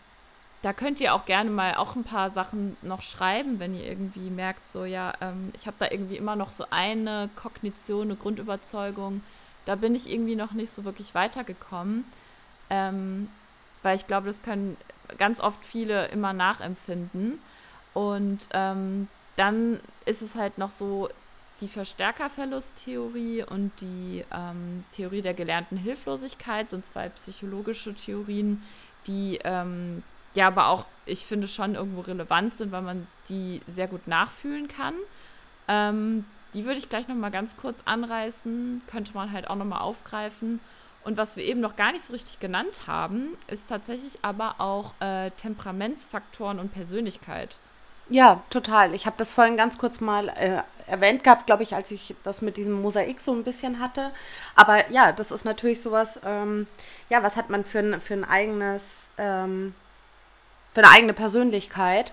da 0.63 0.73
könnt 0.73 0.99
ihr 0.99 1.13
auch 1.13 1.25
gerne 1.25 1.51
mal 1.51 1.75
auch 1.75 1.95
ein 1.95 2.03
paar 2.03 2.31
Sachen 2.31 2.77
noch 2.81 3.03
schreiben, 3.03 3.59
wenn 3.59 3.73
ihr 3.73 3.85
irgendwie 3.85 4.31
merkt, 4.31 4.67
so 4.67 4.85
ja, 4.85 5.13
ähm, 5.21 5.51
ich 5.53 5.67
habe 5.67 5.77
da 5.79 5.85
irgendwie 5.89 6.17
immer 6.17 6.35
noch 6.35 6.49
so 6.49 6.65
eine 6.69 7.29
Kognition, 7.35 8.07
eine 8.07 8.15
Grundüberzeugung, 8.15 9.21
da 9.69 9.75
bin 9.75 9.93
ich 9.93 10.09
irgendwie 10.09 10.35
noch 10.35 10.53
nicht 10.53 10.71
so 10.71 10.83
wirklich 10.83 11.13
weitergekommen. 11.13 12.03
Ähm, 12.71 13.29
weil 13.83 13.95
ich 13.95 14.07
glaube, 14.07 14.25
das 14.25 14.41
können 14.41 14.75
ganz 15.19 15.39
oft 15.39 15.63
viele 15.63 16.07
immer 16.07 16.33
nachempfinden. 16.33 17.37
Und 17.93 18.49
ähm, 18.51 19.07
dann 19.35 19.79
ist 20.05 20.23
es 20.23 20.33
halt 20.33 20.57
noch 20.57 20.71
so 20.71 21.07
die 21.61 21.67
Verstärkerverlusttheorie 21.67 23.43
und 23.43 23.71
die 23.79 24.25
ähm, 24.33 24.85
Theorie 24.91 25.21
der 25.21 25.35
gelernten 25.35 25.77
Hilflosigkeit 25.77 26.71
sind 26.71 26.83
zwei 26.83 27.09
psychologische 27.09 27.93
Theorien, 27.93 28.63
die 29.05 29.37
ähm, 29.43 30.01
ja 30.33 30.47
aber 30.47 30.69
auch, 30.69 30.87
ich 31.05 31.27
finde, 31.27 31.47
schon 31.47 31.75
irgendwo 31.75 32.01
relevant 32.01 32.55
sind, 32.55 32.71
weil 32.71 32.81
man 32.81 33.05
die 33.29 33.61
sehr 33.67 33.87
gut 33.87 34.07
nachfühlen 34.07 34.67
kann. 34.67 34.95
Ähm, 35.67 36.25
die 36.53 36.65
würde 36.65 36.79
ich 36.79 36.89
gleich 36.89 37.07
nochmal 37.07 37.31
ganz 37.31 37.57
kurz 37.57 37.81
anreißen, 37.85 38.83
könnte 38.87 39.13
man 39.13 39.31
halt 39.31 39.49
auch 39.49 39.55
nochmal 39.55 39.81
aufgreifen. 39.81 40.59
Und 41.03 41.17
was 41.17 41.37
wir 41.37 41.43
eben 41.43 41.59
noch 41.59 41.75
gar 41.75 41.91
nicht 41.91 42.03
so 42.03 42.13
richtig 42.13 42.39
genannt 42.39 42.83
haben, 42.87 43.37
ist 43.47 43.69
tatsächlich 43.69 44.19
aber 44.21 44.55
auch 44.59 44.93
äh, 44.99 45.31
Temperamentsfaktoren 45.31 46.59
und 46.59 46.73
Persönlichkeit. 46.73 47.57
Ja, 48.09 48.41
total. 48.49 48.95
Ich 48.95 49.05
habe 49.05 49.15
das 49.17 49.31
vorhin 49.31 49.55
ganz 49.55 49.77
kurz 49.77 50.01
mal 50.01 50.29
äh, 50.29 50.61
erwähnt 50.87 51.23
gehabt, 51.23 51.45
glaube 51.45 51.61
ich, 51.61 51.75
als 51.75 51.91
ich 51.91 52.15
das 52.23 52.41
mit 52.41 52.57
diesem 52.57 52.81
Mosaik 52.81 53.21
so 53.21 53.31
ein 53.33 53.43
bisschen 53.43 53.79
hatte. 53.79 54.11
Aber 54.55 54.89
ja, 54.89 55.11
das 55.11 55.31
ist 55.31 55.45
natürlich 55.45 55.81
sowas, 55.81 56.19
ähm, 56.25 56.65
ja, 57.09 57.21
was 57.21 57.37
hat 57.37 57.51
man 57.51 57.63
für 57.65 57.79
ein, 57.79 58.01
für 58.01 58.15
ein 58.15 58.25
eigenes, 58.25 59.09
ähm, 59.19 59.75
für 60.73 60.81
eine 60.81 60.91
eigene 60.91 61.13
Persönlichkeit? 61.13 62.11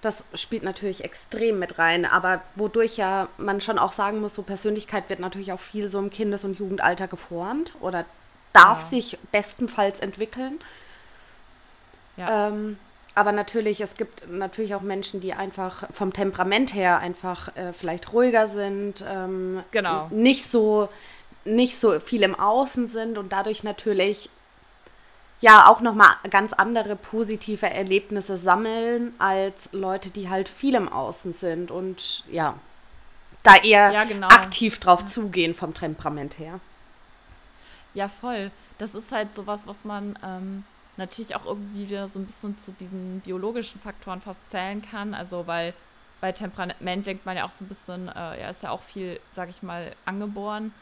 Das 0.00 0.24
spielt 0.34 0.62
natürlich 0.62 1.04
extrem 1.04 1.58
mit 1.58 1.78
rein, 1.78 2.06
aber 2.06 2.40
wodurch 2.56 2.96
ja 2.96 3.28
man 3.36 3.60
schon 3.60 3.78
auch 3.78 3.92
sagen 3.92 4.20
muss, 4.20 4.34
so 4.34 4.42
Persönlichkeit 4.42 5.10
wird 5.10 5.20
natürlich 5.20 5.52
auch 5.52 5.60
viel 5.60 5.90
so 5.90 5.98
im 5.98 6.10
Kindes- 6.10 6.44
und 6.44 6.58
Jugendalter 6.58 7.06
geformt 7.06 7.72
oder 7.80 8.04
darf 8.52 8.82
ja. 8.84 8.88
sich 8.88 9.18
bestenfalls 9.30 10.00
entwickeln. 10.00 10.58
Ja. 12.16 12.48
Ähm, 12.48 12.78
aber 13.14 13.32
natürlich, 13.32 13.80
es 13.80 13.94
gibt 13.94 14.30
natürlich 14.30 14.74
auch 14.74 14.80
Menschen, 14.80 15.20
die 15.20 15.34
einfach 15.34 15.84
vom 15.92 16.12
Temperament 16.12 16.74
her 16.74 16.98
einfach 16.98 17.54
äh, 17.56 17.72
vielleicht 17.72 18.12
ruhiger 18.12 18.48
sind, 18.48 19.04
ähm, 19.06 19.62
genau. 19.72 20.08
nicht 20.10 20.46
so 20.46 20.88
nicht 21.44 21.78
so 21.78 21.98
viel 22.00 22.22
im 22.22 22.38
Außen 22.38 22.86
sind 22.86 23.16
und 23.16 23.32
dadurch 23.32 23.64
natürlich 23.64 24.28
ja 25.40 25.68
auch 25.68 25.80
nochmal 25.80 26.16
ganz 26.28 26.52
andere 26.52 26.96
positive 26.96 27.68
Erlebnisse 27.68 28.36
sammeln 28.36 29.14
als 29.18 29.70
Leute, 29.72 30.10
die 30.10 30.28
halt 30.28 30.48
viel 30.48 30.74
im 30.74 30.88
Außen 30.88 31.32
sind 31.32 31.70
und 31.70 32.24
ja, 32.30 32.54
da 33.42 33.56
eher 33.56 33.90
ja, 33.90 34.04
genau. 34.04 34.28
aktiv 34.28 34.78
drauf 34.78 35.00
ja. 35.00 35.06
zugehen 35.06 35.54
vom 35.54 35.74
Temperament 35.74 36.38
her. 36.38 36.60
Ja, 37.94 38.08
voll. 38.08 38.50
Das 38.78 38.94
ist 38.94 39.12
halt 39.12 39.34
sowas, 39.34 39.66
was 39.66 39.84
man 39.84 40.18
ähm, 40.24 40.64
natürlich 40.96 41.34
auch 41.34 41.44
irgendwie 41.44 41.88
wieder 41.88 42.08
so 42.08 42.18
ein 42.18 42.26
bisschen 42.26 42.56
zu 42.58 42.72
diesen 42.72 43.20
biologischen 43.20 43.80
Faktoren 43.80 44.20
fast 44.20 44.46
zählen 44.48 44.82
kann. 44.82 45.14
Also, 45.14 45.46
weil 45.46 45.74
bei 46.20 46.32
Temperament 46.32 47.06
denkt 47.06 47.26
man 47.26 47.36
ja 47.36 47.46
auch 47.46 47.50
so 47.50 47.64
ein 47.64 47.68
bisschen, 47.68 48.08
äh, 48.08 48.40
ja, 48.40 48.50
ist 48.50 48.62
ja 48.62 48.70
auch 48.70 48.82
viel, 48.82 49.18
sag 49.30 49.48
ich 49.48 49.62
mal, 49.62 49.92
angeboren. 50.04 50.72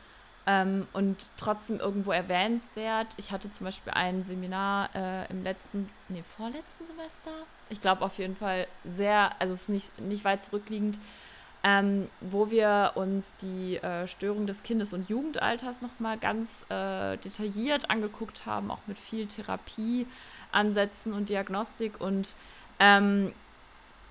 Ähm, 0.51 0.89
und 0.95 1.29
trotzdem 1.37 1.79
irgendwo 1.79 2.11
erwähnenswert. 2.11 3.09
Ich 3.19 3.33
hatte 3.33 3.51
zum 3.51 3.67
Beispiel 3.67 3.93
ein 3.93 4.23
Seminar 4.23 4.89
äh, 4.95 5.31
im 5.31 5.43
letzten, 5.43 5.91
nee, 6.09 6.25
vorletzten 6.27 6.87
Semester. 6.87 7.31
Ich 7.69 7.83
glaube 7.83 8.03
auf 8.03 8.17
jeden 8.17 8.35
Fall 8.35 8.67
sehr, 8.83 9.31
also 9.41 9.53
es 9.53 9.63
ist 9.63 9.69
nicht, 9.69 10.01
nicht 10.01 10.25
weit 10.25 10.43
zurückliegend, 10.43 10.99
ähm, 11.65 12.09
wo 12.23 12.51
wir 12.51 12.93
uns 12.95 13.37
die 13.37 13.77
äh, 13.77 14.07
Störung 14.07 14.47
des 14.47 14.63
Kindes- 14.63 14.95
und 14.95 15.11
Jugendalters 15.11 15.83
nochmal 15.83 16.17
ganz 16.17 16.65
äh, 16.71 17.19
detailliert 17.19 17.91
angeguckt 17.91 18.47
haben, 18.47 18.71
auch 18.71 18.81
mit 18.87 18.99
viel 18.99 19.27
Therapieansätzen 19.27 21.13
und 21.13 21.29
Diagnostik. 21.29 22.01
Und 22.01 22.35
ähm, 22.81 23.35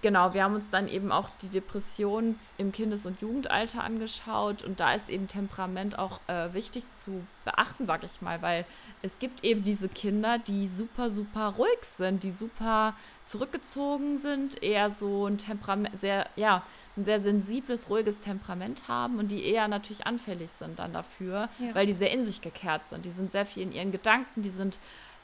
genau, 0.02 0.34
wir 0.34 0.44
haben 0.44 0.56
uns 0.56 0.70
dann 0.70 0.88
eben 0.88 1.12
auch 1.12 1.30
die 1.42 1.50
Depression 1.50 2.40
im 2.58 2.72
Kindes- 2.72 3.06
und 3.06 3.22
Jugendalter 3.22 3.84
angeschaut. 3.84 4.64
Und 4.64 4.80
da 4.80 4.94
ist 4.94 5.10
eben 5.10 5.28
Temperament 5.28 5.98
auch 5.98 6.20
äh, 6.28 6.54
wichtig 6.54 6.92
zu 6.92 7.26
beachten, 7.46 7.86
sag 7.86 8.04
ich 8.04 8.22
mal, 8.22 8.42
weil 8.42 8.66
es 9.02 9.20
gibt 9.20 9.44
eben 9.44 9.64
diese 9.64 9.90
Kinder, 9.90 10.38
die 10.40 10.68
super, 10.68 11.10
super 11.10 11.56
ruhig 11.58 11.84
sind, 11.84 12.24
die 12.24 12.32
super 12.32 12.96
zurückgezogen 13.26 14.18
sind, 14.18 14.62
eher 14.64 14.90
so 14.90 15.28
ein 15.28 15.38
Temperament, 15.38 16.00
sehr, 16.00 16.28
ja, 16.36 16.64
ein 16.96 17.04
sehr 17.04 17.20
sensibles, 17.20 17.90
ruhiges 17.90 18.20
Temperament 18.20 18.88
haben 18.88 19.20
und 19.20 19.30
die 19.30 19.44
eher 19.44 19.68
natürlich 19.68 20.08
anfällig 20.08 20.50
sind 20.50 20.80
dann 20.80 20.94
dafür, 20.94 21.50
ja. 21.60 21.76
weil 21.76 21.86
die 21.86 21.94
sehr 21.94 22.12
in 22.12 22.26
sich 22.26 22.42
gekehrt 22.42 22.88
sind. 22.88 23.06
Die 23.06 23.12
sind 23.12 23.32
sehr 23.32 23.46
viel 23.46 23.64
in 23.64 23.72
ihren 23.72 23.92
Gedanken, 23.92 24.42
die 24.42 24.50
sind 24.50 24.80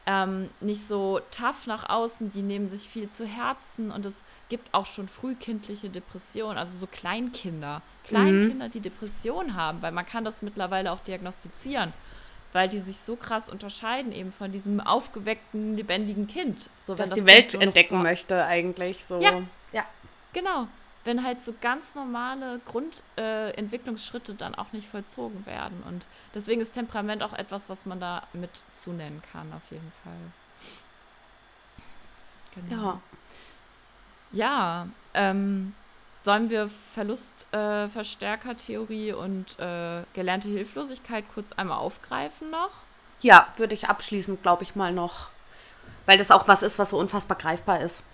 ähm, 0.05 0.49
nicht 0.59 0.85
so 0.85 1.21
tough 1.31 1.67
nach 1.67 1.89
außen, 1.89 2.29
die 2.29 2.41
nehmen 2.41 2.67
sich 2.67 2.89
viel 2.89 3.09
zu 3.09 3.25
Herzen 3.25 3.91
und 3.91 4.05
es 4.05 4.23
gibt 4.49 4.73
auch 4.73 4.85
schon 4.85 5.07
frühkindliche 5.07 5.89
Depressionen, 5.89 6.57
also 6.57 6.77
so 6.77 6.87
Kleinkinder, 6.87 7.81
Kleinkinder, 8.05 8.67
mhm. 8.67 8.71
die 8.71 8.81
Depressionen 8.81 9.55
haben, 9.55 9.81
weil 9.81 9.91
man 9.91 10.05
kann 10.05 10.25
das 10.25 10.41
mittlerweile 10.41 10.91
auch 10.91 10.99
diagnostizieren, 11.01 11.93
weil 12.51 12.67
die 12.67 12.79
sich 12.79 12.99
so 12.99 13.15
krass 13.15 13.49
unterscheiden 13.49 14.11
eben 14.11 14.31
von 14.31 14.51
diesem 14.51 14.81
aufgeweckten, 14.81 15.77
lebendigen 15.77 16.27
Kind. 16.27 16.69
So, 16.81 16.95
Dass 16.95 17.11
die 17.11 17.25
Welt 17.25 17.53
entdecken 17.53 17.97
so 17.97 18.03
möchte 18.03 18.45
eigentlich 18.45 19.05
so. 19.05 19.21
Ja, 19.21 19.41
ja. 19.71 19.85
genau 20.33 20.67
wenn 21.03 21.23
halt 21.23 21.41
so 21.41 21.53
ganz 21.59 21.95
normale 21.95 22.61
Grundentwicklungsschritte 22.65 24.33
äh, 24.33 24.35
dann 24.35 24.53
auch 24.55 24.71
nicht 24.71 24.87
vollzogen 24.87 25.45
werden. 25.45 25.83
Und 25.87 26.07
deswegen 26.33 26.61
ist 26.61 26.71
Temperament 26.73 27.21
auch 27.23 27.33
etwas, 27.33 27.69
was 27.69 27.85
man 27.85 27.99
da 27.99 28.23
mit 28.33 28.63
zunennen 28.71 29.21
kann, 29.31 29.51
auf 29.53 29.69
jeden 29.69 29.91
Fall. 30.03 30.13
Genau. 32.55 33.01
Ja, 34.31 34.31
ja 34.31 34.87
ähm, 35.13 35.75
sollen 36.23 36.49
wir 36.49 36.69
Verlustverstärkertheorie 36.69 39.09
äh, 39.09 39.13
und 39.13 39.59
äh, 39.59 40.03
gelernte 40.13 40.47
Hilflosigkeit 40.47 41.25
kurz 41.33 41.51
einmal 41.51 41.79
aufgreifen 41.79 42.49
noch? 42.49 42.71
Ja, 43.19 43.49
würde 43.57 43.73
ich 43.73 43.89
abschließend, 43.89 44.41
glaube 44.41 44.63
ich, 44.63 44.73
mal 44.75 44.93
noch. 44.93 45.31
Weil 46.05 46.17
das 46.17 46.31
auch 46.31 46.47
was 46.47 46.63
ist, 46.63 46.79
was 46.79 46.91
so 46.91 46.97
unfassbar 46.97 47.37
greifbar 47.37 47.81
ist. 47.81 48.05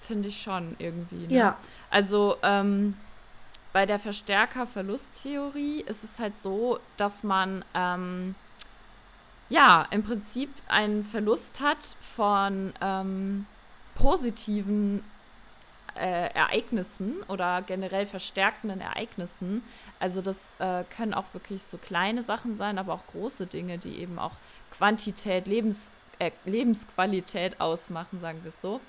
Finde 0.00 0.28
ich 0.28 0.40
schon 0.40 0.76
irgendwie. 0.78 1.26
Ne? 1.26 1.34
Ja. 1.34 1.56
Also 1.90 2.36
ähm, 2.42 2.96
bei 3.72 3.86
der 3.86 3.98
Verstärker-Verlusttheorie 3.98 5.82
ist 5.82 6.04
es 6.04 6.18
halt 6.18 6.40
so, 6.40 6.78
dass 6.96 7.22
man 7.22 7.64
ähm, 7.74 8.34
ja 9.48 9.86
im 9.90 10.02
Prinzip 10.02 10.50
einen 10.68 11.04
Verlust 11.04 11.60
hat 11.60 11.96
von 12.00 12.72
ähm, 12.80 13.46
positiven 13.94 15.02
äh, 15.96 16.30
Ereignissen 16.32 17.22
oder 17.28 17.62
generell 17.62 18.06
verstärkenden 18.06 18.80
Ereignissen. 18.80 19.62
Also 19.98 20.20
das 20.20 20.54
äh, 20.58 20.84
können 20.84 21.14
auch 21.14 21.32
wirklich 21.32 21.62
so 21.62 21.78
kleine 21.78 22.22
Sachen 22.22 22.56
sein, 22.56 22.78
aber 22.78 22.94
auch 22.94 23.06
große 23.12 23.46
Dinge, 23.46 23.78
die 23.78 23.98
eben 23.98 24.18
auch 24.18 24.32
Quantität, 24.70 25.46
Lebens, 25.46 25.90
äh, 26.18 26.30
Lebensqualität 26.44 27.60
ausmachen, 27.60 28.20
sagen 28.20 28.40
wir 28.42 28.48
es 28.50 28.60
so. 28.60 28.80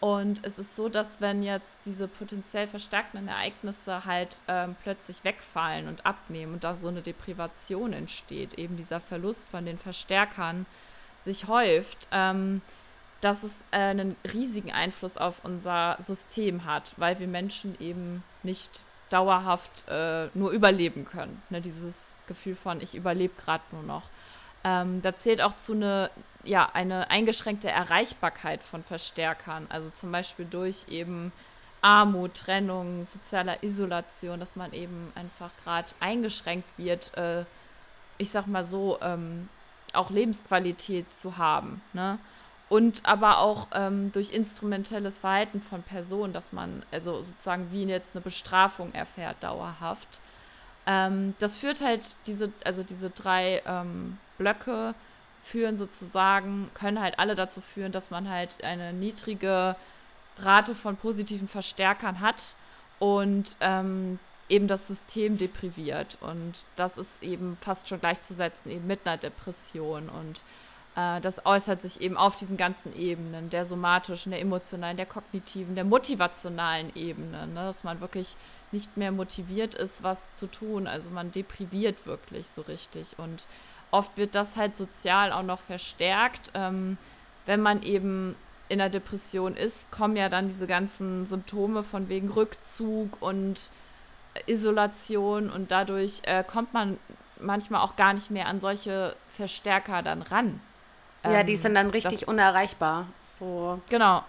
Und 0.00 0.44
es 0.44 0.60
ist 0.60 0.76
so, 0.76 0.88
dass 0.88 1.20
wenn 1.20 1.42
jetzt 1.42 1.78
diese 1.84 2.06
potenziell 2.06 2.68
verstärkenden 2.68 3.26
Ereignisse 3.26 4.04
halt 4.04 4.40
ähm, 4.46 4.76
plötzlich 4.82 5.24
wegfallen 5.24 5.88
und 5.88 6.06
abnehmen 6.06 6.54
und 6.54 6.64
da 6.64 6.76
so 6.76 6.86
eine 6.86 7.02
Deprivation 7.02 7.92
entsteht, 7.92 8.54
eben 8.54 8.76
dieser 8.76 9.00
Verlust 9.00 9.48
von 9.48 9.66
den 9.66 9.76
Verstärkern 9.76 10.66
sich 11.18 11.48
häuft, 11.48 12.06
ähm, 12.12 12.62
dass 13.20 13.42
es 13.42 13.64
äh, 13.72 13.78
einen 13.78 14.14
riesigen 14.32 14.70
Einfluss 14.70 15.16
auf 15.16 15.44
unser 15.44 15.96
System 15.98 16.64
hat, 16.64 16.92
weil 16.96 17.18
wir 17.18 17.26
Menschen 17.26 17.76
eben 17.80 18.22
nicht 18.44 18.84
dauerhaft 19.10 19.84
äh, 19.88 20.28
nur 20.34 20.50
überleben 20.50 21.06
können. 21.06 21.42
Ne, 21.50 21.60
dieses 21.60 22.14
Gefühl 22.28 22.54
von, 22.54 22.80
ich 22.80 22.94
überlebe 22.94 23.34
gerade 23.42 23.64
nur 23.72 23.82
noch. 23.82 24.04
Ähm, 24.68 25.00
da 25.00 25.14
zählt 25.14 25.40
auch 25.40 25.54
zu 25.54 25.72
eine, 25.72 26.10
ja, 26.44 26.68
eine 26.74 27.10
eingeschränkte 27.10 27.70
Erreichbarkeit 27.70 28.62
von 28.62 28.84
Verstärkern. 28.84 29.66
Also 29.70 29.88
zum 29.88 30.12
Beispiel 30.12 30.44
durch 30.44 30.86
eben 30.88 31.32
Armut, 31.80 32.34
Trennung, 32.34 33.06
sozialer 33.06 33.62
Isolation, 33.62 34.38
dass 34.38 34.56
man 34.56 34.72
eben 34.74 35.10
einfach 35.14 35.50
gerade 35.64 35.94
eingeschränkt 36.00 36.68
wird, 36.76 37.16
äh, 37.16 37.44
ich 38.18 38.30
sag 38.30 38.46
mal 38.46 38.64
so, 38.64 38.98
ähm, 39.00 39.48
auch 39.94 40.10
Lebensqualität 40.10 41.14
zu 41.14 41.38
haben. 41.38 41.80
Ne? 41.94 42.18
Und 42.68 43.06
aber 43.06 43.38
auch 43.38 43.68
ähm, 43.72 44.12
durch 44.12 44.32
instrumentelles 44.32 45.20
Verhalten 45.20 45.62
von 45.62 45.82
Personen, 45.82 46.34
dass 46.34 46.52
man 46.52 46.82
also 46.92 47.22
sozusagen 47.22 47.72
wie 47.72 47.84
jetzt 47.84 48.14
eine 48.14 48.22
Bestrafung 48.22 48.92
erfährt, 48.92 49.42
dauerhaft. 49.42 50.20
Ähm, 50.88 51.34
das 51.38 51.56
führt 51.56 51.82
halt 51.82 52.16
diese, 52.26 52.50
also 52.64 52.82
diese 52.82 53.10
drei 53.10 53.62
ähm, 53.66 54.16
Blöcke 54.38 54.94
führen 55.42 55.76
sozusagen, 55.76 56.70
können 56.74 57.00
halt 57.00 57.18
alle 57.18 57.34
dazu 57.34 57.60
führen, 57.60 57.92
dass 57.92 58.10
man 58.10 58.28
halt 58.28 58.64
eine 58.64 58.92
niedrige 58.94 59.76
Rate 60.38 60.74
von 60.74 60.96
positiven 60.96 61.46
Verstärkern 61.46 62.20
hat 62.20 62.56
und 62.98 63.56
ähm, 63.60 64.18
eben 64.48 64.66
das 64.66 64.88
System 64.88 65.36
depriviert. 65.36 66.16
Und 66.22 66.64
das 66.76 66.96
ist 66.96 67.22
eben 67.22 67.58
fast 67.60 67.88
schon 67.88 68.00
gleichzusetzen 68.00 68.72
eben 68.72 68.86
mit 68.86 69.00
einer 69.04 69.18
Depression. 69.18 70.08
Und 70.08 70.42
das 71.20 71.46
äußert 71.46 71.80
sich 71.80 72.00
eben 72.00 72.16
auf 72.16 72.34
diesen 72.34 72.56
ganzen 72.56 72.94
Ebenen, 72.96 73.50
der 73.50 73.64
somatischen, 73.64 74.32
der 74.32 74.40
emotionalen, 74.40 74.96
der 74.96 75.06
kognitiven, 75.06 75.76
der 75.76 75.84
motivationalen 75.84 76.90
Ebene, 76.96 77.46
ne? 77.46 77.66
dass 77.66 77.84
man 77.84 78.00
wirklich 78.00 78.36
nicht 78.72 78.96
mehr 78.96 79.12
motiviert 79.12 79.74
ist, 79.74 80.02
was 80.02 80.32
zu 80.32 80.48
tun. 80.48 80.88
Also 80.88 81.10
man 81.10 81.30
depriviert 81.30 82.06
wirklich 82.06 82.48
so 82.48 82.62
richtig. 82.62 83.16
Und 83.16 83.46
oft 83.92 84.16
wird 84.16 84.34
das 84.34 84.56
halt 84.56 84.76
sozial 84.76 85.32
auch 85.32 85.44
noch 85.44 85.60
verstärkt. 85.60 86.50
Ähm, 86.54 86.98
wenn 87.46 87.60
man 87.60 87.82
eben 87.82 88.34
in 88.68 88.78
der 88.78 88.90
Depression 88.90 89.56
ist, 89.56 89.90
kommen 89.92 90.16
ja 90.16 90.28
dann 90.28 90.48
diese 90.48 90.66
ganzen 90.66 91.26
Symptome 91.26 91.84
von 91.84 92.08
wegen 92.08 92.28
Rückzug 92.28 93.22
und 93.22 93.70
Isolation 94.46 95.48
und 95.48 95.70
dadurch 95.70 96.22
äh, 96.24 96.44
kommt 96.44 96.74
man 96.74 96.98
manchmal 97.40 97.82
auch 97.82 97.96
gar 97.96 98.14
nicht 98.14 98.30
mehr 98.30 98.46
an 98.48 98.60
solche 98.60 99.14
Verstärker 99.28 100.02
dann 100.02 100.22
ran. 100.22 100.60
Ja, 101.32 101.42
die 101.42 101.54
ähm, 101.54 101.60
sind 101.60 101.74
dann 101.74 101.90
richtig 101.90 102.20
das, 102.20 102.28
unerreichbar. 102.28 103.06
So. 103.38 103.80
Genau. 103.88 104.24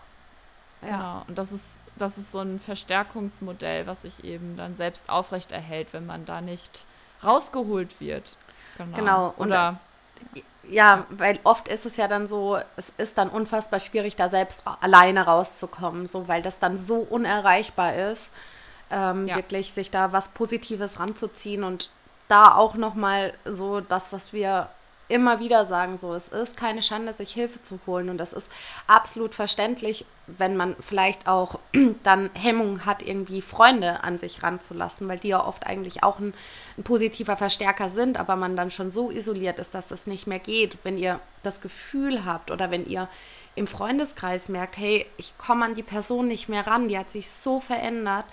Ja. 0.82 0.88
Genau. 0.88 1.24
Und 1.28 1.38
das 1.38 1.52
ist, 1.52 1.84
das 1.98 2.18
ist 2.18 2.32
so 2.32 2.40
ein 2.40 2.60
Verstärkungsmodell, 2.60 3.88
was 3.88 4.04
sich 4.04 4.24
eben 4.24 4.56
dann 4.58 4.76
selbst 4.76 5.10
aufrechterhält, 5.10 5.94
wenn 5.94 6.06
man 6.06 6.26
da 6.26 6.42
nicht 6.42 6.86
rausgeholt 7.24 8.00
wird. 8.00 8.38
Genau. 8.78 8.96
genau. 8.96 9.34
Oder 9.38 9.80
und, 10.34 10.44
ja, 10.70 11.06
weil 11.10 11.40
oft 11.44 11.68
ist 11.68 11.86
es 11.86 11.98
ja 11.98 12.08
dann 12.08 12.28
so, 12.28 12.60
es 12.76 12.92
ist 12.98 13.18
dann 13.18 13.30
unfassbar 13.30 13.80
schwierig, 13.80 14.16
da 14.16 14.30
selbst 14.30 14.64
alleine 14.82 15.26
rauszukommen, 15.26 16.08
so 16.08 16.28
weil 16.28 16.42
das 16.42 16.60
dann 16.60 16.78
so 16.78 16.98
unerreichbar 16.98 17.96
ist, 17.96 18.32
ähm, 18.92 19.28
ja. 19.28 19.36
wirklich 19.36 19.74
sich 19.74 19.92
da 19.92 20.12
was 20.12 20.30
Positives 20.30 21.00
ranzuziehen 21.00 21.64
und 21.64 21.90
da 22.28 22.54
auch 22.54 22.76
nochmal 22.76 23.34
so 23.46 23.82
das, 23.82 24.14
was 24.14 24.32
wir 24.34 24.70
immer 25.10 25.40
wieder 25.40 25.66
sagen, 25.66 25.98
so, 25.98 26.14
es 26.14 26.28
ist 26.30 26.56
keine 26.56 26.84
Schande, 26.84 27.14
sich 27.14 27.34
Hilfe 27.34 27.62
zu 27.62 27.80
holen. 27.88 28.10
Und 28.10 28.20
das 28.20 28.32
ist 28.32 28.52
absolut 28.88 29.34
verständlich, 29.34 30.06
wenn 30.28 30.56
man 30.56 30.76
vielleicht 30.80 31.28
auch 31.28 31.60
dann 32.04 32.30
Hemmungen 32.34 32.86
hat, 32.86 33.02
irgendwie 33.02 33.42
Freunde 33.42 34.04
an 34.04 34.20
sich 34.20 34.44
ranzulassen, 34.44 35.08
weil 35.08 35.18
die 35.18 35.30
ja 35.30 35.44
oft 35.44 35.66
eigentlich 35.66 36.04
auch 36.04 36.20
ein, 36.20 36.36
ein, 36.78 36.84
positiver 36.84 37.36
Verstärker 37.36 37.90
sind, 37.90 38.18
aber 38.18 38.36
man 38.36 38.56
dann 38.56 38.70
schon 38.70 38.92
so 38.92 39.10
isoliert 39.10 39.58
ist, 39.58 39.74
dass 39.74 39.88
das 39.88 40.06
nicht 40.06 40.28
mehr 40.28 40.40
geht. 40.40 40.78
Wenn 40.84 40.98
ihr 40.98 41.20
das 41.42 41.60
Gefühl 41.60 42.24
habt 42.24 42.52
oder 42.52 42.70
wenn 42.70 42.86
ihr 42.86 43.10
im 43.56 43.66
Freundeskreis 43.66 44.48
merkt, 44.48 44.78
hey, 44.78 45.08
ich 45.18 45.38
komme 45.40 45.66
an 45.66 45.74
die 45.74 45.84
Person 45.84 46.28
nicht 46.28 46.50
mehr 46.50 46.68
ran, 46.68 46.88
die 46.88 46.98
hat 46.98 47.10
sich 47.10 47.30
so 47.32 47.60
verändert, 47.60 48.26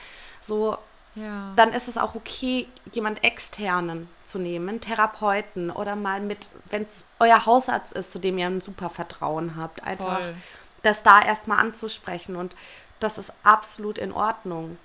so 0.43 0.77
ja. 1.17 1.53
dann 1.57 1.73
ist 1.73 1.89
es 1.89 1.99
auch 1.99 2.15
okay, 2.15 2.69
jemand 2.93 3.25
externen 3.25 4.09
zu 4.25 4.39
nehmen, 4.39 4.81
Therapeuten 4.81 5.71
oder 5.71 5.97
mal 5.97 6.21
mit, 6.21 6.49
wenn 6.71 6.83
es 6.83 7.05
euer 7.19 7.47
Hausarzt 7.47 7.93
ist, 7.95 8.13
zu 8.13 8.19
dem 8.19 8.39
ihr 8.39 8.47
ein 8.47 8.61
super 8.61 8.91
Vertrauen 8.91 9.57
habt, 9.57 9.83
einfach 9.83 10.21
Voll. 10.21 10.35
das 10.83 11.03
da 11.03 11.21
erstmal 11.21 11.59
anzusprechen 11.59 12.37
und 12.37 12.55
das 13.01 13.19
ist 13.19 13.33
absolut 13.43 13.99
in 13.99 14.13
Ordnung. 14.13 14.79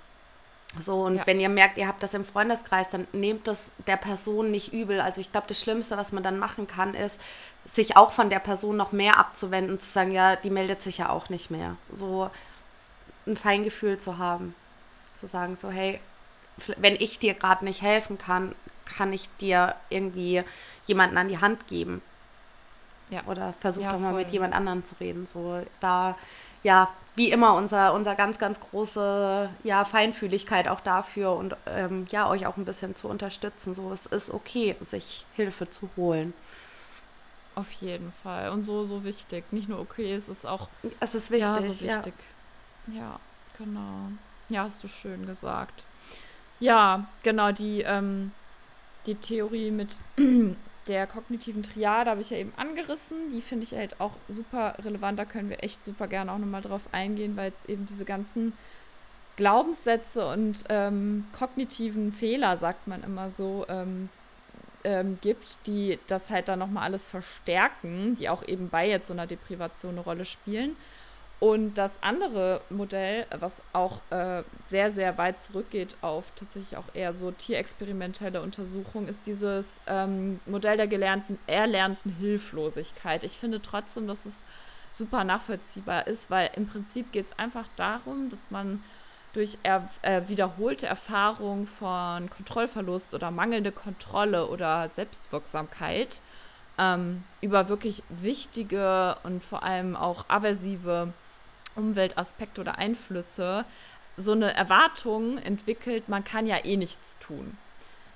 So, 0.78 1.02
und 1.02 1.16
ja. 1.16 1.26
wenn 1.26 1.38
ihr 1.38 1.50
merkt, 1.50 1.76
ihr 1.76 1.86
habt 1.86 2.02
das 2.02 2.14
im 2.14 2.24
Freundeskreis, 2.24 2.90
dann 2.90 3.06
nehmt 3.12 3.46
das 3.46 3.72
der 3.86 3.98
Person 3.98 4.50
nicht 4.50 4.72
übel. 4.72 5.00
Also 5.00 5.20
ich 5.20 5.30
glaube, 5.30 5.46
das 5.46 5.60
Schlimmste, 5.60 5.98
was 5.98 6.12
man 6.12 6.22
dann 6.22 6.38
machen 6.38 6.66
kann, 6.66 6.94
ist, 6.94 7.20
sich 7.66 7.96
auch 7.96 8.10
von 8.10 8.30
der 8.30 8.38
Person 8.38 8.76
noch 8.76 8.90
mehr 8.90 9.18
abzuwenden 9.18 9.78
zu 9.78 9.88
sagen, 9.88 10.12
ja, 10.12 10.36
die 10.36 10.50
meldet 10.50 10.82
sich 10.82 10.98
ja 10.98 11.10
auch 11.10 11.28
nicht 11.28 11.50
mehr. 11.50 11.76
So 11.92 12.30
ein 13.26 13.36
Feingefühl 13.36 13.98
zu 13.98 14.18
haben. 14.18 14.54
Zu 15.12 15.26
sagen, 15.26 15.56
so, 15.56 15.70
hey, 15.70 16.00
wenn 16.76 16.94
ich 16.94 17.18
dir 17.18 17.34
gerade 17.34 17.64
nicht 17.64 17.82
helfen 17.82 18.18
kann, 18.18 18.54
kann 18.84 19.12
ich 19.12 19.28
dir 19.40 19.74
irgendwie 19.90 20.42
jemanden 20.86 21.16
an 21.16 21.28
die 21.28 21.40
Hand 21.40 21.66
geben. 21.68 22.02
Ja. 23.10 23.22
Oder 23.26 23.54
versuch 23.60 23.82
ja, 23.82 23.92
doch 23.92 24.00
mal 24.00 24.10
voll. 24.10 24.22
mit 24.22 24.30
jemand 24.30 24.54
anderem 24.54 24.84
zu 24.84 24.94
reden. 25.00 25.26
So, 25.26 25.62
da, 25.80 26.16
ja, 26.62 26.88
wie 27.14 27.30
immer 27.30 27.54
unser, 27.54 27.92
unser 27.92 28.14
ganz, 28.14 28.38
ganz 28.38 28.58
große 28.58 29.50
ja, 29.64 29.84
Feinfühligkeit 29.84 30.66
auch 30.68 30.80
dafür 30.80 31.32
und 31.32 31.54
ähm, 31.66 32.06
ja, 32.10 32.28
euch 32.28 32.46
auch 32.46 32.56
ein 32.56 32.64
bisschen 32.64 32.96
zu 32.96 33.08
unterstützen. 33.08 33.74
So, 33.74 33.92
es 33.92 34.06
ist 34.06 34.32
okay, 34.32 34.76
sich 34.80 35.26
Hilfe 35.34 35.68
zu 35.68 35.90
holen. 35.96 36.32
Auf 37.54 37.70
jeden 37.72 38.12
Fall. 38.12 38.48
Und 38.48 38.64
so, 38.64 38.82
so 38.84 39.04
wichtig. 39.04 39.44
Nicht 39.52 39.68
nur 39.68 39.78
okay, 39.78 40.14
es 40.14 40.28
ist 40.30 40.46
auch. 40.46 40.68
Es 41.00 41.14
ist 41.14 41.30
wichtig. 41.30 41.48
Ja, 41.48 41.62
so 41.62 41.80
wichtig. 41.80 42.14
Ja, 42.86 42.94
ja 42.94 43.20
genau. 43.58 44.08
Ja, 44.48 44.62
hast 44.64 44.82
du 44.82 44.88
schön 44.88 45.26
gesagt. 45.26 45.84
Ja, 46.62 47.08
genau, 47.24 47.50
die, 47.50 47.80
ähm, 47.80 48.30
die 49.06 49.16
Theorie 49.16 49.72
mit 49.72 49.98
der 50.86 51.08
kognitiven 51.08 51.64
Triade 51.64 52.08
habe 52.08 52.20
ich 52.20 52.30
ja 52.30 52.36
eben 52.36 52.52
angerissen. 52.56 53.30
Die 53.32 53.40
finde 53.40 53.64
ich 53.64 53.74
halt 53.74 54.00
auch 54.00 54.12
super 54.28 54.76
relevant. 54.78 55.18
Da 55.18 55.24
können 55.24 55.50
wir 55.50 55.64
echt 55.64 55.84
super 55.84 56.06
gerne 56.06 56.30
auch 56.30 56.38
nochmal 56.38 56.62
drauf 56.62 56.82
eingehen, 56.92 57.36
weil 57.36 57.50
es 57.50 57.64
eben 57.64 57.84
diese 57.86 58.04
ganzen 58.04 58.52
Glaubenssätze 59.36 60.24
und 60.28 60.62
ähm, 60.68 61.26
kognitiven 61.36 62.12
Fehler, 62.12 62.56
sagt 62.56 62.86
man 62.86 63.02
immer 63.02 63.28
so, 63.30 63.66
ähm, 63.68 64.08
ähm, 64.84 65.18
gibt, 65.20 65.66
die 65.66 65.98
das 66.06 66.30
halt 66.30 66.46
dann 66.46 66.60
nochmal 66.60 66.84
alles 66.84 67.08
verstärken, 67.08 68.14
die 68.14 68.28
auch 68.28 68.46
eben 68.46 68.68
bei 68.68 68.88
jetzt 68.88 69.08
so 69.08 69.14
einer 69.14 69.26
Deprivation 69.26 69.92
eine 69.92 70.00
Rolle 70.02 70.24
spielen. 70.24 70.76
Und 71.42 71.74
das 71.74 72.00
andere 72.04 72.60
Modell, 72.70 73.26
was 73.36 73.62
auch 73.72 74.00
äh, 74.10 74.44
sehr, 74.64 74.92
sehr 74.92 75.18
weit 75.18 75.42
zurückgeht 75.42 75.96
auf 76.00 76.30
tatsächlich 76.36 76.76
auch 76.76 76.84
eher 76.94 77.12
so 77.12 77.32
tierexperimentelle 77.32 78.40
Untersuchungen, 78.40 79.08
ist 79.08 79.26
dieses 79.26 79.80
ähm, 79.88 80.38
Modell 80.46 80.76
der 80.76 80.86
gelernten, 80.86 81.40
erlernten 81.48 82.12
Hilflosigkeit. 82.12 83.24
Ich 83.24 83.32
finde 83.32 83.60
trotzdem, 83.60 84.06
dass 84.06 84.24
es 84.24 84.44
super 84.92 85.24
nachvollziehbar 85.24 86.06
ist, 86.06 86.30
weil 86.30 86.48
im 86.54 86.68
Prinzip 86.68 87.10
geht 87.10 87.26
es 87.26 87.38
einfach 87.40 87.66
darum, 87.74 88.28
dass 88.28 88.52
man 88.52 88.80
durch 89.32 89.58
er, 89.64 89.88
äh, 90.02 90.22
wiederholte 90.28 90.86
Erfahrung 90.86 91.66
von 91.66 92.30
Kontrollverlust 92.30 93.14
oder 93.14 93.32
mangelnde 93.32 93.72
Kontrolle 93.72 94.46
oder 94.46 94.88
Selbstwirksamkeit 94.88 96.20
ähm, 96.78 97.24
über 97.40 97.68
wirklich 97.68 98.04
wichtige 98.10 99.16
und 99.24 99.42
vor 99.42 99.64
allem 99.64 99.96
auch 99.96 100.26
aversive 100.28 101.12
Umweltaspekte 101.76 102.60
oder 102.60 102.78
Einflüsse 102.78 103.64
so 104.16 104.32
eine 104.32 104.54
Erwartung 104.54 105.38
entwickelt, 105.38 106.08
man 106.08 106.24
kann 106.24 106.46
ja 106.46 106.64
eh 106.64 106.76
nichts 106.76 107.16
tun. 107.18 107.56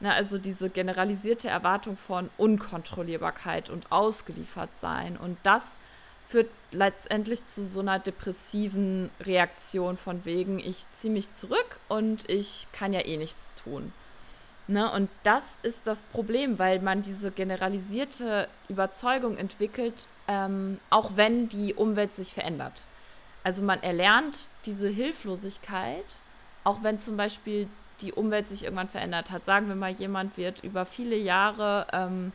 Na, 0.00 0.12
also 0.12 0.36
diese 0.36 0.68
generalisierte 0.68 1.48
Erwartung 1.48 1.96
von 1.96 2.28
Unkontrollierbarkeit 2.36 3.70
und 3.70 3.90
ausgeliefert 3.90 4.70
sein. 4.78 5.16
Und 5.16 5.38
das 5.42 5.78
führt 6.28 6.50
letztendlich 6.70 7.46
zu 7.46 7.64
so 7.64 7.80
einer 7.80 7.98
depressiven 7.98 9.10
Reaktion 9.20 9.96
von 9.96 10.24
wegen, 10.24 10.58
ich 10.58 10.84
ziehe 10.92 11.12
mich 11.12 11.32
zurück 11.32 11.78
und 11.88 12.28
ich 12.28 12.66
kann 12.72 12.92
ja 12.92 13.00
eh 13.06 13.16
nichts 13.16 13.52
tun. 13.62 13.92
Ne? 14.68 14.90
Und 14.90 15.08
das 15.22 15.58
ist 15.62 15.86
das 15.86 16.02
Problem, 16.02 16.58
weil 16.58 16.80
man 16.80 17.02
diese 17.02 17.30
generalisierte 17.30 18.48
Überzeugung 18.68 19.38
entwickelt, 19.38 20.06
ähm, 20.28 20.80
auch 20.90 21.12
wenn 21.14 21.48
die 21.48 21.72
Umwelt 21.72 22.14
sich 22.14 22.34
verändert. 22.34 22.86
Also 23.46 23.62
man 23.62 23.80
erlernt 23.80 24.48
diese 24.64 24.88
Hilflosigkeit, 24.88 26.18
auch 26.64 26.82
wenn 26.82 26.98
zum 26.98 27.16
Beispiel 27.16 27.68
die 28.00 28.12
Umwelt 28.12 28.48
sich 28.48 28.64
irgendwann 28.64 28.88
verändert 28.88 29.30
hat. 29.30 29.44
Sagen 29.44 29.68
wir 29.68 29.76
mal, 29.76 29.92
jemand 29.92 30.36
wird 30.36 30.64
über 30.64 30.84
viele 30.84 31.14
Jahre 31.14 31.86
ähm, 31.92 32.32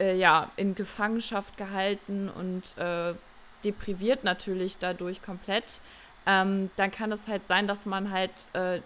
äh, 0.00 0.18
ja, 0.18 0.50
in 0.56 0.74
Gefangenschaft 0.74 1.56
gehalten 1.56 2.28
und 2.28 2.76
äh, 2.76 3.14
depriviert 3.62 4.24
natürlich 4.24 4.78
dadurch 4.78 5.22
komplett, 5.22 5.80
ähm, 6.26 6.70
dann 6.74 6.90
kann 6.90 7.12
es 7.12 7.28
halt 7.28 7.46
sein, 7.46 7.68
dass 7.68 7.86
man 7.86 8.10
halt 8.10 8.32
äh, 8.52 8.80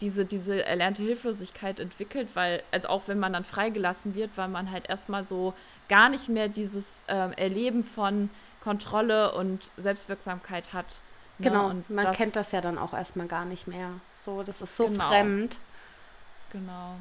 diese, 0.00 0.24
diese 0.24 0.64
erlernte 0.64 1.04
Hilflosigkeit 1.04 1.78
entwickelt, 1.78 2.30
weil, 2.34 2.64
also 2.72 2.88
auch 2.88 3.06
wenn 3.06 3.20
man 3.20 3.34
dann 3.34 3.44
freigelassen 3.44 4.16
wird, 4.16 4.30
weil 4.34 4.48
man 4.48 4.72
halt 4.72 4.90
erstmal 4.90 5.24
so 5.24 5.54
gar 5.88 6.08
nicht 6.08 6.28
mehr 6.28 6.48
dieses 6.48 7.04
äh, 7.06 7.30
Erleben 7.40 7.84
von 7.84 8.30
Kontrolle 8.62 9.32
und 9.32 9.70
Selbstwirksamkeit 9.76 10.72
hat. 10.72 11.00
Ne? 11.38 11.48
Genau, 11.48 11.68
und 11.68 11.88
man 11.88 12.04
das, 12.04 12.16
kennt 12.16 12.36
das 12.36 12.52
ja 12.52 12.60
dann 12.60 12.78
auch 12.78 12.92
erstmal 12.92 13.26
gar 13.26 13.44
nicht 13.44 13.66
mehr. 13.66 13.90
So, 14.16 14.42
das 14.42 14.60
ist 14.62 14.76
so 14.76 14.88
genau. 14.88 15.08
fremd. 15.08 15.56
Genau. 16.52 16.96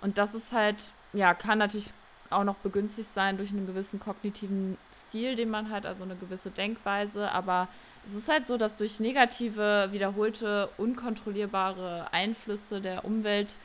Und 0.00 0.18
das 0.18 0.34
ist 0.34 0.52
halt, 0.52 0.92
ja, 1.12 1.34
kann 1.34 1.58
natürlich 1.58 1.86
auch 2.30 2.44
noch 2.44 2.56
begünstigt 2.56 3.08
sein 3.08 3.36
durch 3.36 3.50
einen 3.50 3.66
gewissen 3.66 3.98
kognitiven 3.98 4.78
Stil, 4.92 5.34
den 5.36 5.50
man 5.50 5.70
hat, 5.70 5.84
also 5.84 6.04
eine 6.04 6.16
gewisse 6.16 6.50
Denkweise. 6.50 7.30
Aber 7.32 7.68
es 8.06 8.14
ist 8.14 8.28
halt 8.28 8.46
so, 8.46 8.56
dass 8.56 8.76
durch 8.76 9.00
negative, 9.00 9.88
wiederholte, 9.90 10.68
unkontrollierbare 10.76 12.06
Einflüsse 12.12 12.80
der 12.80 13.04
Umwelt 13.04 13.58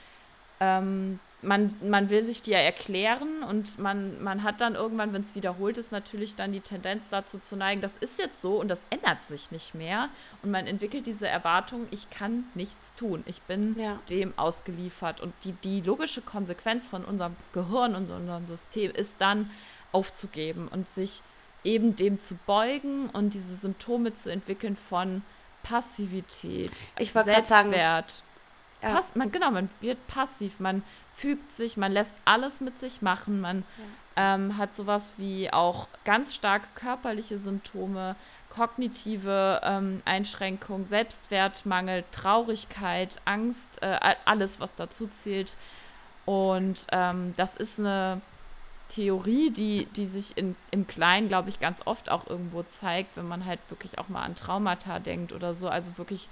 ähm, 0.60 1.20
man, 1.42 1.76
man 1.82 2.10
will 2.10 2.24
sich 2.24 2.42
die 2.42 2.52
ja 2.52 2.60
erklären 2.60 3.44
und 3.44 3.78
man, 3.80 4.22
man 4.24 4.44
hat 4.44 4.62
dann 4.62 4.76
irgendwann, 4.76 5.14
wenn 5.14 5.22
es 5.22 5.36
wiederholt 5.36 5.78
ist, 5.78 5.92
natürlich 5.92 6.36
dann 6.36 6.52
die 6.52 6.62
Tendenz 6.62 7.10
dazu 7.10 7.40
zu 7.40 7.56
neigen, 7.56 7.82
das 7.82 7.98
ist 7.98 8.20
jetzt 8.20 8.42
so 8.42 8.60
und 8.60 8.68
das 8.68 8.86
ändert 8.90 9.26
sich 9.28 9.52
nicht 9.52 9.76
mehr. 9.76 10.10
Und 10.42 10.52
man 10.52 10.68
entwickelt 10.68 11.08
diese 11.08 11.28
Erwartung, 11.28 11.88
ich 11.92 12.10
kann 12.10 12.46
nichts 12.56 12.94
tun, 12.96 13.24
ich 13.28 13.42
bin 13.44 13.76
ja. 13.80 14.00
dem 14.10 14.34
ausgeliefert. 14.38 15.22
Und 15.22 15.34
die, 15.44 15.54
die 15.54 15.82
logische 15.82 16.22
Konsequenz 16.22 16.88
von 16.88 17.06
unserem 17.06 17.36
Gehirn 17.54 17.96
und 17.96 18.10
unserem 18.10 18.48
System 18.48 18.92
ist 18.92 19.22
dann 19.22 19.50
aufzugeben 19.92 20.68
und 20.68 20.92
sich 20.92 21.22
eben 21.64 21.96
dem 21.96 22.20
zu 22.20 22.36
beugen 22.46 23.10
und 23.10 23.34
diese 23.34 23.56
Symptome 23.56 24.14
zu 24.14 24.32
entwickeln 24.32 24.76
von 24.76 25.24
Passivität, 25.64 26.72
ich 27.00 27.12
Selbstwert. 27.12 27.48
Sagen, 27.48 28.22
ja. 28.86 28.96
Pass, 28.96 29.16
man, 29.16 29.32
genau, 29.32 29.52
man 29.52 29.70
wird 29.82 30.06
passiv, 30.08 30.60
man 30.60 30.84
fügt 31.14 31.52
sich, 31.52 31.78
man 31.78 31.92
lässt 31.92 32.16
alles 32.26 32.62
mit 32.62 32.80
sich 32.80 33.02
machen, 33.02 33.42
man 33.42 33.64
ja. 34.16 34.36
ähm, 34.36 34.58
hat 34.58 34.76
sowas 34.76 35.16
wie 35.18 35.52
auch 35.52 35.88
ganz 36.04 36.36
starke 36.36 36.68
körperliche 36.76 37.40
Symptome, 37.40 38.16
kognitive 38.50 39.62
ähm, 39.64 40.02
Einschränkungen, 40.06 40.86
Selbstwertmangel, 40.86 42.04
Traurigkeit, 42.12 43.20
Angst, 43.26 43.82
äh, 43.82 44.16
alles, 44.26 44.60
was 44.60 44.74
dazu 44.76 45.08
zählt. 45.08 45.58
Und 46.26 46.88
ähm, 46.92 47.34
das 47.36 47.56
ist 47.56 47.80
eine 47.80 48.22
Theorie, 48.88 49.52
die, 49.52 49.88
die 49.96 50.06
sich 50.06 50.38
in, 50.38 50.56
im 50.72 50.88
Kleinen, 50.88 51.28
glaube 51.28 51.50
ich, 51.50 51.60
ganz 51.60 51.82
oft 51.86 52.10
auch 52.10 52.28
irgendwo 52.28 52.64
zeigt, 52.64 53.18
wenn 53.18 53.28
man 53.28 53.46
halt 53.46 53.60
wirklich 53.70 54.00
auch 54.00 54.10
mal 54.10 54.24
an 54.24 54.36
Traumata 54.36 55.00
denkt 55.00 55.34
oder 55.34 55.54
so. 55.54 55.68
Also 55.68 55.98
wirklich 55.98 56.30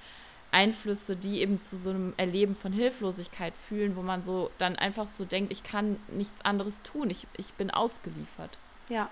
Einflüsse, 0.53 1.15
die 1.15 1.41
eben 1.41 1.61
zu 1.61 1.77
so 1.77 1.89
einem 1.89 2.13
Erleben 2.17 2.55
von 2.55 2.71
Hilflosigkeit 2.71 3.57
fühlen, 3.57 3.95
wo 3.95 4.01
man 4.01 4.23
so 4.23 4.51
dann 4.57 4.75
einfach 4.75 5.07
so 5.07 5.25
denkt, 5.25 5.51
ich 5.51 5.63
kann 5.63 5.99
nichts 6.09 6.45
anderes 6.45 6.81
tun, 6.83 7.09
ich, 7.09 7.27
ich 7.37 7.53
bin 7.53 7.71
ausgeliefert. 7.71 8.57
Ja, 8.89 9.09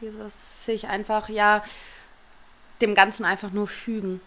dieses 0.00 0.64
sich 0.64 0.88
einfach, 0.88 1.28
ja, 1.28 1.64
dem 2.80 2.94
Ganzen 2.94 3.24
einfach 3.24 3.52
nur 3.52 3.68
fügen. 3.68 4.20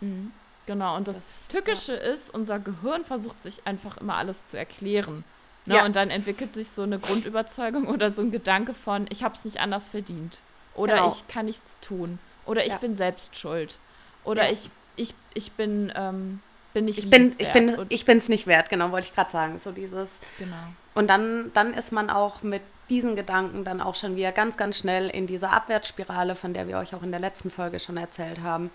Mhm. 0.00 0.32
Genau, 0.66 0.96
und 0.96 1.08
das, 1.08 1.16
das 1.16 1.48
Tückische 1.48 1.94
ja. 1.94 2.12
ist, 2.12 2.32
unser 2.32 2.58
Gehirn 2.58 3.04
versucht 3.04 3.42
sich 3.42 3.66
einfach 3.66 3.96
immer 3.96 4.16
alles 4.16 4.44
zu 4.44 4.56
erklären. 4.56 5.24
Ne? 5.66 5.76
Ja. 5.76 5.84
Und 5.84 5.96
dann 5.96 6.10
entwickelt 6.10 6.54
sich 6.54 6.68
so 6.68 6.82
eine 6.82 6.98
Grundüberzeugung 6.98 7.88
oder 7.88 8.10
so 8.10 8.22
ein 8.22 8.30
Gedanke 8.30 8.74
von, 8.74 9.06
ich 9.10 9.24
habe 9.24 9.34
es 9.34 9.44
nicht 9.44 9.58
anders 9.58 9.88
verdient. 9.88 10.40
Oder 10.74 10.96
genau. 10.96 11.08
ich 11.08 11.26
kann 11.28 11.46
nichts 11.46 11.78
tun. 11.80 12.18
Oder 12.46 12.64
ich 12.66 12.72
ja. 12.72 12.78
bin 12.78 12.94
selbst 12.94 13.36
schuld. 13.36 13.78
Oder 14.24 14.50
ich 14.50 14.70
ich, 15.00 15.14
ich 15.34 15.52
bin, 15.52 15.92
ähm, 15.96 16.40
bin 16.74 16.84
nicht 16.84 16.98
ich 16.98 17.10
bin, 17.10 17.34
ich 17.38 17.52
bin 17.52 17.86
Ich 17.88 18.04
bin 18.04 18.18
es 18.18 18.28
nicht 18.28 18.46
wert, 18.46 18.68
genau, 18.68 18.92
wollte 18.92 19.08
ich 19.08 19.14
gerade 19.14 19.30
sagen. 19.30 19.58
So 19.58 19.72
dieses. 19.72 20.20
Genau. 20.38 20.56
Und 20.94 21.08
dann, 21.08 21.50
dann 21.54 21.74
ist 21.74 21.92
man 21.92 22.10
auch 22.10 22.42
mit 22.42 22.62
diesen 22.88 23.16
Gedanken 23.16 23.64
dann 23.64 23.80
auch 23.80 23.94
schon 23.94 24.16
wieder 24.16 24.32
ganz, 24.32 24.56
ganz 24.56 24.78
schnell 24.78 25.08
in 25.08 25.26
dieser 25.26 25.52
Abwärtsspirale, 25.52 26.34
von 26.34 26.52
der 26.52 26.66
wir 26.66 26.78
euch 26.78 26.94
auch 26.94 27.02
in 27.02 27.12
der 27.12 27.20
letzten 27.20 27.50
Folge 27.50 27.80
schon 27.80 27.96
erzählt 27.96 28.42
haben. 28.42 28.70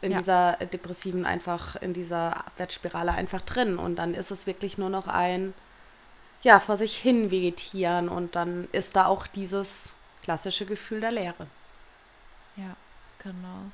In 0.00 0.12
ja. 0.12 0.18
dieser 0.18 0.52
depressiven 0.56 1.24
einfach, 1.24 1.76
in 1.76 1.92
dieser 1.92 2.46
Abwärtsspirale 2.46 3.12
einfach 3.12 3.42
drin. 3.42 3.78
Und 3.78 3.96
dann 3.96 4.14
ist 4.14 4.30
es 4.30 4.46
wirklich 4.46 4.76
nur 4.76 4.90
noch 4.90 5.06
ein, 5.06 5.54
ja, 6.42 6.58
vor 6.58 6.76
sich 6.76 6.96
hin 6.96 7.30
vegetieren. 7.30 8.08
Und 8.08 8.34
dann 8.34 8.68
ist 8.72 8.96
da 8.96 9.06
auch 9.06 9.26
dieses 9.26 9.94
klassische 10.22 10.66
Gefühl 10.66 11.00
der 11.00 11.12
Leere. 11.12 11.46
Ja, 12.56 12.76
genau. 13.22 13.70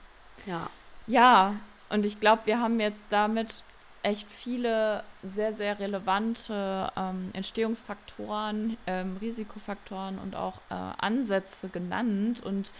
Ja. 0.47 0.68
Ja, 1.07 1.55
und 1.91 2.07
ich 2.07 2.20
glaube, 2.20 2.43
wir 2.47 2.61
haben 2.61 2.80
jetzt 2.80 3.07
damit 3.11 3.62
echt 4.03 4.30
viele 4.30 5.05
sehr, 5.22 5.53
sehr 5.53 5.78
relevante 5.78 6.91
ähm, 6.97 7.30
Entstehungsfaktoren, 7.34 8.78
ähm, 8.86 9.18
Risikofaktoren 9.20 10.18
und 10.18 10.34
auch 10.34 10.57
äh, 10.70 10.74
Ansätze 10.99 11.68
genannt. 11.68 12.41
Und 12.41 12.72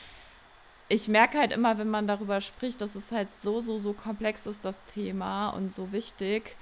ich 0.89 1.09
merke 1.09 1.39
halt 1.39 1.53
immer, 1.53 1.77
wenn 1.77 1.91
man 1.91 2.07
darüber 2.07 2.41
spricht, 2.41 2.81
dass 2.81 2.95
es 2.95 3.13
halt 3.13 3.29
so, 3.39 3.61
so, 3.61 3.77
so 3.77 3.93
komplex 3.93 4.47
ist, 4.47 4.65
das 4.65 4.83
Thema 4.87 5.51
und 5.51 5.73
so 5.73 5.93
wichtig, 5.93 6.57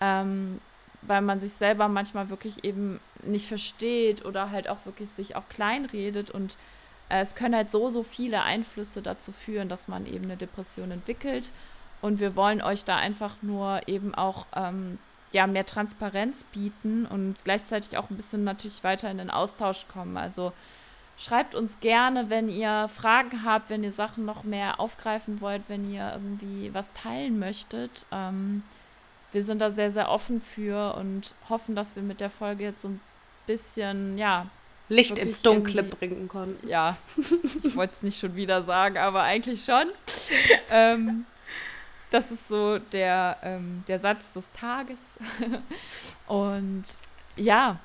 ähm, 0.00 0.60
weil 1.02 1.22
man 1.22 1.40
sich 1.40 1.52
selber 1.52 1.88
manchmal 1.88 2.30
wirklich 2.30 2.64
eben 2.64 3.00
nicht 3.24 3.48
versteht 3.48 4.24
oder 4.24 4.50
halt 4.50 4.68
auch 4.68 4.86
wirklich 4.86 5.10
sich 5.10 5.34
auch 5.36 5.48
kleinredet 5.48 6.30
und 6.30 6.56
äh, 7.08 7.20
es 7.20 7.34
können 7.34 7.54
halt 7.54 7.70
so, 7.70 7.90
so 7.90 8.02
viele 8.02 8.42
Einflüsse 8.42 9.02
dazu 9.02 9.32
führen, 9.32 9.68
dass 9.68 9.88
man 9.88 10.06
eben 10.06 10.24
eine 10.24 10.36
Depression 10.36 10.90
entwickelt. 10.90 11.52
Und 12.04 12.20
wir 12.20 12.36
wollen 12.36 12.60
euch 12.60 12.84
da 12.84 12.96
einfach 12.96 13.36
nur 13.40 13.80
eben 13.86 14.14
auch 14.14 14.44
ähm, 14.54 14.98
ja, 15.32 15.46
mehr 15.46 15.64
Transparenz 15.64 16.44
bieten 16.52 17.06
und 17.06 17.36
gleichzeitig 17.44 17.96
auch 17.96 18.10
ein 18.10 18.16
bisschen 18.16 18.44
natürlich 18.44 18.84
weiter 18.84 19.10
in 19.10 19.16
den 19.16 19.30
Austausch 19.30 19.86
kommen. 19.90 20.18
Also 20.18 20.52
schreibt 21.16 21.54
uns 21.54 21.80
gerne, 21.80 22.28
wenn 22.28 22.50
ihr 22.50 22.90
Fragen 22.94 23.42
habt, 23.42 23.70
wenn 23.70 23.82
ihr 23.82 23.90
Sachen 23.90 24.26
noch 24.26 24.44
mehr 24.44 24.80
aufgreifen 24.80 25.40
wollt, 25.40 25.62
wenn 25.68 25.90
ihr 25.90 26.12
irgendwie 26.12 26.74
was 26.74 26.92
teilen 26.92 27.38
möchtet. 27.38 28.04
Ähm, 28.12 28.64
wir 29.32 29.42
sind 29.42 29.62
da 29.62 29.70
sehr, 29.70 29.90
sehr 29.90 30.10
offen 30.10 30.42
für 30.42 30.96
und 30.96 31.34
hoffen, 31.48 31.74
dass 31.74 31.96
wir 31.96 32.02
mit 32.02 32.20
der 32.20 32.28
Folge 32.28 32.64
jetzt 32.64 32.82
so 32.82 32.88
ein 32.88 33.00
bisschen, 33.46 34.18
ja, 34.18 34.48
Licht 34.90 35.16
ins 35.16 35.40
Dunkle 35.40 35.82
bringen 35.82 36.28
konnten. 36.28 36.68
Ja, 36.68 36.98
ich 37.64 37.74
wollte 37.74 37.94
es 37.94 38.02
nicht 38.02 38.20
schon 38.20 38.36
wieder 38.36 38.62
sagen, 38.62 38.98
aber 38.98 39.22
eigentlich 39.22 39.64
schon. 39.64 39.86
ähm, 40.70 41.24
das 42.14 42.30
ist 42.30 42.46
so 42.46 42.78
der, 42.78 43.38
ähm, 43.42 43.82
der 43.88 43.98
Satz 43.98 44.34
des 44.34 44.52
Tages. 44.52 44.98
Und 46.28 46.84
ja, 47.34 47.78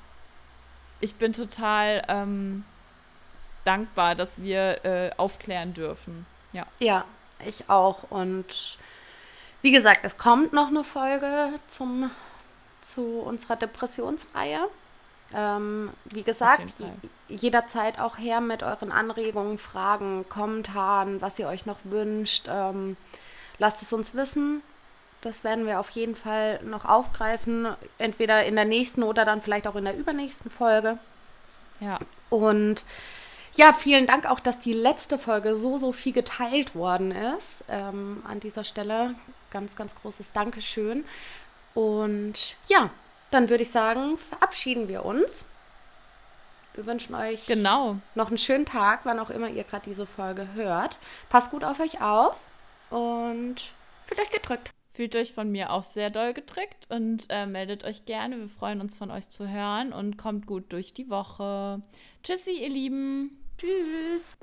ich 1.00 1.16
bin 1.16 1.32
total 1.32 2.04
ähm, 2.06 2.64
dankbar, 3.64 4.14
dass 4.14 4.40
wir 4.40 4.84
äh, 4.84 5.10
aufklären 5.16 5.74
dürfen. 5.74 6.26
Ja. 6.52 6.64
Ja, 6.78 7.04
ich 7.44 7.68
auch. 7.68 8.04
Und 8.08 8.78
wie 9.62 9.72
gesagt, 9.72 10.00
es 10.04 10.16
kommt 10.16 10.52
noch 10.52 10.68
eine 10.68 10.84
Folge 10.84 11.50
zum, 11.66 12.12
zu 12.82 13.02
unserer 13.20 13.56
Depressionsreihe. 13.56 14.60
Ähm, 15.34 15.90
wie 16.04 16.22
gesagt, 16.22 16.72
jederzeit 17.28 17.98
auch 17.98 18.16
her 18.16 18.40
mit 18.40 18.62
euren 18.62 18.92
Anregungen, 18.92 19.58
Fragen, 19.58 20.24
Kommentaren, 20.28 21.20
was 21.20 21.36
ihr 21.40 21.48
euch 21.48 21.66
noch 21.66 21.78
wünscht. 21.82 22.46
Ähm, 22.48 22.96
lasst 23.60 23.82
es 23.82 23.92
uns 23.92 24.14
wissen. 24.14 24.62
Das 25.20 25.44
werden 25.44 25.66
wir 25.66 25.78
auf 25.78 25.90
jeden 25.90 26.16
Fall 26.16 26.60
noch 26.64 26.86
aufgreifen, 26.86 27.68
entweder 27.98 28.44
in 28.44 28.56
der 28.56 28.64
nächsten 28.64 29.02
oder 29.02 29.24
dann 29.24 29.42
vielleicht 29.42 29.68
auch 29.68 29.76
in 29.76 29.84
der 29.84 29.96
übernächsten 29.96 30.50
Folge. 30.50 30.98
Ja. 31.78 31.98
Und 32.30 32.84
ja, 33.54 33.72
vielen 33.72 34.06
Dank 34.06 34.28
auch, 34.28 34.40
dass 34.40 34.58
die 34.58 34.72
letzte 34.72 35.18
Folge 35.18 35.54
so, 35.54 35.76
so 35.76 35.92
viel 35.92 36.12
geteilt 36.12 36.74
worden 36.74 37.12
ist. 37.12 37.64
Ähm, 37.68 38.22
an 38.26 38.40
dieser 38.40 38.64
Stelle 38.64 39.14
ganz, 39.50 39.76
ganz 39.76 39.94
großes 39.94 40.32
Dankeschön. 40.32 41.04
Und 41.74 42.56
ja, 42.68 42.88
dann 43.30 43.50
würde 43.50 43.64
ich 43.64 43.70
sagen, 43.70 44.16
verabschieden 44.16 44.88
wir 44.88 45.04
uns. 45.04 45.44
Wir 46.74 46.86
wünschen 46.86 47.14
euch 47.14 47.46
genau. 47.46 47.96
noch 48.14 48.28
einen 48.28 48.38
schönen 48.38 48.64
Tag, 48.64 49.00
wann 49.04 49.18
auch 49.18 49.28
immer 49.28 49.48
ihr 49.48 49.64
gerade 49.64 49.84
diese 49.84 50.06
Folge 50.06 50.48
hört. 50.54 50.96
Passt 51.28 51.50
gut 51.50 51.64
auf 51.64 51.78
euch 51.78 52.00
auf 52.00 52.36
und 52.90 53.72
fühlt 54.06 54.20
euch 54.20 54.30
gedrückt. 54.30 54.70
Fühlt 54.92 55.14
euch 55.16 55.32
von 55.32 55.50
mir 55.50 55.72
auch 55.72 55.84
sehr 55.84 56.10
doll 56.10 56.34
gedrückt 56.34 56.88
und 56.90 57.26
äh, 57.30 57.46
meldet 57.46 57.84
euch 57.84 58.04
gerne. 58.04 58.38
Wir 58.38 58.48
freuen 58.48 58.80
uns 58.80 58.96
von 58.96 59.10
euch 59.10 59.30
zu 59.30 59.48
hören 59.48 59.92
und 59.92 60.18
kommt 60.18 60.46
gut 60.46 60.72
durch 60.72 60.92
die 60.92 61.08
Woche. 61.08 61.80
Tschüssi, 62.22 62.60
ihr 62.60 62.68
Lieben. 62.68 63.38
Tschüss. 63.56 64.36